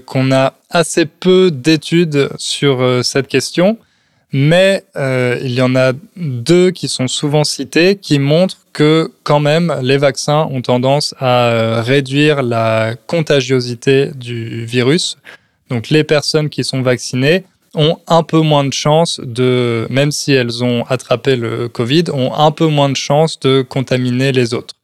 qu'on 0.05 0.31
a 0.31 0.53
assez 0.69 1.05
peu 1.05 1.51
d'études 1.51 2.29
sur 2.37 3.01
cette 3.03 3.27
question 3.27 3.77
mais 4.37 4.83
euh, 4.97 5.39
il 5.41 5.53
y 5.53 5.61
en 5.61 5.77
a 5.77 5.93
deux 6.17 6.71
qui 6.71 6.89
sont 6.89 7.07
souvent 7.07 7.45
cités 7.45 7.95
qui 7.95 8.19
montrent 8.19 8.57
que 8.73 9.09
quand 9.23 9.39
même 9.39 9.73
les 9.81 9.97
vaccins 9.97 10.49
ont 10.51 10.61
tendance 10.61 11.15
à 11.19 11.47
euh, 11.47 11.81
réduire 11.81 12.43
la 12.43 12.95
contagiosité 13.07 14.11
du 14.13 14.65
virus. 14.65 15.17
Donc 15.69 15.89
les 15.89 16.03
personnes 16.03 16.49
qui 16.49 16.65
sont 16.65 16.81
vaccinées 16.81 17.45
ont 17.75 17.99
un 18.07 18.23
peu 18.23 18.39
moins 18.39 18.63
de 18.63 18.73
chances 18.73 19.19
de, 19.23 19.87
même 19.89 20.11
si 20.11 20.33
elles 20.33 20.63
ont 20.63 20.83
attrapé 20.85 21.35
le 21.35 21.67
Covid, 21.67 22.05
ont 22.13 22.33
un 22.33 22.51
peu 22.51 22.67
moins 22.67 22.89
de 22.89 22.95
chances 22.95 23.39
de 23.39 23.61
contaminer 23.61 24.31
les 24.31 24.53
autres. 24.53 24.75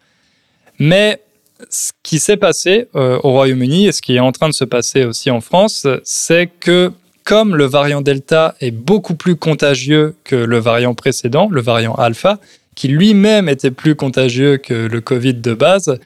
Mais 0.79 1.21
ce 1.69 1.91
qui 2.03 2.19
s'est 2.19 2.37
passé 2.37 2.87
euh, 2.95 3.19
au 3.23 3.31
Royaume-Uni 3.31 3.87
et 3.87 3.91
ce 3.91 4.01
qui 4.01 4.15
est 4.15 4.19
en 4.19 4.31
train 4.31 4.49
de 4.49 4.53
se 4.53 4.65
passer 4.65 5.05
aussi 5.05 5.29
en 5.29 5.41
France, 5.41 5.87
c'est 6.03 6.47
que 6.59 6.91
comme 7.23 7.55
le 7.55 7.65
variant 7.65 8.01
Delta 8.01 8.55
est 8.61 8.71
beaucoup 8.71 9.15
plus 9.15 9.35
contagieux 9.35 10.15
que 10.23 10.35
le 10.35 10.57
variant 10.57 10.95
précédent, 10.95 11.49
le 11.51 11.61
variant 11.61 11.93
Alpha, 11.93 12.39
qui 12.75 12.87
lui-même 12.87 13.47
était 13.47 13.71
plus 13.71 13.95
contagieux 13.95 14.57
que 14.57 14.73
le 14.73 15.01
Covid 15.01 15.35
de 15.35 15.53
base, 15.53 15.99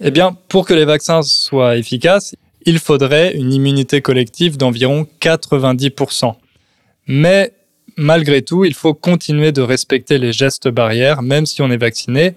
eh 0.00 0.10
bien, 0.10 0.36
pour 0.48 0.66
que 0.66 0.74
les 0.74 0.84
vaccins 0.84 1.22
soient 1.22 1.76
efficaces, 1.76 2.34
il 2.66 2.78
faudrait 2.78 3.34
une 3.34 3.52
immunité 3.52 4.00
collective 4.00 4.56
d'environ 4.56 5.06
90%. 5.20 6.34
Mais 7.06 7.52
malgré 7.96 8.42
tout, 8.42 8.64
il 8.64 8.74
faut 8.74 8.94
continuer 8.94 9.52
de 9.52 9.62
respecter 9.62 10.18
les 10.18 10.32
gestes 10.32 10.68
barrières, 10.68 11.22
même 11.22 11.46
si 11.46 11.62
on 11.62 11.70
est 11.70 11.76
vacciné, 11.76 12.34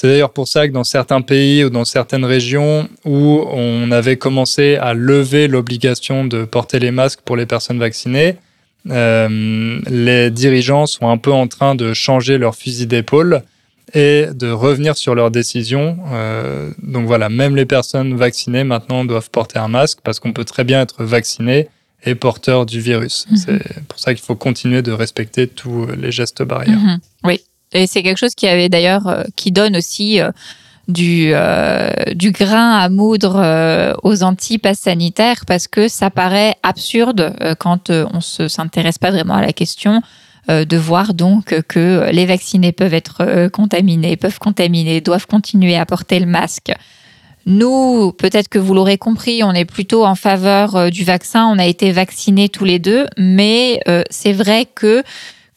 c'est 0.00 0.06
d'ailleurs 0.06 0.32
pour 0.32 0.46
ça 0.46 0.68
que 0.68 0.72
dans 0.72 0.84
certains 0.84 1.22
pays 1.22 1.64
ou 1.64 1.70
dans 1.70 1.84
certaines 1.84 2.24
régions 2.24 2.88
où 3.04 3.44
on 3.50 3.90
avait 3.90 4.16
commencé 4.16 4.76
à 4.76 4.94
lever 4.94 5.48
l'obligation 5.48 6.24
de 6.24 6.44
porter 6.44 6.78
les 6.78 6.92
masques 6.92 7.22
pour 7.24 7.34
les 7.34 7.46
personnes 7.46 7.80
vaccinées, 7.80 8.36
euh, 8.90 9.80
les 9.90 10.30
dirigeants 10.30 10.86
sont 10.86 11.08
un 11.08 11.18
peu 11.18 11.32
en 11.32 11.48
train 11.48 11.74
de 11.74 11.94
changer 11.94 12.38
leur 12.38 12.54
fusil 12.54 12.86
d'épaule 12.86 13.42
et 13.94 14.26
de 14.32 14.50
revenir 14.50 14.96
sur 14.96 15.14
leurs 15.14 15.30
décisions. 15.30 15.98
Euh, 16.12 16.70
donc 16.82 17.06
voilà, 17.06 17.28
même 17.28 17.56
les 17.56 17.66
personnes 17.66 18.16
vaccinées 18.16 18.64
maintenant 18.64 19.04
doivent 19.04 19.30
porter 19.30 19.58
un 19.58 19.68
masque 19.68 19.98
parce 20.04 20.20
qu'on 20.20 20.32
peut 20.32 20.44
très 20.44 20.64
bien 20.64 20.80
être 20.82 21.04
vacciné 21.04 21.68
et 22.04 22.14
porteur 22.14 22.66
du 22.66 22.80
virus. 22.80 23.26
Mhm. 23.30 23.36
C'est 23.36 23.84
pour 23.86 23.98
ça 23.98 24.14
qu'il 24.14 24.24
faut 24.24 24.36
continuer 24.36 24.82
de 24.82 24.92
respecter 24.92 25.46
tous 25.48 25.86
les 25.86 26.12
gestes 26.12 26.42
barrières. 26.42 26.78
Mhm. 26.78 26.98
Oui, 27.24 27.40
et 27.72 27.86
c'est 27.86 28.02
quelque 28.02 28.18
chose 28.18 28.34
qui 28.34 28.46
avait 28.46 28.68
d'ailleurs, 28.68 29.06
euh, 29.06 29.22
qui 29.36 29.52
donne 29.52 29.76
aussi 29.76 30.20
euh, 30.20 30.30
du, 30.86 31.30
euh, 31.32 31.90
du 32.14 32.30
grain 32.30 32.78
à 32.78 32.88
moudre 32.88 33.94
aux 34.02 34.22
anti-passes 34.22 34.80
sanitaires 34.80 35.44
parce 35.46 35.68
que 35.68 35.86
ça 35.86 36.08
paraît 36.08 36.56
absurde 36.62 37.34
quand 37.58 37.90
on 37.90 38.20
ne 38.40 38.48
s'intéresse 38.48 38.96
pas 38.96 39.10
vraiment 39.10 39.34
à 39.34 39.42
la 39.42 39.52
question 39.52 40.00
de 40.48 40.76
voir 40.76 41.14
donc 41.14 41.62
que 41.68 42.08
les 42.10 42.26
vaccinés 42.26 42.72
peuvent 42.72 42.94
être 42.94 43.48
contaminés, 43.48 44.16
peuvent 44.16 44.38
contaminer, 44.38 45.00
doivent 45.00 45.26
continuer 45.26 45.76
à 45.76 45.86
porter 45.86 46.20
le 46.20 46.26
masque. 46.26 46.72
Nous, 47.46 48.12
peut-être 48.12 48.48
que 48.48 48.58
vous 48.58 48.74
l'aurez 48.74 48.98
compris, 48.98 49.42
on 49.42 49.52
est 49.52 49.64
plutôt 49.64 50.04
en 50.04 50.14
faveur 50.14 50.90
du 50.90 51.04
vaccin. 51.04 51.46
On 51.46 51.58
a 51.58 51.66
été 51.66 51.92
vaccinés 51.92 52.48
tous 52.48 52.64
les 52.64 52.78
deux, 52.78 53.06
mais 53.16 53.80
c'est 54.10 54.32
vrai 54.32 54.66
que 54.74 55.02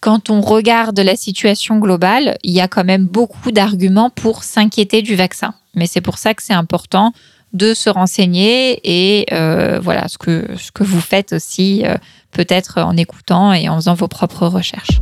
quand 0.02 0.32
on 0.32 0.42
regarde 0.42 1.00
la 1.00 1.16
situation 1.16 1.78
globale, 1.78 2.38
il 2.44 2.52
y 2.52 2.60
a 2.60 2.68
quand 2.68 2.84
même 2.84 3.06
beaucoup 3.06 3.52
d'arguments 3.52 4.10
pour 4.10 4.44
s'inquiéter 4.44 5.04
du 5.04 5.16
vaccin. 5.16 5.54
Mais 5.76 5.86
c'est 5.86 6.02
pour 6.02 6.18
ça 6.18 6.34
que 6.34 6.44
c'est 6.44 6.54
important 6.54 7.14
de 7.54 7.74
se 7.74 7.90
renseigner 7.90 8.80
et 8.84 9.26
euh, 9.32 9.80
voilà 9.82 10.08
ce 10.08 10.18
que, 10.18 10.48
ce 10.58 10.72
que 10.72 10.84
vous 10.84 11.02
faites 11.02 11.34
aussi 11.34 11.84
euh, 11.86 11.96
peut-être 12.32 12.80
en 12.80 12.98
écoutant 12.98 13.54
et 13.54 13.70
en 13.70 13.76
faisant 13.76 13.94
vos 13.94 14.08
propres 14.08 14.48
recherches. 14.48 15.02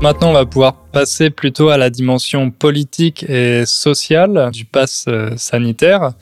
Maintenant, 0.00 0.30
on 0.30 0.32
va 0.32 0.46
pouvoir 0.46 0.74
passer 0.92 1.28
plutôt 1.28 1.70
à 1.70 1.76
la 1.76 1.90
dimension 1.90 2.52
politique 2.52 3.24
et 3.28 3.66
sociale 3.66 4.50
du 4.52 4.64
pass 4.64 5.06
euh, 5.08 5.30
sanitaire. 5.36 6.12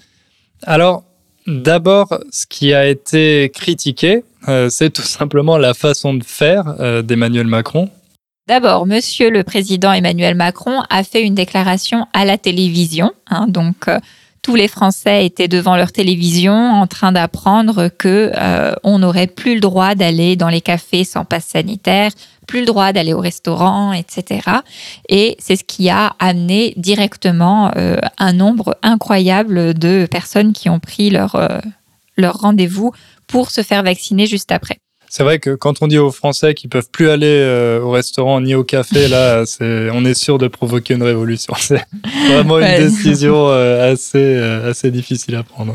Alors, 0.62 1.04
d'abord, 1.46 2.18
ce 2.30 2.46
qui 2.46 2.72
a 2.72 2.86
été 2.86 3.50
critiqué, 3.52 4.24
euh, 4.48 4.70
c'est 4.70 4.88
tout 4.88 5.02
simplement 5.02 5.58
la 5.58 5.74
façon 5.74 6.14
de 6.14 6.24
faire 6.24 6.74
euh, 6.80 7.02
d'Emmanuel 7.02 7.46
Macron. 7.46 7.90
D'abord, 8.46 8.86
Monsieur 8.86 9.30
le 9.30 9.42
Président 9.42 9.92
Emmanuel 9.92 10.34
Macron 10.34 10.82
a 10.88 11.02
fait 11.02 11.22
une 11.22 11.34
déclaration 11.34 12.06
à 12.12 12.24
la 12.24 12.38
télévision, 12.38 13.12
hein, 13.26 13.46
donc 13.48 13.90
tous 14.42 14.54
les 14.54 14.68
Français 14.68 15.26
étaient 15.26 15.48
devant 15.48 15.76
leur 15.76 15.90
télévision 15.90 16.52
en 16.52 16.86
train 16.86 17.10
d'apprendre 17.10 17.88
que 17.88 18.30
on 18.84 19.00
n'aurait 19.00 19.26
plus 19.26 19.54
le 19.54 19.60
droit 19.60 19.96
d'aller 19.96 20.36
dans 20.36 20.48
les 20.48 20.60
cafés 20.60 21.02
sans 21.02 21.24
passe 21.24 21.46
sanitaire, 21.46 22.12
plus 22.46 22.60
le 22.60 22.66
droit 22.66 22.92
d'aller 22.92 23.12
au 23.12 23.20
restaurant, 23.20 23.92
etc. 23.92 24.48
Et 25.08 25.36
c'est 25.38 25.56
ce 25.56 25.64
qui 25.64 25.90
a 25.90 26.14
amené 26.18 26.74
directement 26.76 27.72
euh, 27.76 27.98
un 28.18 28.32
nombre 28.32 28.76
incroyable 28.82 29.74
de 29.74 30.06
personnes 30.10 30.52
qui 30.52 30.70
ont 30.70 30.80
pris 30.80 31.10
leur, 31.10 31.34
euh, 31.34 31.58
leur 32.16 32.38
rendez-vous 32.38 32.92
pour 33.26 33.50
se 33.50 33.62
faire 33.62 33.82
vacciner 33.82 34.26
juste 34.26 34.52
après. 34.52 34.78
C'est 35.08 35.22
vrai 35.22 35.38
que 35.38 35.54
quand 35.54 35.82
on 35.82 35.86
dit 35.86 35.98
aux 35.98 36.10
Français 36.10 36.54
qu'ils 36.54 36.70
peuvent 36.70 36.90
plus 36.90 37.08
aller 37.08 37.26
euh, 37.26 37.80
au 37.80 37.90
restaurant 37.90 38.40
ni 38.40 38.54
au 38.54 38.64
café, 38.64 39.08
là, 39.08 39.44
on 39.60 40.04
est 40.04 40.14
sûr 40.14 40.38
de 40.38 40.48
provoquer 40.48 40.94
une 40.94 41.02
révolution. 41.02 41.54
C'est 41.58 41.84
vraiment 42.28 42.58
une 42.58 42.88
décision 42.88 43.48
assez, 43.48 44.36
assez 44.36 44.90
difficile 44.90 45.36
à 45.36 45.42
prendre. 45.42 45.74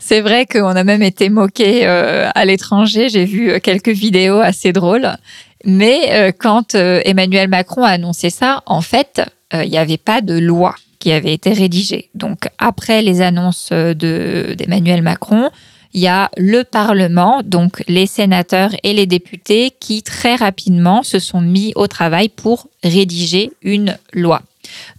C'est 0.00 0.20
vrai 0.20 0.46
qu'on 0.46 0.68
a 0.76 0.84
même 0.84 1.02
été 1.02 1.28
moqué 1.28 1.86
à 1.86 2.44
l'étranger. 2.44 3.08
J'ai 3.08 3.24
vu 3.24 3.60
quelques 3.60 3.90
vidéos 3.90 4.38
assez 4.38 4.72
drôles. 4.72 5.16
Mais 5.64 6.12
euh, 6.12 6.32
quand 6.36 6.74
euh, 6.74 7.00
Emmanuel 7.04 7.48
Macron 7.48 7.82
a 7.82 7.88
annoncé 7.88 8.30
ça, 8.30 8.62
en 8.66 8.80
fait, 8.80 9.22
euh, 9.54 9.64
il 9.64 9.70
n'y 9.70 9.78
avait 9.78 9.98
pas 9.98 10.20
de 10.20 10.38
loi 10.38 10.74
qui 10.98 11.10
avait 11.12 11.32
été 11.32 11.52
rédigée. 11.52 12.10
Donc 12.14 12.48
après 12.58 13.02
les 13.02 13.20
annonces 13.20 13.72
d'Emmanuel 13.72 15.02
Macron, 15.02 15.50
il 15.94 16.00
y 16.00 16.08
a 16.08 16.30
le 16.36 16.64
Parlement, 16.64 17.42
donc 17.44 17.82
les 17.86 18.06
sénateurs 18.06 18.72
et 18.82 18.92
les 18.92 19.06
députés 19.06 19.72
qui 19.78 20.02
très 20.02 20.34
rapidement 20.34 21.02
se 21.02 21.20
sont 21.20 21.40
mis 21.40 21.72
au 21.76 21.86
travail 21.86 22.28
pour 22.28 22.68
rédiger 22.82 23.52
une 23.62 23.96
loi. 24.12 24.42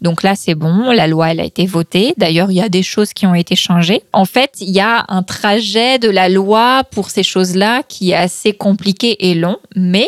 Donc 0.01 0.23
là, 0.23 0.36
c'est 0.36 0.55
bon, 0.55 0.91
la 0.91 1.08
loi, 1.08 1.31
elle 1.31 1.39
a 1.39 1.43
été 1.43 1.65
votée. 1.65 2.13
D'ailleurs, 2.17 2.51
il 2.51 2.55
y 2.55 2.62
a 2.62 2.69
des 2.69 2.84
choses 2.84 3.13
qui 3.13 3.25
ont 3.25 3.36
été 3.36 3.55
changées. 3.55 4.03
En 4.13 4.25
fait, 4.25 4.51
il 4.62 4.69
y 4.69 4.79
a 4.79 5.05
un 5.10 5.23
trajet 5.23 5.99
de 5.99 6.10
la 6.10 6.29
loi 6.29 6.84
pour 6.91 7.10
ces 7.10 7.23
choses-là 7.23 7.84
qui 7.88 8.12
est 8.12 8.15
assez 8.15 8.53
compliqué 8.53 9.29
et 9.29 9.36
long, 9.36 9.58
mais 9.75 10.08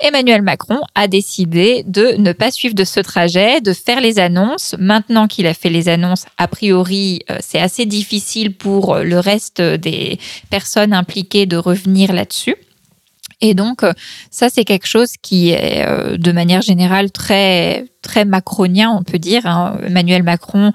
Emmanuel 0.00 0.42
Macron 0.42 0.80
a 0.94 1.08
décidé 1.08 1.82
de 1.86 2.16
ne 2.18 2.32
pas 2.32 2.50
suivre 2.50 2.74
de 2.74 2.84
ce 2.84 3.00
trajet, 3.00 3.60
de 3.60 3.72
faire 3.72 4.00
les 4.00 4.18
annonces. 4.18 4.74
Maintenant 4.78 5.26
qu'il 5.26 5.46
a 5.46 5.54
fait 5.54 5.70
les 5.70 5.88
annonces, 5.88 6.26
a 6.36 6.48
priori, 6.48 7.20
euh, 7.30 7.38
c'est 7.40 7.60
assez 7.60 7.86
difficile 7.86 8.54
pour 8.54 8.96
le 8.96 9.18
reste 9.18 9.60
des 9.62 10.18
personnes 10.50 10.92
impliquées 10.92 11.46
de 11.46 11.56
revenir 11.56 12.12
là-dessus. 12.12 12.56
Et 13.40 13.54
donc, 13.54 13.82
euh, 13.82 13.92
ça, 14.30 14.48
c'est 14.48 14.64
quelque 14.64 14.86
chose 14.86 15.12
qui 15.20 15.50
est, 15.50 15.86
euh, 15.86 16.16
de 16.16 16.32
manière 16.32 16.62
générale, 16.62 17.10
très, 17.10 17.84
très 18.02 18.24
macronien, 18.24 18.90
on 18.90 19.02
peut 19.02 19.18
dire. 19.18 19.46
Hein. 19.46 19.78
Emmanuel 19.86 20.22
Macron 20.22 20.72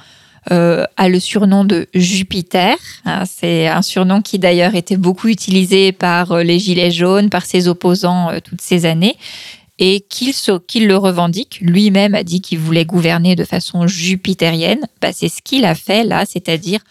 euh, 0.51 0.85
a 0.97 1.09
le 1.09 1.19
surnom 1.19 1.65
de 1.65 1.87
Jupiter. 1.93 2.75
Hein. 3.05 3.25
c'est 3.25 3.67
un 3.67 3.81
surnom 3.81 4.21
qui, 4.21 4.39
d'ailleurs, 4.39 4.75
était 4.75 4.97
beaucoup 4.97 5.27
utilisé 5.27 5.91
par 5.91 6.37
les 6.37 6.57
Gilets 6.57 6.91
jaunes, 6.91 7.29
par 7.29 7.45
ses 7.45 7.67
opposants 7.67 8.31
toutes 8.43 8.61
ces 8.61 8.85
années. 8.85 9.17
Et 9.77 10.01
qu'il 10.01 10.87
le 10.87 10.95
revendique, 10.95 11.59
lui-même 11.61 12.13
a 12.13 12.23
dit 12.23 12.41
qu'il 12.41 12.59
voulait 12.59 12.85
gouverner 12.85 13.35
de 13.35 13.43
façon 13.43 13.87
jupitérienne. 13.87 14.87
Bah, 15.01 15.11
c'est 15.11 15.29
ce 15.29 15.41
qu'il 15.41 15.65
a 15.65 15.73
fait 15.73 16.03
là, 16.03 16.23
c'est-à-dire 16.25 16.81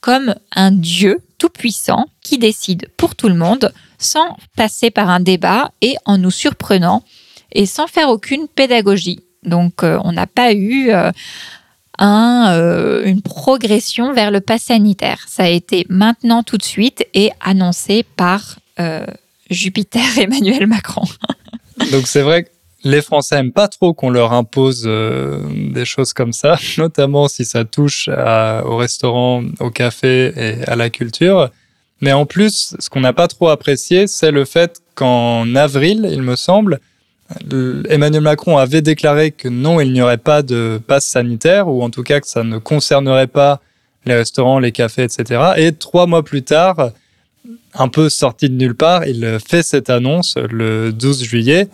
comme 0.00 0.36
un 0.54 0.70
dieu 0.70 1.18
tout-puissant 1.38 2.06
qui 2.22 2.38
décide 2.38 2.88
pour 2.96 3.16
tout 3.16 3.28
le 3.28 3.34
monde 3.34 3.72
sans 3.98 4.36
passer 4.56 4.90
par 4.90 5.10
un 5.10 5.20
débat 5.20 5.72
et 5.80 5.96
en 6.04 6.18
nous 6.18 6.30
surprenant 6.30 7.02
et 7.52 7.66
sans 7.66 7.86
faire 7.86 8.08
aucune 8.08 8.46
pédagogie. 8.48 9.20
Donc 9.42 9.82
euh, 9.82 9.98
on 10.04 10.12
n'a 10.12 10.26
pas 10.26 10.52
eu 10.52 10.90
euh, 10.90 11.10
un, 11.98 12.52
euh, 12.52 13.04
une 13.04 13.22
progression 13.22 14.12
vers 14.12 14.30
le 14.30 14.40
pass 14.40 14.64
sanitaire. 14.64 15.24
Ça 15.28 15.44
a 15.44 15.48
été 15.48 15.86
maintenant 15.88 16.42
tout 16.42 16.58
de 16.58 16.62
suite 16.62 17.06
et 17.14 17.30
annoncé 17.40 18.04
par 18.16 18.58
Jupiter 19.50 20.02
Emmanuel 20.18 20.66
Macron. 20.66 21.04
Donc 21.92 22.06
c'est 22.06 22.22
vrai 22.22 22.44
que 22.44 22.48
les 22.84 23.02
Français 23.02 23.36
aiment 23.36 23.52
pas 23.52 23.68
trop 23.68 23.94
qu'on 23.94 24.10
leur 24.10 24.32
impose 24.32 24.82
des 24.84 25.84
choses 25.84 26.12
comme 26.12 26.32
ça, 26.32 26.58
notamment 26.78 27.28
si 27.28 27.44
ça 27.44 27.64
touche 27.64 28.08
au 28.08 28.76
restaurant, 28.76 29.42
au 29.60 29.70
café 29.70 30.32
et 30.36 30.64
à 30.68 30.76
la 30.76 30.90
culture. 30.90 31.50
Mais 32.00 32.12
en 32.12 32.26
plus, 32.26 32.76
ce 32.78 32.90
qu'on 32.90 33.00
n'a 33.00 33.12
pas 33.12 33.28
trop 33.28 33.48
apprécié, 33.48 34.06
c'est 34.06 34.30
le 34.30 34.44
fait 34.44 34.82
qu'en 34.94 35.54
avril, 35.54 36.08
il 36.10 36.22
me 36.22 36.36
semble, 36.36 36.80
Emmanuel 37.88 38.22
Macron 38.22 38.56
avait 38.58 38.82
déclaré 38.82 39.32
que 39.32 39.48
non, 39.48 39.80
il 39.80 39.92
n'y 39.92 40.00
aurait 40.00 40.18
pas 40.18 40.42
de 40.42 40.80
passe 40.86 41.06
sanitaire, 41.06 41.68
ou 41.68 41.82
en 41.82 41.90
tout 41.90 42.02
cas 42.02 42.20
que 42.20 42.28
ça 42.28 42.44
ne 42.44 42.58
concernerait 42.58 43.26
pas 43.26 43.60
les 44.04 44.14
restaurants, 44.14 44.58
les 44.58 44.72
cafés, 44.72 45.02
etc. 45.02 45.52
Et 45.56 45.72
trois 45.72 46.06
mois 46.06 46.22
plus 46.22 46.42
tard, 46.42 46.90
un 47.74 47.88
peu 47.88 48.08
sorti 48.08 48.48
de 48.48 48.54
nulle 48.54 48.76
part, 48.76 49.04
il 49.06 49.38
fait 49.46 49.62
cette 49.62 49.90
annonce 49.90 50.36
le 50.36 50.92
12 50.92 51.24
juillet. 51.24 51.68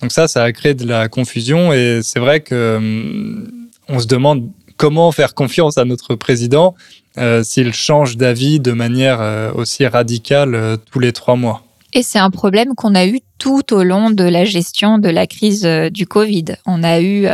Donc 0.00 0.12
ça, 0.12 0.28
ça 0.28 0.42
a 0.42 0.52
créé 0.52 0.74
de 0.74 0.86
la 0.86 1.08
confusion 1.08 1.72
et 1.72 2.00
c'est 2.02 2.18
vrai 2.18 2.40
que 2.40 2.76
hum, 2.76 3.68
on 3.88 3.98
se 3.98 4.06
demande 4.06 4.48
comment 4.76 5.12
faire 5.12 5.34
confiance 5.34 5.78
à 5.78 5.84
notre 5.84 6.14
président 6.14 6.74
euh, 7.16 7.42
s'il 7.44 7.72
change 7.72 8.16
d'avis 8.16 8.58
de 8.58 8.72
manière 8.72 9.20
euh, 9.20 9.52
aussi 9.52 9.86
radicale 9.86 10.54
euh, 10.54 10.76
tous 10.76 10.98
les 10.98 11.12
trois 11.12 11.36
mois. 11.36 11.62
Et 11.92 12.02
c'est 12.02 12.18
un 12.18 12.30
problème 12.30 12.74
qu'on 12.74 12.94
a 12.96 13.06
eu 13.06 13.20
tout 13.44 13.74
au 13.74 13.82
long 13.82 14.08
de 14.08 14.24
la 14.24 14.46
gestion 14.46 14.96
de 14.96 15.10
la 15.10 15.26
crise 15.26 15.68
du 15.92 16.06
Covid. 16.06 16.46
On 16.64 16.82
a 16.82 17.02
eu 17.02 17.26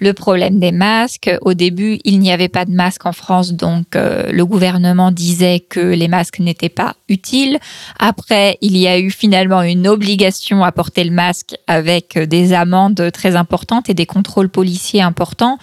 le 0.00 0.12
problème 0.12 0.58
des 0.58 0.72
masques. 0.72 1.30
Au 1.42 1.54
début, 1.54 2.00
il 2.02 2.18
n'y 2.18 2.32
avait 2.32 2.48
pas 2.48 2.64
de 2.64 2.72
masques 2.72 3.06
en 3.06 3.12
France, 3.12 3.52
donc 3.52 3.86
le 3.94 4.42
gouvernement 4.42 5.12
disait 5.12 5.60
que 5.60 5.78
les 5.78 6.08
masques 6.08 6.40
n'étaient 6.40 6.68
pas 6.68 6.96
utiles. 7.08 7.60
Après, 8.00 8.58
il 8.62 8.76
y 8.76 8.88
a 8.88 8.98
eu 8.98 9.12
finalement 9.12 9.62
une 9.62 9.86
obligation 9.86 10.64
à 10.64 10.72
porter 10.72 11.04
le 11.04 11.12
masque 11.12 11.54
avec 11.68 12.18
des 12.18 12.52
amendes 12.52 13.12
très 13.12 13.36
importantes 13.36 13.88
et 13.88 13.94
des 13.94 14.06
contrôles 14.06 14.48
policiers 14.48 15.02
importants. 15.02 15.58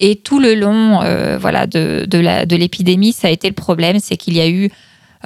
Et 0.00 0.16
tout 0.16 0.40
le 0.40 0.54
long 0.54 1.02
euh, 1.02 1.36
voilà, 1.38 1.66
de 1.66 2.56
l'épidémie, 2.56 3.12
ça 3.12 3.28
a 3.28 3.30
été 3.30 3.48
le 3.48 3.54
problème, 3.54 3.98
c'est 4.00 4.16
qu'il 4.16 4.38
y 4.38 4.40
a 4.40 4.48
eu 4.48 4.70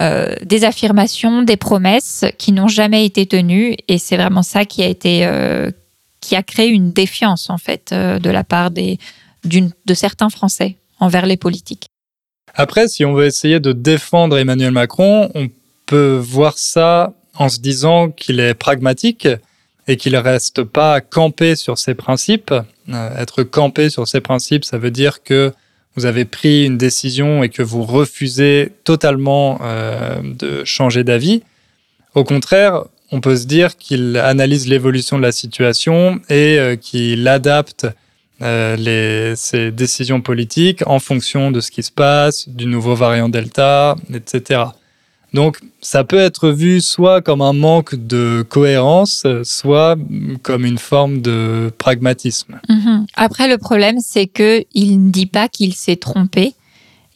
euh, 0.00 0.34
des 0.42 0.64
affirmations, 0.64 1.42
des 1.42 1.56
promesses 1.56 2.24
qui 2.38 2.52
n'ont 2.52 2.68
jamais 2.68 3.04
été 3.04 3.26
tenues. 3.26 3.76
Et 3.88 3.98
c'est 3.98 4.16
vraiment 4.16 4.42
ça 4.42 4.64
qui 4.64 4.82
a 4.82 4.86
été, 4.86 5.26
euh, 5.26 5.70
qui 6.20 6.36
a 6.36 6.42
créé 6.42 6.68
une 6.68 6.92
défiance 6.92 7.50
en 7.50 7.58
fait 7.58 7.92
de 7.92 8.30
la 8.30 8.44
part 8.44 8.70
des, 8.70 8.98
de 9.44 9.94
certains 9.94 10.30
Français 10.30 10.76
envers 11.00 11.26
les 11.26 11.36
politiques. 11.36 11.88
Après, 12.54 12.88
si 12.88 13.04
on 13.04 13.12
veut 13.12 13.26
essayer 13.26 13.60
de 13.60 13.72
défendre 13.72 14.36
Emmanuel 14.38 14.72
Macron, 14.72 15.30
on 15.34 15.48
peut 15.86 16.16
voir 16.16 16.58
ça 16.58 17.14
en 17.36 17.48
se 17.48 17.60
disant 17.60 18.10
qu'il 18.10 18.40
est 18.40 18.54
pragmatique 18.54 19.28
et 19.86 19.96
qu'il 19.96 20.12
ne 20.12 20.18
reste 20.18 20.64
pas 20.64 21.00
campé 21.00 21.56
sur 21.56 21.78
ses 21.78 21.94
principes. 21.94 22.52
Euh, 22.88 23.16
être 23.16 23.42
campé 23.42 23.90
sur 23.90 24.06
ses 24.06 24.20
principes, 24.20 24.64
ça 24.64 24.76
veut 24.76 24.90
dire 24.90 25.22
que 25.22 25.52
vous 25.98 26.06
avez 26.06 26.24
pris 26.24 26.64
une 26.64 26.78
décision 26.78 27.42
et 27.42 27.48
que 27.48 27.62
vous 27.62 27.82
refusez 27.82 28.72
totalement 28.84 29.58
euh, 29.62 30.20
de 30.22 30.64
changer 30.64 31.02
d'avis. 31.02 31.42
Au 32.14 32.22
contraire, 32.22 32.84
on 33.10 33.20
peut 33.20 33.36
se 33.36 33.46
dire 33.46 33.76
qu'il 33.76 34.16
analyse 34.16 34.68
l'évolution 34.68 35.16
de 35.16 35.22
la 35.22 35.32
situation 35.32 36.20
et 36.28 36.58
euh, 36.58 36.76
qu'il 36.76 37.26
adapte 37.26 37.86
les, 38.40 39.34
ses 39.34 39.72
décisions 39.72 40.20
politiques 40.20 40.86
en 40.86 41.00
fonction 41.00 41.50
de 41.50 41.60
ce 41.60 41.72
qui 41.72 41.82
se 41.82 41.90
passe, 41.90 42.48
du 42.48 42.66
nouveau 42.66 42.94
variant 42.94 43.28
Delta, 43.28 43.96
etc. 44.14 44.60
Donc, 45.34 45.58
ça 45.80 46.04
peut 46.04 46.18
être 46.18 46.50
vu 46.50 46.80
soit 46.80 47.20
comme 47.20 47.42
un 47.42 47.52
manque 47.52 47.94
de 47.94 48.44
cohérence, 48.48 49.26
soit 49.42 49.96
comme 50.42 50.64
une 50.64 50.78
forme 50.78 51.20
de 51.20 51.70
pragmatisme. 51.76 52.60
Mhm. 52.68 53.06
Après, 53.14 53.48
le 53.48 53.58
problème, 53.58 53.98
c'est 54.00 54.26
que 54.26 54.64
il 54.72 55.06
ne 55.06 55.10
dit 55.10 55.26
pas 55.26 55.48
qu'il 55.48 55.74
s'est 55.74 55.96
trompé, 55.96 56.54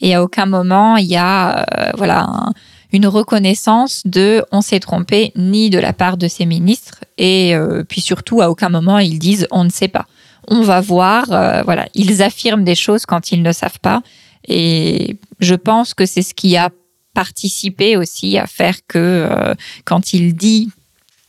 et 0.01 0.13
à 0.13 0.21
aucun 0.21 0.45
moment 0.45 0.97
il 0.97 1.07
y 1.07 1.15
a, 1.15 1.61
euh, 1.61 1.91
voilà, 1.97 2.51
une 2.91 3.07
reconnaissance 3.07 4.03
de 4.05 4.43
on 4.51 4.61
s'est 4.61 4.79
trompé, 4.79 5.31
ni 5.35 5.71
de 5.71 5.79
la 5.79 5.93
part 5.93 6.17
de 6.17 6.27
ses 6.27 6.45
ministres, 6.45 7.03
et 7.17 7.55
euh, 7.55 7.83
puis 7.83 8.01
surtout 8.01 8.41
à 8.41 8.49
aucun 8.49 8.69
moment 8.69 8.99
ils 8.99 9.17
disent 9.17 9.47
on 9.49 9.63
ne 9.63 9.69
sait 9.69 9.87
pas. 9.87 10.05
On 10.49 10.61
va 10.61 10.81
voir, 10.81 11.31
euh, 11.31 11.63
voilà, 11.63 11.87
ils 11.95 12.21
affirment 12.21 12.65
des 12.65 12.75
choses 12.75 13.05
quand 13.05 13.31
ils 13.31 13.41
ne 13.41 13.51
savent 13.51 13.79
pas, 13.79 14.03
et 14.47 15.17
je 15.39 15.55
pense 15.55 15.93
que 15.93 16.05
c'est 16.05 16.21
ce 16.21 16.33
qui 16.33 16.57
a 16.57 16.69
participer 17.13 17.95
aussi 17.97 18.37
à 18.37 18.47
faire 18.47 18.75
que 18.87 18.97
euh, 18.97 19.53
quand 19.85 20.13
il 20.13 20.35
dit 20.35 20.69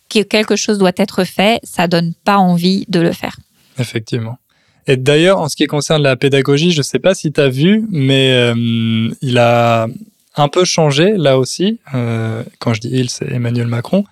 que 0.09 0.23
quelque 0.23 0.57
chose 0.57 0.79
doit 0.79 0.93
être 0.97 1.25
fait, 1.25 1.61
ça 1.63 1.87
donne 1.89 2.13
pas 2.25 2.39
envie 2.39 2.85
de 2.89 3.01
le 3.01 3.13
faire. 3.13 3.37
Effectivement. 3.79 4.39
Et 4.87 4.97
d'ailleurs, 4.97 5.39
en 5.41 5.49
ce 5.49 5.57
qui 5.57 5.67
concerne 5.67 6.03
la 6.03 6.17
pédagogie, 6.17 6.73
je 6.73 6.79
ne 6.79 6.83
sais 6.83 6.99
pas 6.99 7.15
si 7.15 7.33
tu 7.33 7.41
as 7.41 7.49
vu, 7.49 7.85
mais 7.91 8.33
euh, 8.33 9.09
il 9.23 9.39
a 9.39 9.89
un 10.37 10.49
peu 10.49 10.65
changé 10.65 11.15
là 11.17 11.39
aussi. 11.39 11.79
Euh, 11.95 12.43
quand 12.59 12.75
je 12.75 12.81
dis 12.81 12.91
il, 12.93 13.09
c'est 13.09 13.31
Emmanuel 13.31 13.67
Macron. 13.67 14.05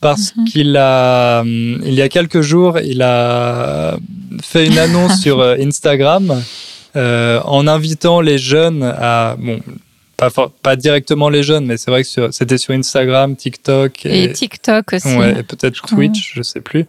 Parce 0.00 0.34
mhm. 0.34 0.44
qu'il 0.46 0.76
a, 0.78 1.42
il 1.44 1.92
y 1.92 2.00
a 2.00 2.08
quelques 2.08 2.40
jours, 2.40 2.78
il 2.78 3.02
a 3.02 3.98
fait 4.42 4.66
une 4.66 4.78
annonce 4.78 5.20
sur 5.22 5.42
Instagram 5.42 6.42
en 6.94 7.66
invitant 7.66 8.22
les 8.22 8.38
jeunes 8.38 8.82
à, 8.82 9.36
bon, 9.38 9.60
pas, 10.62 10.76
directement 10.76 11.28
les 11.28 11.42
jeunes, 11.42 11.66
mais 11.66 11.76
c'est 11.76 11.90
vrai 11.90 12.02
que 12.02 12.30
c'était 12.30 12.58
sur 12.58 12.74
Instagram, 12.74 13.36
TikTok. 13.36 14.04
Et, 14.04 14.32
TikTok 14.32 14.92
aussi. 14.92 15.16
Ouais, 15.16 15.40
et 15.40 15.42
peut-être 15.42 15.80
Twitch, 15.86 16.32
je 16.34 16.42
sais 16.42 16.60
plus. 16.60 16.86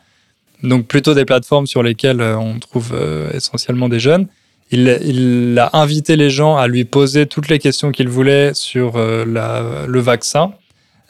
Donc 0.63 0.87
plutôt 0.87 1.13
des 1.13 1.25
plateformes 1.25 1.65
sur 1.65 1.81
lesquelles 1.81 2.21
euh, 2.21 2.37
on 2.37 2.59
trouve 2.59 2.91
euh, 2.93 3.31
essentiellement 3.33 3.89
des 3.89 3.99
jeunes. 3.99 4.27
Il, 4.71 4.99
il, 5.03 5.57
a 5.59 5.69
invité 5.73 6.15
les 6.15 6.29
gens 6.29 6.55
à 6.55 6.67
lui 6.67 6.85
poser 6.85 7.25
toutes 7.25 7.49
les 7.49 7.59
questions 7.59 7.91
qu'ils 7.91 8.07
voulaient 8.07 8.53
sur 8.53 8.95
euh, 8.95 9.25
la, 9.25 9.85
le 9.87 9.99
vaccin. 9.99 10.53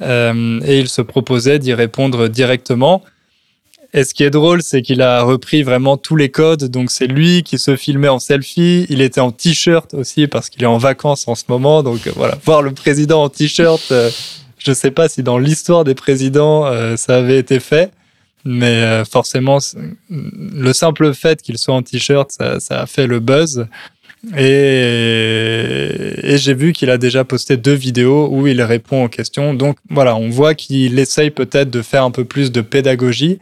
et 0.01 0.79
il 0.79 0.87
se 0.87 1.01
proposait 1.01 1.59
d'y 1.59 1.73
répondre 1.73 2.27
directement. 2.27 3.03
Et 3.93 4.05
ce 4.05 4.13
qui 4.13 4.23
est 4.23 4.29
drôle, 4.29 4.61
c'est 4.63 4.81
qu'il 4.81 5.01
a 5.01 5.21
repris 5.21 5.63
vraiment 5.63 5.97
tous 5.97 6.15
les 6.15 6.29
codes. 6.29 6.63
Donc 6.65 6.91
c'est 6.91 7.07
lui 7.07 7.43
qui 7.43 7.57
se 7.57 7.75
filmait 7.75 8.07
en 8.07 8.19
selfie. 8.19 8.85
Il 8.89 9.01
était 9.01 9.19
en 9.19 9.31
t-shirt 9.31 9.93
aussi 9.93 10.27
parce 10.27 10.49
qu'il 10.49 10.63
est 10.63 10.67
en 10.67 10.77
vacances 10.77 11.27
en 11.27 11.35
ce 11.35 11.43
moment. 11.49 11.83
Donc 11.83 12.07
euh, 12.07 12.11
voilà, 12.15 12.37
voir 12.45 12.61
le 12.61 12.71
président 12.71 13.23
en 13.23 13.29
t-shirt, 13.29 13.91
euh, 13.91 14.09
je 14.59 14.71
ne 14.71 14.75
sais 14.75 14.91
pas 14.91 15.09
si 15.09 15.23
dans 15.23 15.37
l'histoire 15.37 15.83
des 15.83 15.95
présidents 15.95 16.65
euh, 16.65 16.95
ça 16.95 17.17
avait 17.17 17.37
été 17.37 17.59
fait. 17.59 17.91
Mais 18.43 19.03
forcément, 19.05 19.59
le 20.09 20.73
simple 20.73 21.13
fait 21.13 21.43
qu'il 21.43 21.59
soit 21.59 21.75
en 21.75 21.83
t-shirt, 21.83 22.31
ça, 22.31 22.59
ça, 22.59 22.81
a 22.81 22.85
fait 22.87 23.05
le 23.05 23.19
buzz. 23.19 23.67
Et, 24.35 24.41
et 26.23 26.37
j'ai 26.39 26.55
vu 26.55 26.73
qu'il 26.73 26.89
a 26.89 26.97
déjà 26.97 27.23
posté 27.23 27.55
deux 27.55 27.75
vidéos 27.75 28.29
où 28.31 28.47
il 28.47 28.59
répond 28.63 29.03
aux 29.03 29.09
questions. 29.09 29.53
Donc 29.53 29.77
voilà, 29.91 30.15
on 30.15 30.29
voit 30.29 30.55
qu'il 30.55 30.97
essaye 30.97 31.29
peut-être 31.29 31.69
de 31.69 31.83
faire 31.83 32.03
un 32.03 32.09
peu 32.09 32.25
plus 32.25 32.51
de 32.51 32.61
pédagogie 32.61 33.37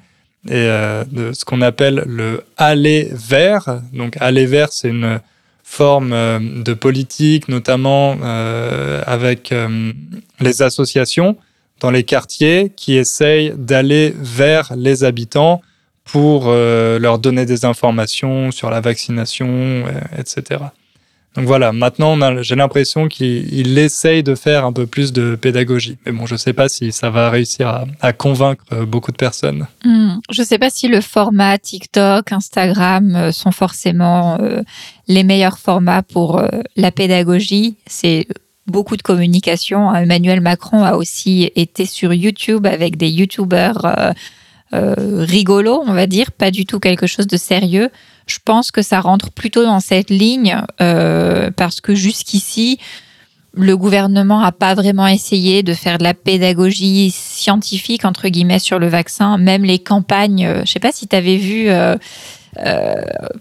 et 0.48 0.68
de 1.12 1.34
ce 1.34 1.44
qu'on 1.44 1.62
appelle 1.62 2.04
le 2.06 2.44
aller 2.58 3.10
vers. 3.12 3.82
Donc 3.94 4.16
aller 4.20 4.46
vers, 4.46 4.72
c'est 4.72 4.90
une 4.90 5.20
forme 5.64 6.12
de 6.64 6.74
politique, 6.74 7.50
notamment 7.50 8.18
avec 9.06 9.54
les 10.40 10.62
associations 10.62 11.36
dans 11.80 11.92
les 11.92 12.04
quartiers 12.04 12.72
qui 12.76 12.96
essayent 12.96 13.54
d'aller 13.58 14.14
vers 14.18 14.74
les 14.76 15.04
habitants 15.04 15.62
pour 16.04 16.46
euh, 16.48 16.98
leur 17.00 17.20
donner 17.20 17.46
des 17.46 17.66
informations 17.66 18.52
sur 18.52 18.70
la 18.70 18.82
vaccination, 18.82 19.48
euh, 19.48 19.92
etc. 20.18 20.62
Donc 21.40 21.48
voilà, 21.48 21.72
maintenant 21.72 22.18
j'ai 22.44 22.56
l'impression 22.56 23.08
qu'il 23.08 23.78
essaye 23.78 24.24
de 24.24 24.36
faire 24.36 24.66
un 24.66 24.74
peu 24.74 24.86
plus 24.86 25.14
de 25.14 25.36
pédagogie. 25.36 25.98
Mais 26.06 26.12
bon, 26.12 26.26
je 26.26 26.34
ne 26.34 26.38
sais 26.38 26.52
pas 26.52 26.68
si 26.68 26.92
ça 26.92 27.10
va 27.10 27.30
réussir 27.30 27.86
à, 28.02 28.12
convaincre 28.12 28.66
euh, 28.74 28.86
beaucoup 28.86 29.14
de 29.14 29.18
personnes. 29.18 29.66
Hmm, 29.86 30.18
je 30.30 30.42
ne 30.42 30.46
sais 30.46 30.60
pas 30.60 30.70
si 30.70 30.90
le 30.90 31.00
format 31.00 31.58
TikTok, 31.58 32.34
Instagram 32.34 33.32
sont 33.32 33.52
forcément 33.52 34.38
les 35.08 35.24
meilleurs 35.24 35.60
formats 35.60 36.04
pour 36.04 36.44
la 36.76 36.92
pédagogie. 36.92 37.78
C'est 37.88 38.28
beaucoup 38.68 38.98
de 38.98 39.02
communication. 39.02 39.96
Emmanuel 39.96 40.42
Macron 40.42 40.84
a 40.84 40.96
aussi 40.96 41.50
été 41.56 41.86
sur 41.86 42.14
YouTube 42.14 42.68
avec 42.68 42.98
des 42.98 43.10
YouTubeurs 43.10 44.14
euh, 44.72 44.94
rigolo, 45.28 45.82
on 45.88 45.94
va 45.94 46.06
dire, 46.06 46.32
pas 46.32 46.52
du 46.52 46.66
tout 46.66 46.80
quelque 46.80 47.08
chose 47.08 47.26
de 47.26 47.38
sérieux. 47.38 47.90
Je 48.30 48.38
pense 48.44 48.72
que 48.72 48.82
ça 48.82 49.02
rentre 49.02 49.32
plutôt 49.32 49.64
dans 49.64 49.80
cette 49.80 50.12
ligne 50.12 50.62
euh, 50.82 51.50
parce 51.56 51.82
que 51.82 51.96
jusqu'ici, 51.96 52.78
le 53.54 53.76
gouvernement 53.76 54.42
n'a 54.42 54.52
pas 54.52 54.76
vraiment 54.76 55.08
essayé 55.08 55.64
de 55.64 55.74
faire 55.74 55.98
de 55.98 56.04
la 56.04 56.14
pédagogie 56.14 57.10
scientifique, 57.12 58.06
entre 58.06 58.28
guillemets, 58.28 58.60
sur 58.60 58.78
le 58.78 58.88
vaccin. 58.88 59.38
Même 59.38 59.64
les 59.64 59.80
campagnes, 59.80 60.46
euh, 60.46 60.62
je 60.64 60.72
sais 60.72 60.80
pas 60.80 60.92
si 60.92 61.08
tu 61.08 61.20
vu 61.20 61.70
euh, 61.70 61.98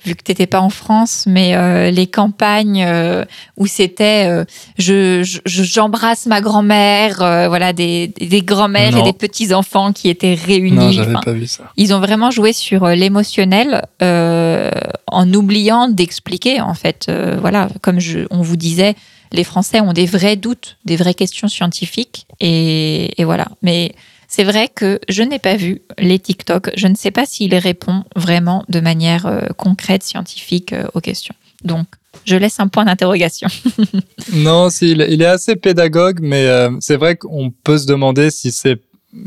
vu 0.05 0.15
que 0.15 0.23
tu 0.23 0.31
n'étais 0.31 0.47
pas 0.47 0.61
en 0.61 0.71
France, 0.71 1.25
mais 1.27 1.55
euh, 1.55 1.91
les 1.91 2.07
campagnes 2.07 2.85
euh, 2.87 3.25
où 3.57 3.67
c'était 3.67 4.45
je, 4.79 5.23
j'embrasse 5.45 6.27
ma 6.27 6.41
grand-mère, 6.41 7.17
voilà, 7.49 7.73
des, 7.73 8.09
des 8.09 8.43
grands-mères 8.43 8.97
et 8.97 9.03
des 9.03 9.13
petits-enfants 9.13 9.93
qui 9.93 10.09
étaient 10.09 10.35
réunis. 10.35 10.77
Non, 10.77 10.93
j'avais 10.93 11.15
pas 11.15 11.33
vu 11.33 11.47
ça. 11.47 11.65
Ils 11.77 11.95
ont 11.95 12.01
vraiment 12.01 12.31
joué 12.31 12.53
sur 12.53 12.87
l'émotionnel 12.89 13.83
en 14.01 15.35
oubliant 15.35 15.89
d'expliquer, 15.89 16.61
en 16.61 16.75
fait. 16.75 17.11
voilà, 17.41 17.69
comme 17.81 18.01
je, 18.01 18.21
on 18.31 18.43
vous 18.43 18.57
disait, 18.57 18.95
les 19.33 19.45
Français 19.45 19.81
ont 19.81 19.93
des 19.93 20.07
vrais 20.07 20.37
doutes, 20.37 20.79
des 20.85 20.97
vraies 20.97 21.15
questions 21.15 21.49
scientifiques. 21.49 22.27
Et, 22.41 23.21
et 23.21 23.25
voilà. 23.25 23.49
Mais 23.63 23.95
c'est 24.29 24.45
vrai 24.45 24.69
que 24.69 25.01
je 25.09 25.23
n'ai 25.23 25.39
pas 25.39 25.57
vu 25.57 25.81
les 25.99 26.19
TikTok. 26.19 26.71
Je 26.77 26.87
ne 26.87 26.95
sais 26.95 27.11
pas 27.11 27.25
s'il 27.25 27.55
répond 27.55 28.05
vraiment 28.15 28.63
de 28.69 28.79
manière 28.79 29.25
euh, 29.25 29.47
concrète, 29.57 30.03
scientifique 30.03 30.75
euh, 30.75 30.87
aux 30.93 31.01
questions. 31.01 31.35
Donc, 31.65 31.87
je 32.27 32.37
laisse 32.37 32.61
un 32.61 32.69
point 32.69 32.85
d'interrogation. 32.85 33.49
non, 34.35 34.69
il, 34.83 35.01
est 35.01 35.25
assez 35.25 35.57
pédagogue, 35.57 36.19
mais 36.21 36.47
euh, 36.47 36.71
c'est 36.81 36.97
vrai 36.97 37.17
qu'on 37.17 37.51
peut 37.51 37.79
se 37.79 37.87
demander 37.87 38.31
si 38.31 38.53
c'est 38.53 38.79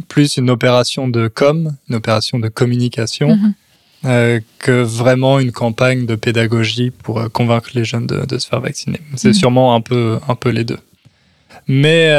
plus 0.08 0.38
une 0.38 0.52
opération 0.52 1.08
de 1.08 1.28
com, 1.28 1.76
une 1.90 1.96
opération 1.96 2.38
de 2.38 2.48
communication, 2.48 3.36
mhm. 4.04 4.42
que 4.60 4.84
vraiment 4.84 5.40
une 5.40 5.52
campagne 5.52 6.06
de 6.06 6.14
pédagogie 6.14 6.92
pour 6.92 7.24
convaincre 7.32 7.72
les 7.74 7.86
jeunes 7.86 8.06
de, 8.06 8.38
se 8.38 8.48
faire 8.48 8.62
vacciner. 8.62 9.02
C'est 9.16 9.30
mhm. 9.30 9.34
sûrement 9.34 9.74
un 9.74 9.82
peu, 9.82 10.20
un 10.28 10.36
peu 10.36 10.50
les 10.50 10.64
deux. 10.64 10.80
Mais 11.68 12.14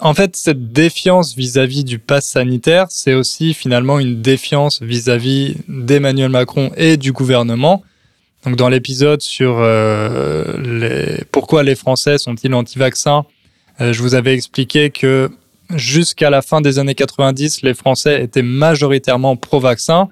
en 0.00 0.14
fait, 0.14 0.36
cette 0.36 0.72
défiance 0.72 1.36
vis-à-vis 1.36 1.84
du 1.84 1.98
pass 1.98 2.26
sanitaire, 2.26 2.86
c'est 2.88 3.14
aussi 3.14 3.54
finalement 3.54 3.98
une 3.98 4.22
défiance 4.22 4.82
vis-à-vis 4.82 5.56
d'Emmanuel 5.68 6.30
Macron 6.30 6.70
et 6.76 6.96
du 6.96 7.12
gouvernement. 7.12 7.82
Donc, 8.44 8.56
dans 8.56 8.68
l'épisode 8.68 9.20
sur 9.20 9.58
euh, 9.58 10.56
les... 10.62 11.24
pourquoi 11.30 11.62
les 11.62 11.74
Français 11.74 12.16
sont-ils 12.16 12.54
anti-vaccins, 12.54 13.24
euh, 13.80 13.92
je 13.92 14.00
vous 14.00 14.14
avais 14.14 14.34
expliqué 14.34 14.90
que 14.90 15.30
jusqu'à 15.74 16.30
la 16.30 16.40
fin 16.40 16.62
des 16.62 16.78
années 16.78 16.94
90, 16.94 17.62
les 17.62 17.74
Français 17.74 18.22
étaient 18.22 18.42
majoritairement 18.42 19.36
pro-vaccin 19.36 20.08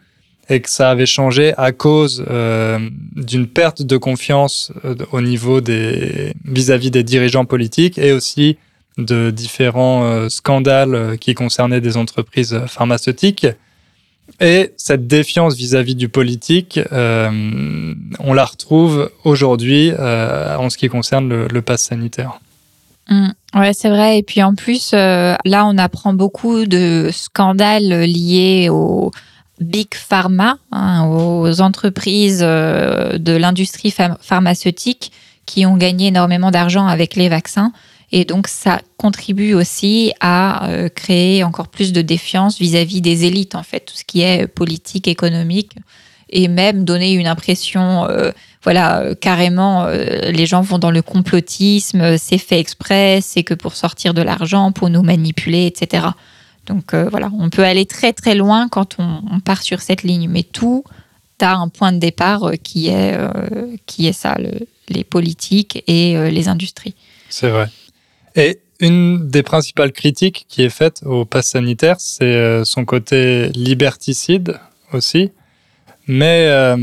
et 0.50 0.60
que 0.60 0.70
ça 0.70 0.90
avait 0.90 1.06
changé 1.06 1.54
à 1.56 1.72
cause 1.72 2.24
euh, 2.30 2.78
d'une 3.16 3.46
perte 3.46 3.82
de 3.82 3.96
confiance 3.96 4.72
au 5.12 5.20
niveau 5.20 5.60
des 5.60 6.32
vis-à-vis 6.44 6.88
-vis 6.88 6.92
des 6.92 7.02
dirigeants 7.02 7.44
politiques 7.44 7.98
et 7.98 8.12
aussi 8.12 8.56
de 8.98 9.30
différents 9.30 10.04
euh, 10.04 10.28
scandales 10.28 10.94
euh, 10.94 11.16
qui 11.16 11.34
concernaient 11.34 11.80
des 11.80 11.96
entreprises 11.96 12.60
pharmaceutiques. 12.66 13.46
Et 14.40 14.74
cette 14.76 15.06
défiance 15.06 15.54
vis-à-vis 15.54 15.94
du 15.94 16.10
politique, 16.10 16.78
euh, 16.92 17.94
on 18.18 18.34
la 18.34 18.44
retrouve 18.44 19.10
aujourd'hui 19.24 19.90
en 19.90 20.68
ce 20.68 20.76
qui 20.76 20.88
concerne 20.88 21.30
le, 21.30 21.48
le 21.48 21.62
pass 21.62 21.84
sanitaire. 21.84 22.38
Mmh. 23.08 23.28
ouais, 23.54 23.72
c'est 23.72 23.88
vrai. 23.88 24.18
Et 24.18 24.22
puis 24.22 24.42
en 24.42 24.54
plus, 24.54 24.92
là, 24.92 25.38
on 25.64 25.78
apprend 25.78 26.12
beaucoup 26.12 26.66
de 26.66 27.08
scandales 27.10 28.02
liés 28.02 28.68
aux 28.70 29.12
big 29.60 29.94
pharma, 29.94 30.58
hein, 30.72 31.06
aux 31.06 31.62
entreprises 31.62 32.40
de 32.40 33.32
l'industrie 33.32 33.94
pharmaceutique 34.20 35.10
qui 35.46 35.64
ont 35.64 35.78
gagné 35.78 36.08
énormément 36.08 36.50
d'argent 36.50 36.86
avec 36.86 37.16
les 37.16 37.30
vaccins. 37.30 37.72
Et 38.10 38.24
donc, 38.24 38.48
ça 38.48 38.80
contribue 38.96 39.54
aussi 39.54 40.12
à 40.20 40.68
euh, 40.70 40.88
créer 40.88 41.44
encore 41.44 41.68
plus 41.68 41.92
de 41.92 42.00
défiance 42.00 42.58
vis-à-vis 42.58 43.00
des 43.00 43.24
élites, 43.24 43.54
en 43.54 43.62
fait, 43.62 43.80
tout 43.80 43.94
ce 43.94 44.04
qui 44.04 44.22
est 44.22 44.46
politique, 44.46 45.08
économique, 45.08 45.72
et 46.30 46.48
même 46.48 46.84
donner 46.84 47.12
une 47.12 47.26
impression, 47.26 48.06
euh, 48.06 48.32
voilà, 48.62 49.00
euh, 49.00 49.14
carrément, 49.14 49.86
les 49.86 50.46
gens 50.46 50.62
vont 50.62 50.78
dans 50.78 50.90
le 50.90 51.02
complotisme, 51.02 52.16
c'est 52.16 52.38
fait 52.38 52.58
exprès, 52.58 53.20
c'est 53.22 53.42
que 53.42 53.54
pour 53.54 53.74
sortir 53.74 54.14
de 54.14 54.22
l'argent, 54.22 54.72
pour 54.72 54.88
nous 54.88 55.02
manipuler, 55.02 55.66
etc. 55.66 56.06
Donc 56.66 56.94
voilà, 56.94 57.30
on 57.38 57.48
peut 57.48 57.64
aller 57.64 57.86
très 57.86 58.12
très 58.12 58.34
loin 58.34 58.68
quand 58.68 58.96
on, 58.98 59.40
part 59.40 59.62
sur 59.62 59.80
cette 59.80 60.02
ligne, 60.02 60.28
mais 60.28 60.42
tout 60.42 60.84
a 61.40 61.54
un 61.54 61.68
point 61.68 61.92
de 61.92 61.98
départ 61.98 62.50
qui 62.62 62.88
est, 62.88 63.16
qui 63.86 64.06
est 64.06 64.12
ça, 64.12 64.36
les 64.88 65.04
politiques 65.04 65.82
et 65.86 66.30
les 66.30 66.48
industries. 66.48 66.94
C'est 67.30 67.48
vrai. 67.48 67.68
Et 68.38 68.60
une 68.78 69.28
des 69.28 69.42
principales 69.42 69.90
critiques 69.90 70.46
qui 70.48 70.62
est 70.62 70.70
faite 70.70 71.02
au 71.04 71.24
pass 71.24 71.48
sanitaire, 71.48 71.96
c'est 71.98 72.24
euh, 72.24 72.62
son 72.64 72.84
côté 72.84 73.48
liberticide 73.48 74.60
aussi. 74.92 75.32
Mais 76.06 76.46
euh, 76.46 76.76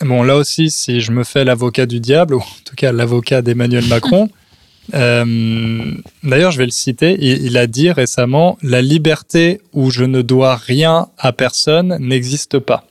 bon, 0.00 0.24
là 0.24 0.36
aussi, 0.36 0.70
si 0.70 1.00
je 1.00 1.12
me 1.12 1.22
fais 1.22 1.44
l'avocat 1.44 1.86
du 1.86 2.00
diable, 2.00 2.34
ou 2.34 2.40
en 2.40 2.64
tout 2.64 2.74
cas 2.76 2.90
l'avocat 2.90 3.42
d'Emmanuel 3.42 3.86
Macron, 3.86 4.28
euh, 4.94 5.92
d'ailleurs, 6.24 6.50
je 6.50 6.58
vais 6.58 6.64
le 6.64 6.72
citer, 6.72 7.16
il, 7.20 7.56
a 7.56 7.68
dit 7.68 7.92
récemment 7.92 8.58
La 8.60 8.82
liberté 8.82 9.60
où 9.72 9.90
je 9.90 10.02
ne 10.02 10.20
dois 10.20 10.56
rien 10.56 11.10
à 11.16 11.32
personne 11.32 11.96
n'existe 12.00 12.58
pas. 12.58 12.88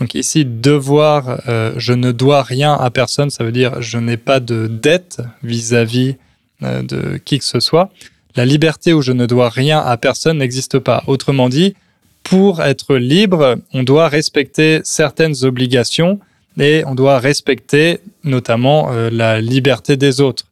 Donc 0.00 0.14
ici, 0.14 0.46
devoir, 0.46 1.42
je 1.76 1.92
ne 1.92 2.12
dois 2.12 2.42
rien 2.42 2.72
à 2.72 2.88
personne, 2.88 3.30
ça 3.30 3.42
veut 3.42 3.50
dire 3.50 3.82
je 3.82 3.98
n'ai 3.98 4.16
pas 4.16 4.38
de 4.38 4.68
dette 4.68 5.20
vis-à-vis 5.42 6.14
de 6.60 7.18
qui 7.24 7.38
que 7.38 7.44
ce 7.44 7.60
soit. 7.60 7.90
La 8.36 8.44
liberté 8.44 8.92
où 8.92 9.02
je 9.02 9.12
ne 9.12 9.26
dois 9.26 9.48
rien 9.48 9.80
à 9.80 9.96
personne 9.96 10.38
n'existe 10.38 10.78
pas. 10.78 11.02
Autrement 11.06 11.48
dit, 11.48 11.74
pour 12.22 12.62
être 12.62 12.96
libre, 12.96 13.56
on 13.72 13.82
doit 13.82 14.08
respecter 14.08 14.80
certaines 14.84 15.44
obligations 15.44 16.20
et 16.58 16.84
on 16.86 16.94
doit 16.94 17.18
respecter 17.18 18.00
notamment 18.24 18.92
euh, 18.92 19.10
la 19.10 19.40
liberté 19.40 19.96
des 19.96 20.20
autres. 20.20 20.44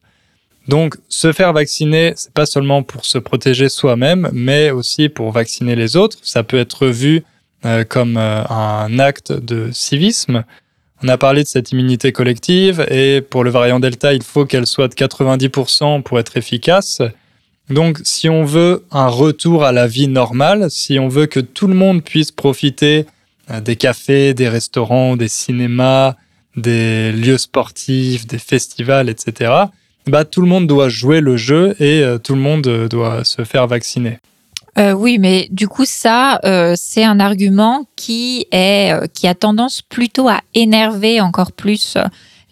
Donc, 0.67 0.97
se 1.07 1.31
faire 1.31 1.53
vacciner, 1.53 2.13
c'est 2.15 2.33
pas 2.33 2.45
seulement 2.45 2.83
pour 2.83 3.05
se 3.05 3.17
protéger 3.19 3.69
soi-même, 3.69 4.29
mais 4.33 4.69
aussi 4.71 5.07
pour 5.07 5.31
vacciner 5.31 5.75
les 5.75 5.95
autres. 5.95 6.17
Ça 6.23 6.43
peut 6.43 6.57
être 6.57 6.87
vu 6.87 7.23
euh, 7.63 7.83
comme 7.85 8.17
un 8.17 8.99
acte 8.99 9.31
de 9.31 9.69
civisme. 9.71 10.43
On 11.03 11.07
a 11.09 11.17
parlé 11.17 11.43
de 11.43 11.47
cette 11.47 11.71
immunité 11.71 12.11
collective 12.11 12.85
et 12.89 13.21
pour 13.21 13.43
le 13.43 13.51
variant 13.51 13.79
Delta, 13.79 14.13
il 14.13 14.23
faut 14.23 14.45
qu'elle 14.45 14.65
soit 14.65 14.87
de 14.87 14.95
90% 14.95 16.01
pour 16.01 16.19
être 16.19 16.37
efficace. 16.37 17.01
Donc 17.69 17.99
si 18.03 18.29
on 18.29 18.43
veut 18.43 18.85
un 18.91 19.07
retour 19.07 19.63
à 19.63 19.71
la 19.71 19.87
vie 19.87 20.07
normale, 20.07 20.71
si 20.71 20.97
on 20.97 21.07
veut 21.07 21.27
que 21.27 21.39
tout 21.39 21.67
le 21.67 21.75
monde 21.75 22.03
puisse 22.03 22.31
profiter 22.31 23.05
euh, 23.51 23.61
des 23.61 23.75
cafés, 23.75 24.33
des 24.33 24.49
restaurants, 24.49 25.17
des 25.17 25.27
cinémas, 25.27 26.15
des 26.55 27.11
lieux 27.11 27.37
sportifs, 27.37 28.25
des 28.25 28.39
festivals, 28.39 29.09
etc., 29.09 29.51
bah, 30.07 30.25
tout 30.25 30.41
le 30.41 30.47
monde 30.47 30.65
doit 30.65 30.89
jouer 30.89 31.19
le 31.19 31.37
jeu 31.37 31.75
et 31.79 32.01
euh, 32.01 32.17
tout 32.17 32.33
le 32.33 32.41
monde 32.41 32.87
doit 32.89 33.23
se 33.23 33.43
faire 33.43 33.67
vacciner. 33.67 34.17
Euh, 34.77 34.93
oui, 34.93 35.17
mais 35.19 35.47
du 35.51 35.67
coup, 35.67 35.85
ça, 35.85 36.39
euh, 36.45 36.75
c'est 36.77 37.03
un 37.03 37.19
argument 37.19 37.85
qui 37.95 38.45
est 38.51 38.93
euh, 38.93 39.07
qui 39.11 39.27
a 39.27 39.33
tendance 39.33 39.81
plutôt 39.81 40.29
à 40.29 40.41
énerver 40.53 41.19
encore 41.19 41.51
plus 41.51 41.97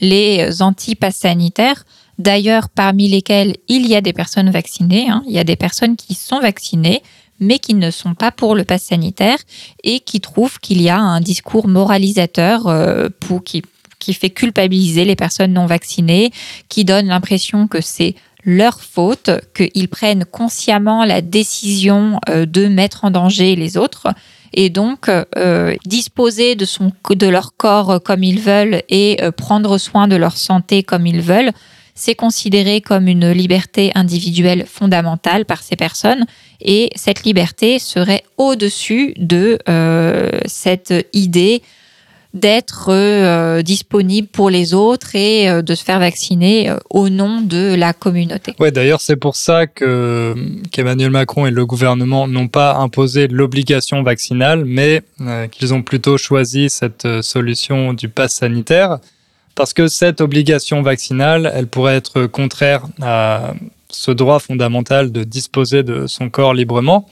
les 0.02 0.62
anti-pass 0.62 1.16
sanitaires. 1.16 1.86
D'ailleurs, 2.18 2.70
parmi 2.70 3.10
lesquels 3.10 3.58
il 3.68 3.88
y 3.88 3.96
a 3.96 4.02
des 4.02 4.14
personnes 4.14 4.50
vaccinées, 4.50 5.10
hein. 5.10 5.24
il 5.28 5.34
y 5.34 5.40
a 5.40 5.44
des 5.44 5.58
personnes 5.58 5.96
qui 5.98 6.14
sont 6.14 6.40
vaccinées, 6.40 7.02
mais 7.40 7.60
qui 7.60 7.74
ne 7.74 7.92
sont 7.92 8.14
pas 8.14 8.32
pour 8.32 8.56
le 8.56 8.64
pass 8.64 8.84
sanitaire 8.84 9.38
et 9.84 10.00
qui 10.00 10.22
trouvent 10.22 10.60
qu'il 10.60 10.82
y 10.82 10.90
a 10.90 10.98
un 10.98 11.20
discours 11.20 11.68
moralisateur 11.68 12.68
euh, 12.68 13.10
pour, 13.20 13.44
qui, 13.44 13.64
qui 14.00 14.14
fait 14.14 14.30
culpabiliser 14.30 15.04
les 15.04 15.16
personnes 15.16 15.54
non 15.54 15.66
vaccinées, 15.66 16.32
qui 16.70 16.86
donne 16.86 17.08
l'impression 17.08 17.68
que 17.68 17.82
c'est 17.82 18.16
leur 18.46 18.82
faute, 18.82 19.30
qu'ils 19.54 19.90
prennent 19.90 20.26
consciemment 20.26 21.04
la 21.04 21.22
décision 21.22 22.20
euh, 22.30 22.46
de 22.46 22.68
mettre 22.68 23.06
en 23.06 23.12
danger 23.12 23.56
les 23.56 23.78
autres 23.78 24.08
et 24.54 24.70
donc 24.70 25.10
euh, 25.10 25.76
disposer 25.86 26.56
de, 26.56 26.66
son, 26.66 26.92
de 27.10 27.28
leur 27.28 27.56
corps 27.58 28.02
comme 28.04 28.24
ils 28.24 28.40
veulent 28.40 28.84
et 28.88 29.18
prendre 29.36 29.78
soin 29.78 30.08
de 30.08 30.16
leur 30.16 30.38
santé 30.38 30.84
comme 30.84 31.06
ils 31.06 31.22
veulent 31.22 31.52
c'est 31.96 32.14
considéré 32.14 32.82
comme 32.82 33.08
une 33.08 33.32
liberté 33.32 33.92
individuelle 33.96 34.66
fondamentale 34.68 35.46
par 35.46 35.64
ces 35.64 35.78
personnes 35.78 36.26
et 36.62 36.90
cette 36.96 37.24
liberté 37.24 37.80
serait 37.80 38.24
au-dessus 38.38 39.14
de 39.18 39.58
euh, 39.70 40.30
cette 40.46 40.94
idée 41.14 41.64
d'être 42.36 42.90
euh, 42.90 43.64
disponible 43.64 44.28
pour 44.28 44.52
les 44.52 44.74
autres 44.74 45.16
et 45.16 45.50
euh, 45.50 45.62
de 45.62 45.74
se 45.74 45.84
faire 45.84 46.00
vacciner 46.00 46.72
au 46.90 47.10
nom 47.10 47.42
de 47.42 47.74
la 47.76 47.94
communauté. 47.94 48.54
Ouais, 48.60 48.72
d'ailleurs, 48.72 49.02
c'est 49.02 49.16
pour 49.16 49.36
ça 49.36 49.66
que 49.66 50.36
qu'Emmanuel 50.72 51.10
Macron 51.10 51.48
et 51.48 51.52
le 51.52 51.66
gouvernement 51.66 52.28
n'ont 52.28 52.48
pas 52.48 52.76
imposé 52.76 53.28
l'obligation 53.28 54.04
vaccinale, 54.04 54.66
mais 54.66 55.02
qu'ils 55.52 55.74
ont 55.74 55.82
plutôt 55.82 56.18
choisi 56.18 56.70
cette 56.70 57.22
solution 57.22 57.94
du 57.94 58.10
pass 58.10 58.34
sanitaire 58.36 59.00
parce 59.56 59.74
que 59.74 59.88
cette 59.88 60.22
obligation 60.22 60.82
vaccinale, 60.82 61.52
elle 61.56 61.68
pourrait 61.68 61.96
être 61.96 62.26
contraire 62.26 62.84
à 63.02 63.54
ce 63.90 64.12
droit 64.12 64.40
fondamental 64.40 65.12
de 65.12 65.24
disposer 65.24 65.82
de 65.84 66.08
son 66.08 66.30
corps 66.30 66.54
librement. 66.54 67.10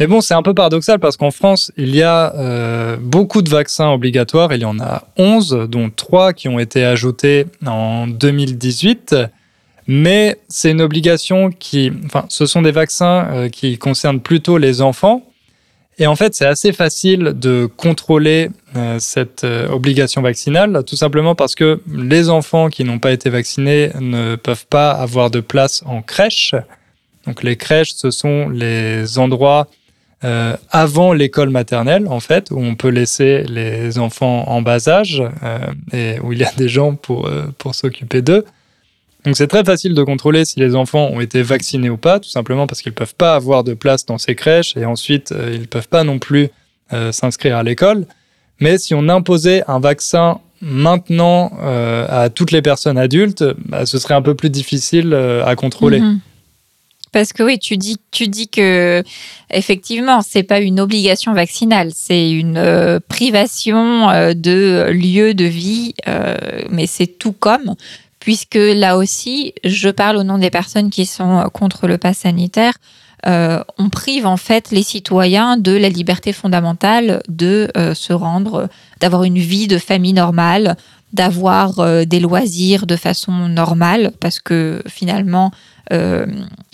Mais 0.00 0.06
bon, 0.06 0.20
c'est 0.20 0.34
un 0.34 0.42
peu 0.42 0.54
paradoxal 0.54 0.98
parce 0.98 1.16
qu'en 1.16 1.30
France, 1.30 1.70
il 1.76 1.94
y 1.94 2.02
a 2.02 2.34
euh, 2.34 2.96
beaucoup 3.00 3.42
de 3.42 3.50
vaccins 3.50 3.90
obligatoires. 3.90 4.52
Il 4.52 4.62
y 4.62 4.64
en 4.64 4.80
a 4.80 5.04
11, 5.16 5.66
dont 5.68 5.90
3 5.90 6.32
qui 6.32 6.48
ont 6.48 6.58
été 6.58 6.84
ajoutés 6.84 7.46
en 7.66 8.06
2018. 8.06 9.14
Mais 9.86 10.38
c'est 10.48 10.70
une 10.70 10.80
obligation 10.80 11.50
qui... 11.50 11.92
Enfin, 12.06 12.24
ce 12.28 12.46
sont 12.46 12.62
des 12.62 12.70
vaccins 12.70 13.28
euh, 13.30 13.48
qui 13.48 13.76
concernent 13.78 14.20
plutôt 14.20 14.56
les 14.56 14.80
enfants. 14.80 15.22
Et 15.98 16.06
en 16.06 16.16
fait, 16.16 16.34
c'est 16.34 16.46
assez 16.46 16.72
facile 16.72 17.34
de 17.36 17.68
contrôler 17.76 18.48
euh, 18.76 18.96
cette 18.98 19.44
obligation 19.44 20.22
vaccinale, 20.22 20.82
tout 20.86 20.96
simplement 20.96 21.34
parce 21.34 21.54
que 21.54 21.82
les 21.86 22.30
enfants 22.30 22.70
qui 22.70 22.82
n'ont 22.82 22.98
pas 22.98 23.12
été 23.12 23.28
vaccinés 23.28 23.90
ne 24.00 24.36
peuvent 24.36 24.66
pas 24.66 24.92
avoir 24.92 25.30
de 25.30 25.40
place 25.40 25.82
en 25.84 26.00
crèche. 26.00 26.54
Donc 27.26 27.42
les 27.42 27.56
crèches, 27.56 27.92
ce 27.94 28.10
sont 28.10 28.48
les 28.48 29.18
endroits 29.18 29.68
euh, 30.24 30.56
avant 30.70 31.12
l'école 31.12 31.50
maternelle, 31.50 32.06
en 32.08 32.20
fait, 32.20 32.50
où 32.50 32.58
on 32.58 32.74
peut 32.74 32.88
laisser 32.88 33.42
les 33.44 33.98
enfants 33.98 34.48
en 34.48 34.62
bas 34.62 34.88
âge 34.88 35.22
et 35.92 36.20
où 36.20 36.32
il 36.32 36.38
y 36.38 36.44
a 36.44 36.52
des 36.56 36.68
gens 36.68 36.94
pour, 36.94 37.30
pour 37.58 37.74
s'occuper 37.74 38.22
d'eux. 38.22 38.44
Donc 39.24 39.36
c'est 39.36 39.46
très 39.46 39.64
facile 39.64 39.94
de 39.94 40.02
contrôler 40.02 40.44
si 40.44 40.58
les 40.58 40.74
enfants 40.74 41.08
ont 41.12 41.20
été 41.20 41.42
vaccinés 41.42 41.90
ou 41.90 41.96
pas, 41.96 42.18
tout 42.18 42.28
simplement 42.28 42.66
parce 42.66 42.82
qu'ils 42.82 42.90
ne 42.90 42.96
peuvent 42.96 43.14
pas 43.14 43.34
avoir 43.34 43.62
de 43.62 43.74
place 43.74 44.04
dans 44.04 44.18
ces 44.18 44.34
crèches 44.34 44.76
et 44.76 44.84
ensuite 44.84 45.32
euh, 45.32 45.52
ils 45.54 45.60
ne 45.60 45.66
peuvent 45.66 45.88
pas 45.88 46.02
non 46.02 46.18
plus 46.18 46.48
euh, 46.92 47.12
s'inscrire 47.12 47.56
à 47.56 47.62
l'école. 47.62 48.06
Mais 48.58 48.78
si 48.78 48.94
on 48.94 49.08
imposait 49.08 49.62
un 49.68 49.78
vaccin 49.78 50.40
maintenant 50.60 51.52
euh, 51.60 52.06
à 52.08 52.30
toutes 52.30 52.50
les 52.50 52.62
personnes 52.62 52.98
adultes, 52.98 53.44
bah, 53.64 53.86
ce 53.86 53.98
serait 53.98 54.14
un 54.14 54.22
peu 54.22 54.34
plus 54.34 54.50
difficile 54.50 55.14
à 55.14 55.54
contrôler. 55.56 56.00
Mhm. 56.00 56.20
Parce 57.12 57.32
que 57.32 57.42
oui, 57.42 57.58
tu 57.58 57.76
dis, 57.76 57.98
tu 58.10 58.26
dis 58.26 58.48
que 58.48 59.04
effectivement, 59.50 60.22
c'est 60.22 60.42
pas 60.42 60.60
une 60.60 60.80
obligation 60.80 61.34
vaccinale, 61.34 61.90
c'est 61.94 62.30
une 62.30 63.00
privation 63.06 64.32
de 64.34 64.90
lieu 64.90 65.34
de 65.34 65.44
vie, 65.44 65.94
mais 66.70 66.86
c'est 66.86 67.06
tout 67.06 67.32
comme 67.32 67.76
puisque 68.22 68.54
là 68.54 68.96
aussi, 68.96 69.52
je 69.64 69.88
parle 69.88 70.16
au 70.16 70.22
nom 70.22 70.38
des 70.38 70.50
personnes 70.50 70.90
qui 70.90 71.06
sont 71.06 71.48
contre 71.52 71.88
le 71.88 71.98
pass 71.98 72.18
sanitaire. 72.18 72.74
Euh, 73.26 73.62
on 73.78 73.88
prive 73.88 74.26
en 74.26 74.36
fait 74.36 74.70
les 74.70 74.82
citoyens 74.82 75.56
de 75.56 75.72
la 75.72 75.88
liberté 75.88 76.32
fondamentale 76.32 77.22
de 77.28 77.70
euh, 77.76 77.94
se 77.94 78.12
rendre, 78.12 78.68
d'avoir 79.00 79.24
une 79.24 79.38
vie 79.38 79.66
de 79.66 79.78
famille 79.78 80.12
normale, 80.12 80.76
d'avoir 81.12 81.78
euh, 81.78 82.04
des 82.04 82.20
loisirs 82.20 82.86
de 82.86 82.96
façon 82.96 83.32
normale, 83.48 84.12
parce 84.20 84.38
que 84.38 84.82
finalement, 84.86 85.50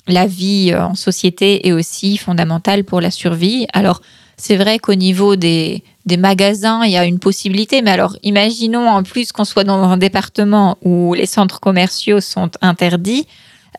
la 0.09 0.27
vie 0.27 0.75
en 0.75 0.95
société 0.95 1.69
est 1.69 1.73
aussi 1.73 2.17
fondamentale 2.17 2.85
pour 2.85 3.01
la 3.01 3.11
survie. 3.11 3.67
Alors, 3.73 4.01
c'est 4.37 4.57
vrai 4.57 4.79
qu'au 4.79 4.95
niveau 4.95 5.37
des, 5.37 5.83
des 6.07 6.17
magasins, 6.17 6.85
il 6.85 6.93
y 6.93 6.97
a 6.97 7.05
une 7.05 7.19
possibilité. 7.19 7.83
Mais 7.83 7.91
alors, 7.91 8.17
imaginons 8.23 8.89
en 8.89 9.03
plus 9.03 9.33
qu'on 9.33 9.45
soit 9.45 9.65
dans 9.65 9.83
un 9.83 9.97
département 9.97 10.79
où 10.83 11.15
les 11.15 11.27
centres 11.27 11.61
commerciaux 11.61 12.21
sont 12.21 12.51
interdits, 12.63 13.27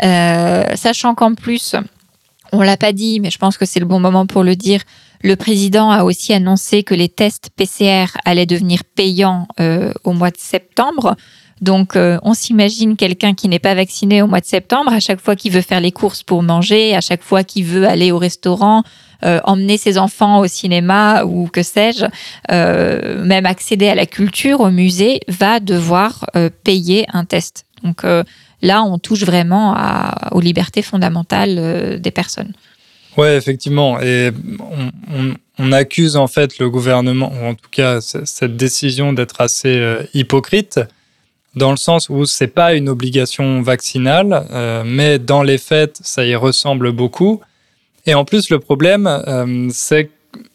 euh, 0.03 0.63
sachant 0.75 1.15
qu'en 1.15 1.33
plus, 1.33 1.75
on 2.51 2.61
l'a 2.61 2.77
pas 2.77 2.93
dit, 2.93 3.19
mais 3.19 3.31
je 3.31 3.37
pense 3.37 3.57
que 3.57 3.65
c'est 3.65 3.79
le 3.79 3.85
bon 3.85 3.99
moment 3.99 4.25
pour 4.25 4.43
le 4.43 4.55
dire. 4.55 4.81
Le 5.21 5.35
président 5.35 5.91
a 5.91 6.03
aussi 6.03 6.33
annoncé 6.33 6.83
que 6.83 6.93
les 6.93 7.09
tests 7.09 7.49
PCR 7.55 8.05
allaient 8.25 8.45
devenir 8.45 8.83
payants 8.83 9.47
euh, 9.59 9.91
au 10.03 10.13
mois 10.13 10.31
de 10.31 10.37
septembre. 10.37 11.15
Donc, 11.61 11.95
euh, 11.95 12.17
on 12.23 12.33
s'imagine 12.33 12.95
quelqu'un 12.95 13.33
qui 13.33 13.49
n'est 13.49 13.59
pas 13.59 13.75
vacciné 13.75 14.21
au 14.21 14.27
mois 14.27 14.39
de 14.39 14.45
septembre, 14.45 14.93
à 14.93 14.99
chaque 14.99 15.19
fois 15.19 15.35
qu'il 15.35 15.51
veut 15.51 15.61
faire 15.61 15.81
les 15.81 15.91
courses 15.91 16.23
pour 16.23 16.41
manger, 16.41 16.95
à 16.95 17.01
chaque 17.01 17.23
fois 17.23 17.43
qu'il 17.43 17.65
veut 17.65 17.87
aller 17.87 18.11
au 18.11 18.17
restaurant, 18.17 18.83
euh, 19.25 19.41
emmener 19.43 19.77
ses 19.77 19.97
enfants 19.97 20.39
au 20.39 20.47
cinéma 20.47 21.25
ou 21.25 21.47
que 21.47 21.61
sais-je, 21.61 22.05
euh, 22.51 23.23
même 23.25 23.45
accéder 23.45 23.89
à 23.89 23.95
la 23.95 24.05
culture, 24.05 24.61
au 24.61 24.71
musée, 24.71 25.19
va 25.27 25.59
devoir 25.59 26.25
payer 26.63 27.05
un 27.11 27.25
test. 27.25 27.65
Donc 27.83 28.03
là, 28.61 28.83
on 28.83 28.97
touche 28.97 29.23
vraiment 29.23 29.75
aux 30.31 30.41
libertés 30.41 30.81
fondamentales 30.81 31.99
des 31.99 32.11
personnes. 32.11 32.53
Oui, 33.17 33.27
effectivement. 33.29 33.99
Et 33.99 34.31
on, 35.11 35.33
on, 35.57 35.71
accuse 35.71 36.15
en 36.15 36.27
fait 36.27 36.57
le 36.59 36.69
gouvernement, 36.69 37.33
ou 37.41 37.45
en 37.47 37.55
tout 37.55 37.69
cas 37.69 37.99
cette 38.01 38.55
décision 38.55 39.11
d'être 39.11 39.41
assez 39.41 39.97
hypocrite 40.13 40.79
dans 41.55 41.71
le 41.71 41.77
sens 41.77 42.09
où 42.09 42.25
c'est 42.25 42.47
pas 42.47 42.73
une 42.73 42.89
obligation 42.89 43.61
vaccinale, 43.61 44.45
euh, 44.51 44.83
mais 44.85 45.19
dans 45.19 45.43
les 45.43 45.57
faits, 45.57 45.99
ça 46.01 46.25
y 46.25 46.35
ressemble 46.35 46.91
beaucoup. 46.91 47.41
Et 48.05 48.13
en 48.13 48.25
plus, 48.25 48.49
le 48.49 48.59
problème, 48.59 49.07
euh, 49.07 49.67
c'est 49.71 50.09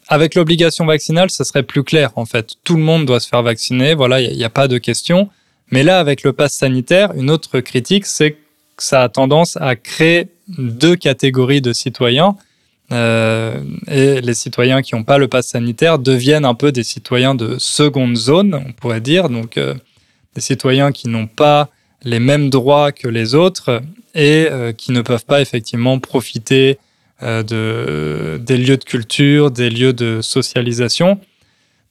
qu'avec 0.09 0.35
l'obligation 0.35 0.87
vaccinale, 0.87 1.31
ça 1.31 1.45
serait 1.45 1.63
plus 1.63 1.83
clair 1.83 2.13
en 2.17 2.27
fait. 2.27 2.55
Tout 2.65 2.77
le 2.77 2.83
monde 2.83 3.07
doit 3.07 3.21
se 3.21 3.29
faire 3.29 3.43
vacciner, 3.43 3.95
voilà, 3.95 4.21
il 4.21 4.37
n'y 4.37 4.45
a, 4.45 4.51
pas 4.51 4.69
de 4.69 4.79
question. 4.79 5.29
Mais 5.71 5.83
là, 5.83 5.99
avec 5.99 6.23
le 6.23 6.33
pass 6.33 6.55
sanitaire, 6.55 7.13
une 7.17 7.31
autre 7.31 7.61
critique, 7.61 8.07
c'est 8.07 8.33
que 8.33 8.39
ça 8.79 9.03
a 9.03 9.09
tendance 9.09 9.57
à 9.61 9.77
créer 9.77 10.29
deux 10.59 10.95
catégories 10.95 11.61
de 11.61 11.73
citoyens. 11.73 12.37
Euh, 12.93 13.63
et 13.89 14.21
les 14.21 14.35
citoyens 14.35 14.83
qui 14.83 14.95
n'ont 14.95 15.05
pas 15.05 15.17
le 15.17 15.27
pass 15.27 15.49
sanitaire 15.49 15.99
deviennent 15.99 16.45
un 16.45 16.55
peu 16.55 16.71
des 16.71 16.83
citoyens 16.85 17.35
de 17.35 17.57
seconde 17.59 18.15
zone, 18.15 18.55
on 18.55 18.73
pourrait 18.73 19.01
dire. 19.01 19.31
Donc, 19.31 19.59
des 20.35 20.41
citoyens 20.41 20.93
qui 20.93 21.09
n'ont 21.09 21.27
pas 21.27 21.71
les 22.05 22.21
mêmes 22.21 22.51
droits 22.51 22.93
que 22.93 23.09
les 23.09 23.35
autres 23.35 23.83
et 24.15 24.47
euh, 24.51 24.73
qui 24.73 24.93
ne 24.93 25.01
peuvent 25.01 25.25
pas 25.25 25.41
effectivement 25.41 25.99
profiter 25.99 26.79
euh, 27.23 27.43
de, 27.43 28.39
des 28.43 28.57
lieux 28.57 28.77
de 28.77 28.85
culture, 28.85 29.51
des 29.51 29.71
lieux 29.71 29.93
de 29.93 30.21
socialisation. 30.21 31.19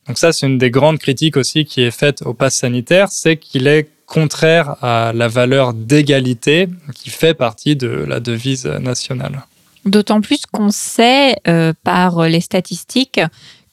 Donc 0.08 0.18
ça, 0.18 0.32
c'est 0.32 0.46
une 0.46 0.58
des 0.58 0.70
grandes 0.70 1.00
critiques 1.00 1.38
aussi 1.38 1.66
qui 1.66 1.82
est 1.82 1.92
faite 1.92 2.22
au 2.24 2.34
pass 2.34 2.56
sanitaire, 2.56 3.10
c'est 3.10 3.38
qu'il 3.38 3.68
est 3.68 3.90
contraire 4.06 4.76
à 4.84 5.14
la 5.14 5.28
valeur 5.28 5.74
d'égalité 5.74 6.68
qui 6.94 7.10
fait 7.10 7.34
partie 7.34 7.76
de 7.76 7.88
la 7.88 8.20
devise 8.20 8.66
nationale. 8.66 9.44
D'autant 9.86 10.22
plus 10.22 10.46
qu'on 10.46 10.70
sait 10.70 11.36
euh, 11.48 11.74
par 11.84 12.28
les 12.28 12.42
statistiques 12.42 13.20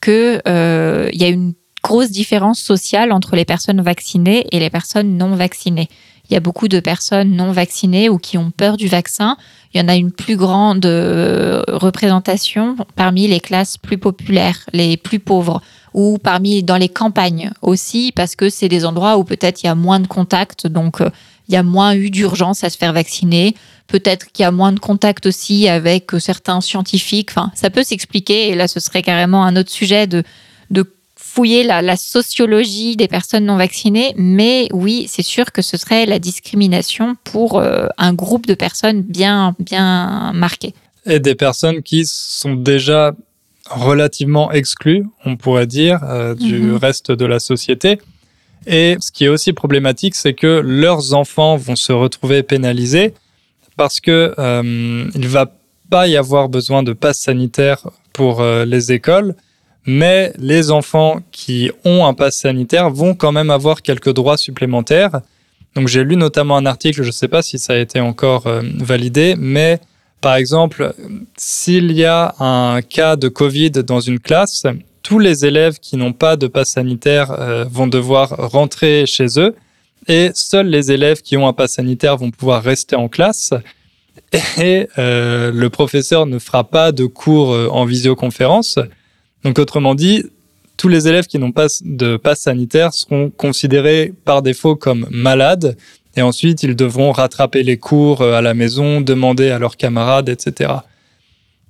qu'il 0.00 0.40
y 0.44 1.24
a 1.24 1.28
une 1.28 1.52
grosse 1.90 2.12
différence 2.12 2.60
sociale 2.60 3.10
entre 3.10 3.34
les 3.34 3.44
personnes 3.44 3.80
vaccinées 3.80 4.46
et 4.52 4.60
les 4.60 4.70
personnes 4.70 5.16
non 5.16 5.34
vaccinées. 5.34 5.88
Il 6.28 6.34
y 6.34 6.36
a 6.36 6.40
beaucoup 6.40 6.68
de 6.68 6.78
personnes 6.78 7.32
non 7.32 7.50
vaccinées 7.50 8.08
ou 8.08 8.16
qui 8.18 8.38
ont 8.38 8.52
peur 8.52 8.76
du 8.76 8.86
vaccin. 8.86 9.36
Il 9.74 9.80
y 9.80 9.84
en 9.84 9.88
a 9.88 9.96
une 9.96 10.12
plus 10.12 10.36
grande 10.36 10.86
euh, 10.86 11.64
représentation 11.66 12.76
parmi 12.94 13.26
les 13.26 13.40
classes 13.40 13.76
plus 13.76 13.98
populaires, 13.98 14.60
les 14.72 14.96
plus 14.96 15.18
pauvres, 15.18 15.60
ou 15.92 16.18
parmi 16.18 16.62
dans 16.62 16.76
les 16.76 16.88
campagnes 16.88 17.50
aussi, 17.60 18.12
parce 18.14 18.36
que 18.36 18.50
c'est 18.50 18.68
des 18.68 18.84
endroits 18.84 19.18
où 19.18 19.24
peut-être 19.24 19.64
il 19.64 19.66
y 19.66 19.68
a 19.68 19.74
moins 19.74 19.98
de 19.98 20.06
contacts, 20.06 20.68
donc 20.68 21.00
euh, 21.00 21.10
il 21.48 21.54
y 21.54 21.56
a 21.56 21.64
moins 21.64 21.94
eu 21.94 22.10
d'urgence 22.10 22.62
à 22.62 22.70
se 22.70 22.78
faire 22.78 22.92
vacciner. 22.92 23.56
Peut-être 23.88 24.30
qu'il 24.30 24.44
y 24.44 24.46
a 24.46 24.52
moins 24.52 24.70
de 24.70 24.78
contacts 24.78 25.26
aussi 25.26 25.68
avec 25.68 26.14
euh, 26.14 26.20
certains 26.20 26.60
scientifiques. 26.60 27.30
Enfin, 27.32 27.50
ça 27.56 27.68
peut 27.68 27.82
s'expliquer. 27.82 28.50
Et 28.50 28.54
là, 28.54 28.68
ce 28.68 28.78
serait 28.78 29.02
carrément 29.02 29.42
un 29.44 29.56
autre 29.56 29.72
sujet 29.72 30.06
de 30.06 30.22
de 30.70 30.84
fouiller 31.32 31.62
la, 31.62 31.96
sociologie 31.96 32.96
des 32.96 33.08
personnes 33.08 33.44
non 33.44 33.56
vaccinées, 33.56 34.12
mais 34.16 34.68
oui, 34.72 35.06
c'est 35.08 35.22
sûr 35.22 35.52
que 35.52 35.62
ce 35.62 35.76
serait 35.76 36.04
la 36.06 36.18
discrimination 36.18 37.16
pour 37.24 37.58
euh, 37.58 37.86
un 37.98 38.12
groupe 38.14 38.46
de 38.46 38.54
personnes 38.54 39.02
bien, 39.02 39.54
bien 39.58 40.32
marqué. 40.34 40.74
et 41.06 41.18
des 41.18 41.34
personnes 41.34 41.82
qui 41.82 42.04
sont 42.04 42.54
déjà 42.54 43.14
relativement 43.70 44.50
exclues, 44.52 45.04
on 45.24 45.36
pourrait 45.36 45.66
dire, 45.66 45.98
euh, 46.04 46.34
du 46.34 46.58
Mhm. 46.60 46.76
reste 46.76 47.10
de 47.12 47.24
la 47.24 47.38
société. 47.38 47.98
Et 48.66 48.96
ce 49.00 49.10
qui 49.12 49.24
est 49.24 49.28
aussi 49.28 49.52
problématique, 49.52 50.14
c'est 50.14 50.34
que 50.34 50.60
leurs 50.84 51.14
enfants 51.14 51.56
vont 51.56 51.76
se 51.76 51.92
retrouver 51.92 52.42
pénalisés 52.42 53.14
parce 53.76 54.00
que 54.00 54.34
euh, 54.38 55.04
il 55.14 55.28
va 55.28 55.46
pas 55.88 56.06
y 56.08 56.16
avoir 56.16 56.48
besoin 56.48 56.82
de 56.82 56.92
passe 56.92 57.20
sanitaire 57.20 57.80
pour 58.12 58.40
euh, 58.42 58.64
les 58.66 58.92
écoles, 58.92 59.34
mais 59.86 60.32
les 60.38 60.70
enfants 60.70 61.20
qui 61.32 61.70
ont 61.84 62.06
un 62.06 62.14
passe 62.14 62.38
sanitaire 62.38 62.90
vont 62.90 63.14
quand 63.14 63.32
même 63.32 63.50
avoir 63.50 63.82
quelques 63.82 64.12
droits 64.12 64.36
supplémentaires. 64.36 65.20
Donc 65.74 65.88
j'ai 65.88 66.04
lu 66.04 66.16
notamment 66.16 66.56
un 66.56 66.66
article, 66.66 67.02
je 67.02 67.08
ne 67.08 67.12
sais 67.12 67.28
pas 67.28 67.42
si 67.42 67.58
ça 67.58 67.74
a 67.74 67.76
été 67.76 68.00
encore 68.00 68.46
euh, 68.46 68.62
validé, 68.78 69.34
mais 69.38 69.80
par 70.20 70.34
exemple, 70.34 70.94
s'il 71.36 71.92
y 71.92 72.04
a 72.04 72.34
un 72.40 72.82
cas 72.82 73.16
de 73.16 73.28
Covid 73.28 73.70
dans 73.70 74.00
une 74.00 74.18
classe, 74.18 74.66
tous 75.02 75.18
les 75.18 75.46
élèves 75.46 75.78
qui 75.78 75.96
n'ont 75.96 76.12
pas 76.12 76.36
de 76.36 76.46
passe 76.46 76.70
sanitaire 76.70 77.30
euh, 77.30 77.64
vont 77.70 77.86
devoir 77.86 78.30
rentrer 78.50 79.06
chez 79.06 79.26
eux 79.38 79.54
et 80.08 80.30
seuls 80.34 80.66
les 80.66 80.92
élèves 80.92 81.22
qui 81.22 81.36
ont 81.36 81.48
un 81.48 81.52
passe 81.52 81.72
sanitaire 81.72 82.16
vont 82.16 82.30
pouvoir 82.30 82.62
rester 82.62 82.96
en 82.96 83.08
classe. 83.08 83.54
Et 84.58 84.88
euh, 84.98 85.50
le 85.52 85.70
professeur 85.70 86.26
ne 86.26 86.38
fera 86.38 86.64
pas 86.64 86.92
de 86.92 87.06
cours 87.06 87.50
en 87.72 87.84
visioconférence. 87.84 88.78
Donc 89.44 89.58
autrement 89.58 89.94
dit, 89.94 90.24
tous 90.76 90.88
les 90.88 91.08
élèves 91.08 91.26
qui 91.26 91.38
n'ont 91.38 91.52
pas 91.52 91.66
de 91.82 92.16
passe 92.16 92.40
sanitaire 92.40 92.94
seront 92.94 93.30
considérés 93.30 94.12
par 94.24 94.42
défaut 94.42 94.76
comme 94.76 95.06
malades 95.10 95.76
et 96.16 96.22
ensuite 96.22 96.62
ils 96.62 96.76
devront 96.76 97.12
rattraper 97.12 97.62
les 97.62 97.76
cours 97.76 98.22
euh, 98.22 98.34
à 98.34 98.40
la 98.40 98.54
maison, 98.54 99.00
demander 99.00 99.50
à 99.50 99.58
leurs 99.58 99.76
camarades, 99.76 100.28
etc. 100.28 100.72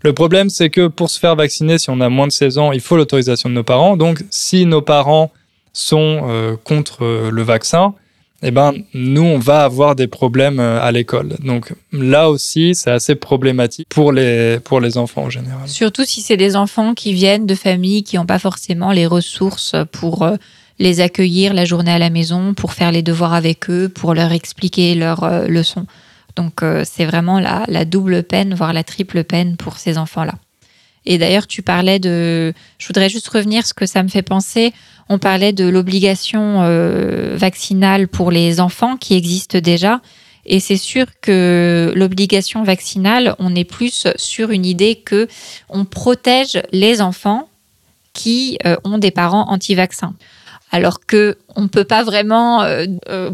Le 0.02 0.12
problème, 0.14 0.48
c'est 0.48 0.70
que 0.70 0.86
pour 0.86 1.10
se 1.10 1.18
faire 1.18 1.36
vacciner, 1.36 1.76
si 1.78 1.90
on 1.90 2.00
a 2.00 2.08
moins 2.08 2.26
de 2.26 2.32
16 2.32 2.58
ans, 2.58 2.72
il 2.72 2.80
faut 2.80 2.96
l'autorisation 2.96 3.50
de 3.50 3.54
nos 3.54 3.64
parents. 3.64 3.98
Donc, 3.98 4.24
si 4.30 4.64
nos 4.64 4.80
parents 4.80 5.30
sont 5.74 6.22
euh, 6.24 6.56
contre 6.64 7.04
euh, 7.04 7.30
le 7.30 7.42
vaccin, 7.42 7.94
eh 8.42 8.50
ben, 8.50 8.72
nous, 8.94 9.22
on 9.22 9.38
va 9.38 9.64
avoir 9.64 9.94
des 9.94 10.06
problèmes 10.06 10.60
euh, 10.60 10.80
à 10.80 10.92
l'école. 10.92 11.36
Donc, 11.40 11.74
là 11.92 12.30
aussi, 12.30 12.74
c'est 12.74 12.90
assez 12.90 13.14
problématique 13.14 13.86
pour 13.90 14.12
les, 14.12 14.58
pour 14.60 14.80
les 14.80 14.96
enfants 14.96 15.24
en 15.24 15.30
général. 15.30 15.68
Surtout 15.68 16.04
si 16.04 16.22
c'est 16.22 16.38
des 16.38 16.56
enfants 16.56 16.94
qui 16.94 17.12
viennent 17.12 17.46
de 17.46 17.54
familles 17.54 18.02
qui 18.02 18.16
n'ont 18.16 18.26
pas 18.26 18.38
forcément 18.38 18.92
les 18.92 19.06
ressources 19.06 19.76
pour 19.92 20.22
euh, 20.22 20.36
les 20.78 21.00
accueillir 21.00 21.52
la 21.52 21.66
journée 21.66 21.92
à 21.92 21.98
la 21.98 22.08
maison, 22.08 22.54
pour 22.54 22.72
faire 22.72 22.90
les 22.90 23.02
devoirs 23.02 23.34
avec 23.34 23.68
eux, 23.68 23.90
pour 23.90 24.14
leur 24.14 24.32
expliquer 24.32 24.94
leurs 24.94 25.24
euh, 25.24 25.46
leçons. 25.46 25.86
Donc 26.36 26.62
euh, 26.62 26.84
c'est 26.90 27.04
vraiment 27.04 27.38
la, 27.38 27.64
la 27.68 27.84
double 27.84 28.22
peine, 28.22 28.54
voire 28.54 28.72
la 28.72 28.84
triple 28.84 29.22
peine 29.24 29.56
pour 29.58 29.76
ces 29.76 29.98
enfants-là. 29.98 30.34
Et 31.06 31.18
d'ailleurs, 31.18 31.46
tu 31.46 31.62
parlais 31.62 31.98
de... 31.98 32.52
Je 32.78 32.86
voudrais 32.86 33.08
juste 33.08 33.28
revenir, 33.28 33.66
ce 33.66 33.74
que 33.74 33.86
ça 33.86 34.02
me 34.02 34.08
fait 34.08 34.22
penser. 34.22 34.72
On 35.12 35.18
parlait 35.18 35.52
de 35.52 35.68
l'obligation 35.68 36.62
euh, 36.62 37.34
vaccinale 37.34 38.06
pour 38.06 38.30
les 38.30 38.60
enfants 38.60 38.96
qui 38.96 39.16
existe 39.16 39.56
déjà. 39.56 40.00
Et 40.46 40.60
c'est 40.60 40.76
sûr 40.76 41.06
que 41.20 41.92
l'obligation 41.96 42.62
vaccinale, 42.62 43.34
on 43.40 43.56
est 43.56 43.64
plus 43.64 44.06
sur 44.14 44.52
une 44.52 44.64
idée 44.64 44.94
que 44.94 45.26
on 45.68 45.84
protège 45.84 46.62
les 46.70 47.00
enfants 47.02 47.48
qui 48.12 48.56
euh, 48.64 48.76
ont 48.84 48.98
des 48.98 49.10
parents 49.10 49.50
anti-vaccins. 49.50 50.14
Alors 50.70 51.00
que 51.04 51.38
on 51.56 51.62
ne 51.62 51.66
peut 51.66 51.82
pas 51.82 52.04
vraiment 52.04 52.62
euh, 52.62 52.86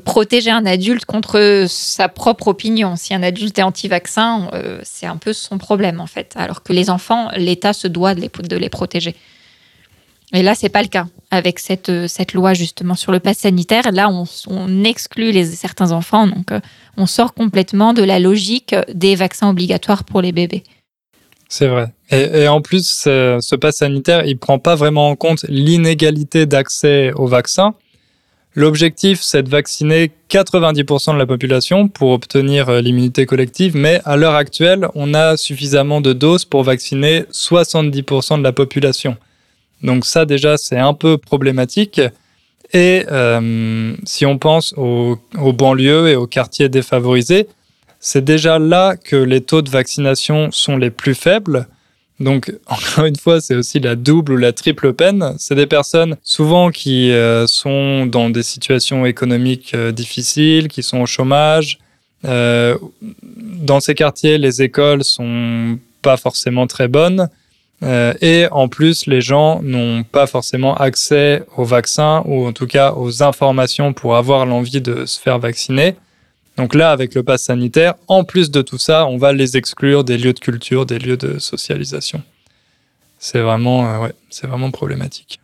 protéger 0.02 0.50
un 0.50 0.64
adulte 0.64 1.04
contre 1.04 1.66
sa 1.68 2.08
propre 2.08 2.48
opinion. 2.48 2.96
Si 2.96 3.12
un 3.12 3.22
adulte 3.22 3.58
est 3.58 3.62
anti-vaccin, 3.62 4.48
c'est 4.82 5.04
un 5.04 5.18
peu 5.18 5.34
son 5.34 5.58
problème 5.58 6.00
en 6.00 6.06
fait. 6.06 6.32
Alors 6.36 6.62
que 6.62 6.72
les 6.72 6.88
enfants, 6.88 7.28
l'État 7.36 7.74
se 7.74 7.86
doit 7.86 8.14
de 8.14 8.56
les 8.56 8.70
protéger. 8.70 9.14
Et 10.32 10.42
là, 10.42 10.54
c'est 10.54 10.68
pas 10.68 10.82
le 10.82 10.88
cas 10.88 11.06
avec 11.30 11.58
cette, 11.58 11.88
euh, 11.88 12.08
cette 12.08 12.32
loi 12.32 12.54
justement 12.54 12.94
sur 12.94 13.12
le 13.12 13.20
pass 13.20 13.38
sanitaire. 13.38 13.92
Là, 13.92 14.10
on, 14.10 14.84
exclut 14.84 15.32
certains 15.44 15.92
enfants, 15.92 16.26
donc 16.26 16.52
euh, 16.52 16.60
on 16.96 17.06
sort 17.06 17.34
complètement 17.34 17.92
de 17.92 18.02
la 18.02 18.18
logique 18.18 18.74
des 18.92 19.14
vaccins 19.14 19.48
obligatoires 19.48 20.04
pour 20.04 20.20
les 20.20 20.32
bébés. 20.32 20.62
C'est 21.48 21.68
vrai. 21.68 21.92
Et, 22.10 22.48
en 22.48 22.60
plus, 22.60 22.88
ce, 22.88 23.38
ce 23.40 23.54
pass 23.54 23.76
sanitaire, 23.76 24.26
il 24.26 24.36
prend 24.36 24.58
pas 24.58 24.74
vraiment 24.74 25.10
en 25.10 25.16
compte 25.16 25.44
l'inégalité 25.48 26.44
d'accès 26.44 27.12
au 27.14 27.28
vaccin. 27.28 27.74
L'objectif, 28.56 29.20
c'est 29.20 29.42
de 29.42 29.50
vacciner 29.50 30.10
90% 30.30 31.12
de 31.12 31.18
la 31.18 31.26
population 31.26 31.88
pour 31.88 32.10
obtenir 32.10 32.70
euh, 32.70 32.80
l'immunité 32.80 33.26
collective, 33.26 33.76
mais 33.76 34.00
à 34.06 34.16
l'heure 34.16 34.34
actuelle, 34.34 34.88
on 34.94 35.12
a 35.12 35.36
suffisamment 35.36 36.00
de 36.00 36.14
doses 36.14 36.46
pour 36.46 36.62
vacciner 36.62 37.24
70% 37.32 38.38
de 38.38 38.42
la 38.42 38.52
population. 38.52 39.16
Donc 39.82 40.06
ça, 40.06 40.24
déjà, 40.24 40.56
c'est 40.56 40.78
un 40.78 40.94
peu 40.94 41.18
problématique. 41.18 42.00
Et 42.72 43.04
euh, 43.10 43.94
si 44.04 44.26
on 44.26 44.38
pense 44.38 44.74
aux, 44.76 45.18
banlieues 45.52 46.08
et 46.08 46.16
aux 46.16 46.26
quartiers 46.26 46.68
défavorisés, 46.68 47.46
c'est 48.00 48.24
déjà 48.24 48.58
là 48.58 48.96
que 48.96 49.16
les 49.16 49.40
taux 49.40 49.62
de 49.62 49.70
vaccination 49.70 50.50
sont 50.50 50.76
les 50.76 50.90
plus 50.90 51.14
faibles. 51.14 51.66
Donc, 52.18 52.52
encore 52.66 53.04
une 53.04 53.16
fois, 53.16 53.40
c'est 53.40 53.54
aussi 53.54 53.78
la 53.78 53.94
double 53.94 54.32
ou 54.32 54.36
la 54.36 54.52
triple 54.52 54.92
peine. 54.92 55.34
C'est 55.38 55.54
des 55.54 55.66
personnes 55.66 56.16
souvent 56.22 56.70
qui 56.70 57.12
euh, 57.12 57.46
sont 57.46 58.06
dans 58.06 58.30
des 58.30 58.42
situations 58.42 59.06
économiques 59.06 59.72
euh, 59.74 59.92
difficiles, 59.92 60.68
qui 60.68 60.82
sont 60.82 61.00
au 61.00 61.06
chômage. 61.06 61.78
Dans 62.24 63.78
ces 63.78 63.94
quartiers, 63.94 64.36
les 64.36 64.60
écoles 64.60 65.04
sont 65.04 65.78
pas 66.02 66.16
forcément 66.16 66.66
très 66.66 66.88
bonnes. 66.88 67.28
Euh, 67.82 68.14
et 68.22 68.46
en 68.50 68.68
plus, 68.68 69.06
les 69.06 69.20
gens 69.20 69.60
n'ont 69.62 70.02
pas 70.02 70.26
forcément 70.26 70.74
accès 70.76 71.42
aux 71.56 71.64
vaccins 71.64 72.22
ou 72.24 72.46
en 72.46 72.52
tout 72.52 72.66
cas 72.66 72.92
aux 72.92 73.22
informations 73.22 73.92
pour 73.92 74.16
avoir 74.16 74.46
l'envie 74.46 74.80
de 74.80 75.04
se 75.04 75.20
faire 75.20 75.38
vacciner. 75.38 75.96
Donc 76.56 76.74
là, 76.74 76.90
avec 76.90 77.14
le 77.14 77.22
pass 77.22 77.42
sanitaire, 77.42 77.94
en 78.08 78.24
plus 78.24 78.50
de 78.50 78.62
tout 78.62 78.78
ça, 78.78 79.06
on 79.06 79.18
va 79.18 79.32
les 79.32 79.56
exclure 79.58 80.04
des 80.04 80.16
lieux 80.16 80.32
de 80.32 80.40
culture, 80.40 80.86
des 80.86 80.98
lieux 80.98 81.18
de 81.18 81.38
socialisation. 81.38 82.22
C'est 83.18 83.40
vraiment, 83.40 83.86
euh, 83.86 84.04
ouais, 84.04 84.12
c'est 84.30 84.46
vraiment 84.46 84.70
problématique. 84.70 85.40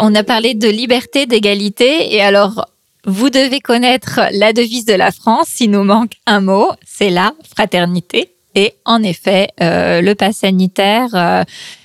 On 0.00 0.14
a 0.14 0.22
parlé 0.22 0.54
de 0.54 0.68
liberté, 0.68 1.26
d'égalité, 1.26 2.14
et 2.14 2.22
alors 2.22 2.66
vous 3.04 3.30
devez 3.30 3.60
connaître 3.60 4.20
la 4.32 4.52
devise 4.52 4.84
de 4.84 4.94
la 4.94 5.10
France. 5.10 5.48
S'il 5.48 5.70
nous 5.70 5.84
manque 5.84 6.12
un 6.26 6.40
mot, 6.40 6.70
c'est 6.86 7.10
la 7.10 7.32
fraternité. 7.54 8.32
Et 8.54 8.74
en 8.84 9.02
effet, 9.02 9.48
euh, 9.60 10.00
le 10.00 10.14
pass 10.14 10.36
sanitaire, 10.38 11.08
euh, 11.14 11.42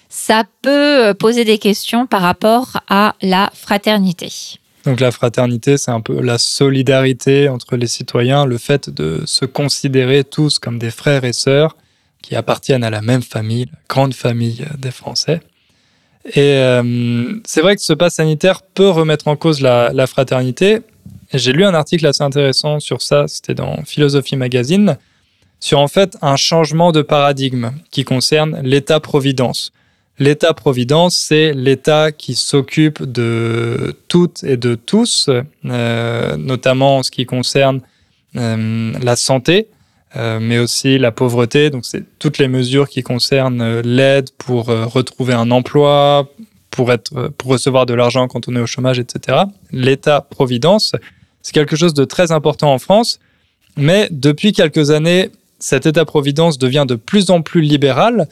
ça 0.09 0.43
peut 0.61 1.13
poser 1.13 1.45
des 1.45 1.57
questions 1.57 2.07
par 2.07 2.21
rapport 2.21 2.77
à 2.89 3.15
la 3.21 3.49
fraternité. 3.53 4.31
Donc 4.85 4.99
la 4.99 5.11
fraternité, 5.11 5.77
c'est 5.77 5.91
un 5.91 6.01
peu 6.01 6.21
la 6.21 6.37
solidarité 6.37 7.49
entre 7.49 7.75
les 7.75 7.87
citoyens, 7.87 8.45
le 8.45 8.57
fait 8.57 8.89
de 8.89 9.23
se 9.25 9.45
considérer 9.45 10.23
tous 10.23 10.59
comme 10.59 10.79
des 10.79 10.91
frères 10.91 11.25
et 11.25 11.33
sœurs 11.33 11.75
qui 12.21 12.35
appartiennent 12.35 12.83
à 12.83 12.89
la 12.89 13.01
même 13.01 13.21
famille, 13.21 13.65
la 13.65 13.79
grande 13.89 14.13
famille 14.13 14.65
des 14.77 14.91
Français. 14.91 15.41
Et 16.33 16.57
euh, 16.57 17.39
c'est 17.45 17.61
vrai 17.61 17.75
que 17.75 17.81
ce 17.81 17.93
pass 17.93 18.15
sanitaire 18.15 18.61
peut 18.61 18.89
remettre 18.89 19.27
en 19.27 19.35
cause 19.35 19.61
la, 19.61 20.07
fraternité. 20.07 20.79
J'ai 21.33 21.53
lu 21.53 21.63
un 21.63 21.73
article 21.73 22.05
assez 22.05 22.23
intéressant 22.23 22.79
sur 22.79 23.01
ça, 23.01 23.27
c'était 23.27 23.53
dans 23.53 23.83
Philosophie 23.85 24.35
Magazine, 24.35 24.97
sur 25.59 25.79
en 25.79 25.87
fait 25.87 26.17
un 26.21 26.35
changement 26.35 26.91
de 26.91 27.01
paradigme 27.01 27.71
qui 27.91 28.03
concerne 28.03 28.59
l'État-providence. 28.61 29.71
L'État-providence, 30.19 31.15
c'est 31.15 31.53
l'État 31.53 32.11
qui 32.11 32.35
s'occupe 32.35 33.03
de 33.03 33.95
toutes 34.07 34.43
et 34.43 34.57
de 34.57 34.75
tous, 34.75 35.29
euh, 35.65 36.37
notamment 36.37 36.97
en 36.97 37.03
ce 37.03 37.11
qui 37.11 37.25
concerne 37.25 37.81
euh, 38.35 38.93
la 39.01 39.15
santé, 39.15 39.67
euh, 40.15 40.39
mais 40.39 40.57
aussi 40.57 40.97
la 40.97 41.11
pauvreté. 41.11 41.69
Donc, 41.69 41.85
c'est 41.85 42.03
toutes 42.17 42.37
les 42.37 42.47
mesures 42.47 42.87
qui 42.87 43.03
concernent 43.03 43.61
euh, 43.61 43.81
l'aide 43.83 44.29
pour 44.37 44.69
euh, 44.69 44.85
retrouver 44.85 45.33
un 45.33 45.51
emploi, 45.51 46.31
pour, 46.71 46.93
être, 46.93 47.27
pour 47.37 47.51
recevoir 47.51 47.85
de 47.85 47.93
l'argent 47.93 48.27
quand 48.27 48.47
on 48.47 48.55
est 48.55 48.61
au 48.61 48.67
chômage, 48.67 48.99
etc. 48.99 49.39
L'État-providence, 49.71 50.93
c'est 51.41 51.53
quelque 51.53 51.75
chose 51.75 51.93
de 51.93 52.05
très 52.05 52.31
important 52.31 52.73
en 52.73 52.79
France, 52.79 53.19
mais 53.75 54.07
depuis 54.09 54.53
quelques 54.53 54.91
années, 54.91 55.29
cet 55.59 55.85
État-providence 55.85 56.57
devient 56.57 56.85
de 56.87 56.95
plus 56.95 57.29
en 57.29 57.41
plus 57.41 57.61
libéral. 57.61 58.29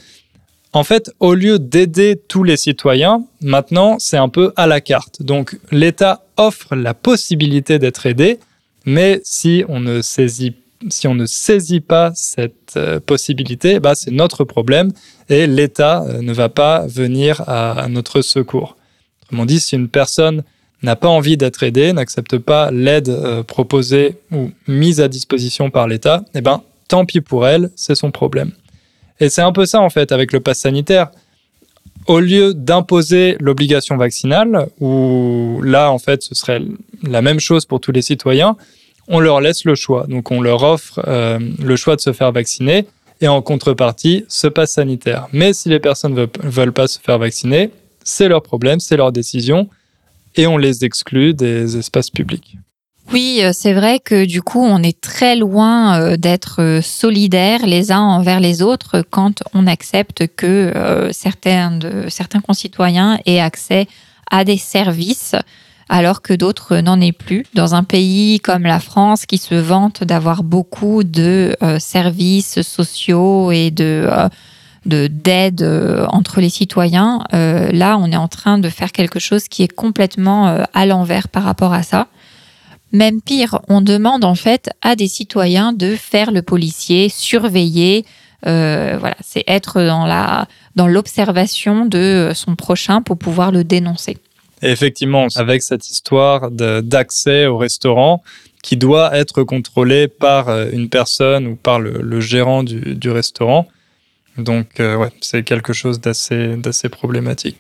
En 0.71 0.84
fait, 0.84 1.11
au 1.19 1.34
lieu 1.34 1.59
d'aider 1.59 2.19
tous 2.28 2.43
les 2.43 2.57
citoyens, 2.57 3.23
maintenant, 3.41 3.97
c'est 3.99 4.17
un 4.17 4.30
peu 4.30 4.53
à 4.55 4.65
la 4.65 4.80
carte. 4.80 5.23
Donc, 5.23 5.57
l'État 5.71 6.23
offre 6.38 6.76
la 6.76 6.93
possibilité 6.93 7.80
d'être 7.80 8.05
aidé, 8.05 8.39
mais 8.86 9.19
si 9.23 9.65
on 9.67 9.80
ne 9.80 10.01
saisit 10.01 10.55
si 10.90 11.08
on 11.08 11.16
ne 11.16 11.26
saisit 11.26 11.82
pas 11.82 12.12
cette 12.16 12.74
euh, 12.78 13.00
possibilité, 13.00 13.80
bah, 13.80 13.96
c'est 13.96 14.12
notre 14.12 14.44
problème 14.44 14.92
et 15.30 15.48
l'État 15.48 16.04
euh, 16.04 16.22
ne 16.22 16.34
va 16.34 16.50
pas 16.50 16.86
venir 16.88 17.42
à, 17.48 17.88
notre 17.90 18.22
secours. 18.22 18.78
Autrement 19.24 19.46
dit, 19.46 19.60
si 19.60 19.76
une 19.76 19.90
personne 19.90 20.44
n'a 20.84 20.96
pas 20.96 21.08
envie 21.08 21.38
d'être 21.38 21.64
aidée, 21.64 21.94
n'accepte 21.94 22.38
pas 22.38 22.72
l'aide 22.72 23.10
euh, 23.10 23.44
proposée 23.44 24.18
ou 24.32 24.52
mise 24.68 25.02
à 25.02 25.08
disposition 25.08 25.70
par 25.70 25.88
l'État, 25.88 26.24
eh 26.36 26.42
ben, 26.42 26.62
tant 26.88 27.06
pis 27.06 27.22
pour 27.22 27.48
elle, 27.48 27.72
c'est 27.76 27.96
son 27.96 28.12
problème. 28.12 28.52
Et 29.20 29.30
c'est 29.30 29.42
un 29.42 29.52
peu 29.52 29.66
ça 29.66 29.82
en 29.82 29.90
fait 29.90 30.12
avec 30.12 30.34
le 30.34 30.40
pass 30.40 30.60
sanitaire. 30.60 31.10
Au 32.08 32.20
lieu 32.20 32.54
d'imposer 32.54 33.36
l'obligation 33.40 33.98
vaccinale, 33.98 34.68
où 34.80 35.60
là 35.64 35.92
en 35.92 35.98
fait 35.98 36.22
ce 36.22 36.36
serait 36.36 36.62
la 37.02 37.22
même 37.22 37.40
chose 37.40 37.66
pour 37.66 37.80
tous 37.80 37.92
les 37.92 38.04
citoyens, 38.04 38.58
on 39.08 39.20
leur 39.20 39.41
laisse 39.41 39.66
le 39.66 39.76
choix. 39.76 40.06
Donc 40.08 40.32
on 40.32 40.41
leur 40.41 40.64
offre 40.64 41.01
euh, 41.08 41.39
le 41.60 41.76
choix 41.76 41.95
de 41.95 42.01
se 42.01 42.14
faire 42.14 42.32
vacciner 42.32 42.86
et 43.22 43.28
en 43.28 43.41
contrepartie 43.41 44.26
ce 44.28 44.47
pass 44.47 44.72
sanitaire. 44.72 45.28
Mais 45.32 45.53
si 45.53 45.70
les 45.70 45.80
personnes 45.80 46.14
ne 46.14 46.28
veulent 46.43 46.74
pas 46.74 46.88
se 46.88 46.99
faire 46.99 47.18
vacciner, 47.18 47.72
c'est 48.03 48.28
leur 48.28 48.41
problème, 48.41 48.80
c'est 48.80 48.97
leur 48.97 49.12
décision 49.12 49.70
et 50.36 50.47
on 50.47 50.58
les 50.58 50.84
exclut 50.84 51.34
des 51.34 51.78
espaces 51.78 52.10
publics. 52.10 52.58
Oui, 53.14 53.39
euh, 53.43 53.51
c'est 53.53 53.74
vrai 53.74 53.99
que 53.99 54.26
du 54.26 54.41
coup, 54.41 54.64
on 54.64 54.82
est 54.82 54.99
très 54.99 55.36
loin 55.36 55.99
euh, 55.99 56.18
d'être 56.18 56.80
solidaires 56.82 57.66
les 57.66 57.91
uns 57.91 58.01
envers 58.01 58.39
les 58.39 58.64
autres 58.64 59.03
quand 59.10 59.43
on 59.53 59.68
accepte 59.68 60.28
que 60.36 60.74
certains, 61.12 61.78
de, 61.78 62.10
certains 62.10 62.41
concitoyens 62.41 63.20
aient 63.28 63.39
accès 63.39 63.88
à 64.32 64.43
des 64.43 64.58
services 64.58 65.36
alors 65.90 66.22
que 66.22 66.34
d'autres 66.34 66.78
n'en 66.78 67.00
aient 67.00 67.12
plus. 67.12 67.46
Dans 67.54 67.76
un 67.76 67.84
pays 67.84 68.40
comme 68.40 68.64
la 68.64 68.80
France 68.80 69.26
qui 69.26 69.38
se 69.38 69.56
vante 69.56 70.04
d'avoir 70.04 70.44
beaucoup 70.44 71.04
de 71.04 71.56
euh, 71.62 71.80
services 71.80 72.62
sociaux 72.62 73.52
et 73.52 73.72
de 73.72 74.08
euh, 74.10 74.30
d'aide 74.86 75.64
euh, 75.64 76.06
entre 76.10 76.42
les 76.42 76.50
citoyens, 76.50 77.24
là 77.32 77.98
on 78.00 78.12
est 78.12 78.18
en 78.18 78.28
train 78.28 78.60
de 78.60 78.70
faire 78.70 78.92
quelque 78.92 79.18
chose 79.18 79.48
qui 79.48 79.64
est 79.64 79.74
complètement 79.74 80.64
à 80.76 80.86
l'envers 80.86 81.28
par 81.28 81.44
rapport 81.44 81.74
à 81.74 81.82
ça. 81.82 82.08
Même 82.92 83.20
pire, 83.20 83.60
on 83.68 83.82
demande 83.82 84.24
en 84.24 84.36
fait 84.36 84.70
à 84.84 84.96
des 84.96 85.08
citoyens 85.08 85.74
de 85.74 85.96
faire 85.96 86.30
le 86.30 86.44
policier, 86.44 87.10
surveiller, 87.10 88.06
voilà, 88.44 89.16
c'est 89.22 89.44
être 89.48 89.82
dans 89.82 90.06
la 90.06 90.48
dans 90.76 90.86
l'observation 90.86 91.88
de 91.88 92.34
son 92.36 92.56
prochain 92.56 93.02
pour 93.02 93.18
pouvoir 93.18 93.52
le 93.52 93.64
dénoncer. 93.64 94.18
Et 94.62 94.72
effectivement, 94.72 95.28
avec 95.36 95.62
cette 95.62 95.89
histoire 95.89 96.49
d'accès 96.51 97.45
au 97.45 97.58
restaurant 97.58 98.24
qui 98.66 98.78
doit 98.78 99.16
être 99.16 99.43
contrôlé 99.43 100.08
par 100.08 100.49
euh, 100.49 100.68
une 100.72 100.89
personne 100.89 101.45
ou 101.45 101.56
par 101.56 101.80
le, 101.80 102.20
gérant 102.20 102.64
du, 102.64 103.12
restaurant. 103.12 103.68
Donc, 104.39 104.80
euh, 104.80 105.08
c'est 105.22 105.43
quelque 105.43 105.72
chose 105.72 106.01
d'assez 106.01 106.89
problématique. 106.89 107.58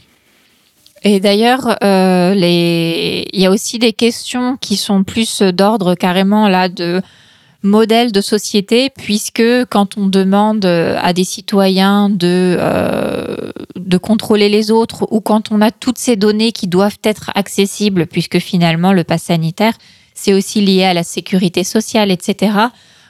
Et 1.03 1.19
d'ailleurs, 1.19 1.77
euh, 1.83 2.33
il 2.35 3.39
y 3.39 3.45
a 3.45 3.51
aussi 3.51 3.77
des 3.77 3.93
questions 3.93 4.57
qui 4.59 4.75
sont 4.77 5.03
plus 5.03 5.43
d'ordre 5.43 5.93
carrément 5.93 6.49
là 6.49 6.69
de 6.69 7.03
modèle 7.65 8.11
de 8.11 8.21
société, 8.21 8.89
puisque 8.89 9.43
quand 9.69 9.97
on 9.97 10.07
demande 10.07 10.65
à 10.65 11.13
des 11.13 11.23
citoyens 11.23 12.09
de, 12.09 12.55
euh, 12.59 13.51
de 13.75 13.97
contrôler 13.97 14.49
les 14.49 14.71
autres 14.71 15.07
ou 15.11 15.19
quand 15.19 15.51
on 15.51 15.61
a 15.61 15.71
toutes 15.71 15.97
ces 15.97 16.15
données 16.15 16.51
qui 16.51 16.67
doivent 16.67 16.99
être 17.03 17.31
accessibles, 17.35 18.07
puisque 18.07 18.39
finalement 18.39 18.93
le 18.93 19.03
pass 19.03 19.23
sanitaire, 19.23 19.73
c'est 20.13 20.33
aussi 20.33 20.61
lié 20.61 20.85
à 20.85 20.93
la 20.93 21.03
sécurité 21.03 21.63
sociale, 21.63 22.11
etc. 22.11 22.53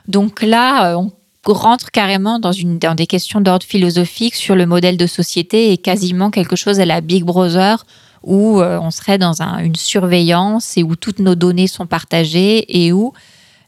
Donc 0.08 0.42
là, 0.42 0.92
euh, 0.92 0.96
on 0.96 1.12
rentre 1.54 1.92
carrément 1.92 2.40
dans, 2.40 2.52
une, 2.52 2.80
dans 2.80 2.96
des 2.96 3.06
questions 3.06 3.42
d'ordre 3.42 3.66
philosophique 3.66 4.36
sur 4.36 4.56
le 4.56 4.66
modèle 4.66 4.98
de 4.98 5.08
société 5.08 5.72
et 5.72 5.78
quasiment 5.78 6.32
quelque 6.32 6.56
chose 6.56 6.80
à 6.80 6.86
la 6.86 7.02
Big 7.02 7.24
Brother 7.24 7.86
où 8.24 8.60
euh, 8.60 8.80
on 8.82 8.90
serait 8.90 9.20
dans 9.20 9.42
une 9.60 9.76
surveillance 9.76 10.78
et 10.78 10.84
où 10.84 10.96
toutes 10.96 11.20
nos 11.20 11.36
données 11.36 11.68
sont 11.68 11.86
partagées 11.86 12.86
et 12.86 12.92
où 12.92 13.14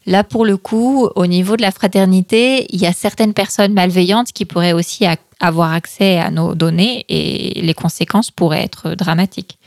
Là, 0.08 0.24
pour 0.24 0.46
le 0.46 0.56
coup, 0.56 1.06
au 1.16 1.26
niveau 1.26 1.58
de 1.58 1.60
la 1.60 1.70
fraternité, 1.70 2.66
il 2.70 2.80
y 2.80 2.86
a 2.86 2.94
certaines 2.94 3.34
personnes 3.34 3.74
malveillantes 3.74 4.32
qui 4.32 4.46
pourraient 4.46 4.72
aussi 4.72 5.04
avoir 5.38 5.74
accès 5.74 6.16
à 6.16 6.30
nos 6.30 6.54
données 6.54 7.04
et 7.10 7.60
les 7.60 7.74
conséquences 7.74 8.30
pourraient 8.30 8.62
être 8.62 8.94
dramatiques. 8.94 9.58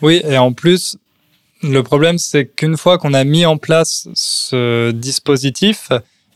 Oui, 0.00 0.22
et 0.24 0.38
en 0.38 0.52
plus, 0.52 0.98
le 1.64 1.82
problème, 1.82 2.18
c'est 2.18 2.46
qu'une 2.46 2.76
fois 2.76 2.96
qu'on 2.96 3.12
a 3.12 3.24
mis 3.24 3.44
en 3.44 3.56
place 3.56 4.06
ce 4.14 4.92
dispositif, 4.92 5.88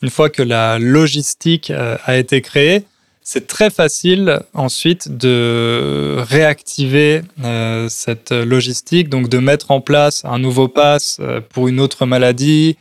une 0.03 0.11
fois 0.11 0.28
que 0.28 0.42
la 0.42 0.80
logistique 0.80 1.70
euh, 1.70 1.97
a 2.05 2.16
été 2.16 2.40
créée, 2.40 2.82
c'est 3.22 3.47
très 3.47 3.70
facile 3.70 4.40
ensuite 4.55 5.09
de 5.16 6.16
réactiver 6.18 7.22
euh, 7.44 7.88
cette 7.88 8.32
logistique, 8.32 9.09
donc 9.09 9.28
de 9.28 9.38
mettre 9.38 9.70
en 9.70 9.80
place 9.80 10.24
un 10.24 10.40
nouveau 10.40 10.66
pass 10.66 11.18
euh, 11.20 11.40
pour 11.40 11.68
une 11.68 11.78
autre 11.78 12.07
maladie, 12.07 12.76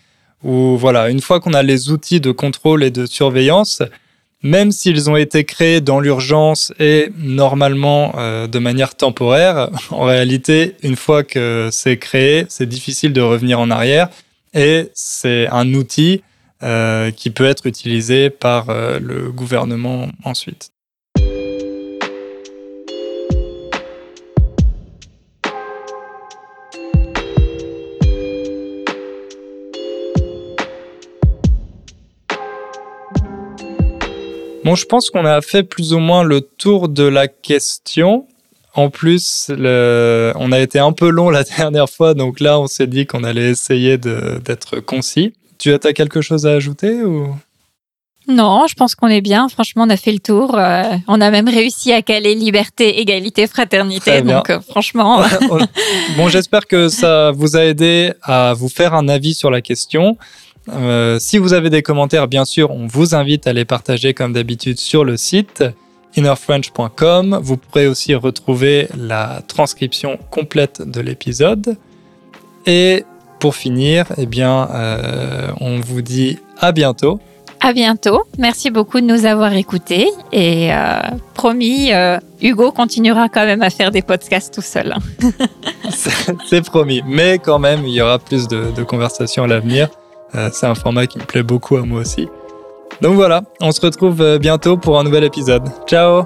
où 0.45 0.77
voilà, 0.77 1.09
une 1.09 1.21
fois 1.21 1.39
qu'on 1.39 1.53
a 1.53 1.63
les 1.63 1.89
outils 1.89 2.21
de 2.21 2.31
contrôle 2.31 2.83
et 2.83 2.91
de 2.91 3.05
surveillance, 3.07 3.81
même 4.43 4.71
s'ils 4.71 5.09
ont 5.09 5.15
été 5.15 5.43
créés 5.43 5.81
dans 5.81 5.99
l'urgence 5.99 6.71
et 6.79 7.09
normalement 7.17 8.13
euh, 8.17 8.45
de 8.45 8.59
manière 8.59 8.95
temporaire, 8.95 9.71
en 9.89 10.03
réalité, 10.03 10.75
une 10.83 10.95
fois 10.95 11.23
que 11.23 11.69
c'est 11.71 11.97
créé, 11.97 12.45
c'est 12.47 12.69
difficile 12.69 13.11
de 13.11 13.21
revenir 13.21 13.59
en 13.59 13.71
arrière 13.71 14.09
et 14.53 14.91
c'est 14.93 15.47
un 15.47 15.73
outil 15.73 16.21
euh, 16.61 17.09
qui 17.09 17.31
peut 17.31 17.45
être 17.45 17.65
utilisé 17.65 18.29
par 18.29 18.69
euh, 18.69 18.99
le 18.99 19.31
gouvernement 19.31 20.09
ensuite. 20.23 20.69
Bon, 34.66 34.74
je 34.74 34.86
pense 34.88 35.11
qu'on 35.11 35.26
a 35.26 35.41
fait 35.41 35.61
plus 35.61 35.93
ou 35.93 35.99
moins 35.99 36.24
le 36.24 36.41
tour 36.41 36.89
de 36.89 37.03
la 37.03 37.28
question. 37.28 38.26
En 38.74 38.89
plus, 38.89 39.51
on 39.51 40.51
a 40.51 40.59
été 40.59 40.80
un 40.80 40.91
peu 40.91 41.09
long 41.09 41.30
la 41.30 41.43
dernière 41.57 41.88
fois, 41.88 42.16
donc 42.16 42.39
là, 42.39 42.59
on 42.59 42.66
s'est 42.66 42.88
dit 42.88 43.05
qu'on 43.05 43.24
allait 43.24 43.51
essayer 43.51 43.99
d'être 43.99 44.80
concis. 44.80 45.36
Tu 45.59 45.72
as, 45.72 45.78
quelque 45.93 46.20
chose 46.22 46.47
à 46.47 46.53
ajouter 46.53 47.03
ou? 47.03 47.28
Non, 48.28 48.66
je 48.68 48.74
pense 48.74 48.95
qu'on 48.95 49.07
est 49.07 49.22
bien. 49.22 49.49
Franchement, 49.49 49.84
on 49.84 49.89
a 49.91 49.97
fait 49.97 50.11
le 50.11 50.18
tour. 50.18 50.57
Euh, 50.57 50.95
on 51.07 51.22
a 51.22 51.30
même 51.30 51.47
réussi 51.47 51.93
à 51.93 52.01
caler 52.01 52.34
liberté, 52.34 52.99
égalité, 52.99 53.45
fraternité. 53.45 54.24
Donc, 54.24 54.49
euh, 54.49 54.59
franchement. 54.61 55.22
bon, 56.18 56.28
j'espère 56.28 56.66
que 56.66 56.89
ça 56.89 57.30
vous 57.30 57.55
a 57.55 57.63
aidé 57.63 58.13
à 58.24 58.53
vous 58.55 58.70
faire 58.70 58.95
un 58.95 59.07
avis 59.09 59.36
sur 59.36 59.51
la 59.51 59.61
question. 59.61 60.18
Euh, 60.70 61.20
si 61.20 61.38
vous 61.38 61.53
avez 61.53 61.70
des 61.70 61.82
commentaires, 61.82 62.28
bien 62.28 62.45
sûr, 62.45 62.72
on 62.72 62.88
vous 62.88 63.16
invite 63.16 63.47
à 63.47 63.53
les 63.53 63.66
partager 63.66 64.13
comme 64.13 64.34
d'habitude 64.34 64.80
sur 64.80 65.03
le 65.03 65.18
site 65.18 65.63
innerfrench.com. 66.16 67.39
Vous 67.41 67.57
pourrez 67.57 67.88
aussi 67.88 68.16
retrouver 68.16 68.88
la 68.97 69.41
transcription 69.47 70.18
complète 70.32 70.82
de 70.82 71.01
l'épisode. 71.01 71.78
Et 72.66 73.03
pour 73.39 73.55
finir, 73.55 74.05
eh 74.18 74.26
bien, 74.26 74.70
euh, 74.72 75.49
on 75.59 75.80
vous 75.82 76.01
dit 76.01 76.39
à 76.59 76.72
bientôt. 76.72 77.20
À 77.59 77.74
bientôt. 77.74 78.24
Merci 78.38 78.70
beaucoup 78.70 79.01
de 79.01 79.05
nous 79.05 79.26
avoir 79.26 79.53
écoutés. 79.53 80.07
Et 80.32 80.74
euh, 80.74 80.99
promis, 81.34 81.91
Hugo 82.41 82.72
continuera 82.72 83.28
quand 83.28 83.45
même 83.45 83.61
à 83.61 83.70
faire 83.70 83.91
des 83.91 84.01
podcasts 84.01 84.53
tout 84.53 84.61
seul. 84.61 84.95
C'est 85.89 86.63
promis. 86.63 87.01
Mais 87.07 87.39
quand 87.39 87.59
même, 87.59 87.86
il 87.86 87.93
y 87.93 88.01
aura 88.01 88.20
plus 88.20 88.47
de, 88.47 88.72
de 88.76 88.84
conversations 88.84 89.43
à 89.43 89.47
l'avenir. 89.47 89.89
Euh, 90.36 90.49
c'est 90.51 90.65
un 90.65 90.75
format 90.75 91.07
qui 91.07 91.17
me 91.19 91.23
plaît 91.23 91.43
beaucoup 91.43 91.77
à 91.77 91.81
moi 91.81 92.01
aussi. 92.01 92.27
Donc 93.01 93.15
voilà, 93.15 93.41
on 93.61 93.71
se 93.71 93.81
retrouve 93.81 94.21
euh, 94.21 94.38
bientôt 94.38 94.77
pour 94.77 94.99
un 94.99 95.03
nouvel 95.03 95.23
épisode. 95.23 95.63
Ciao 95.88 96.25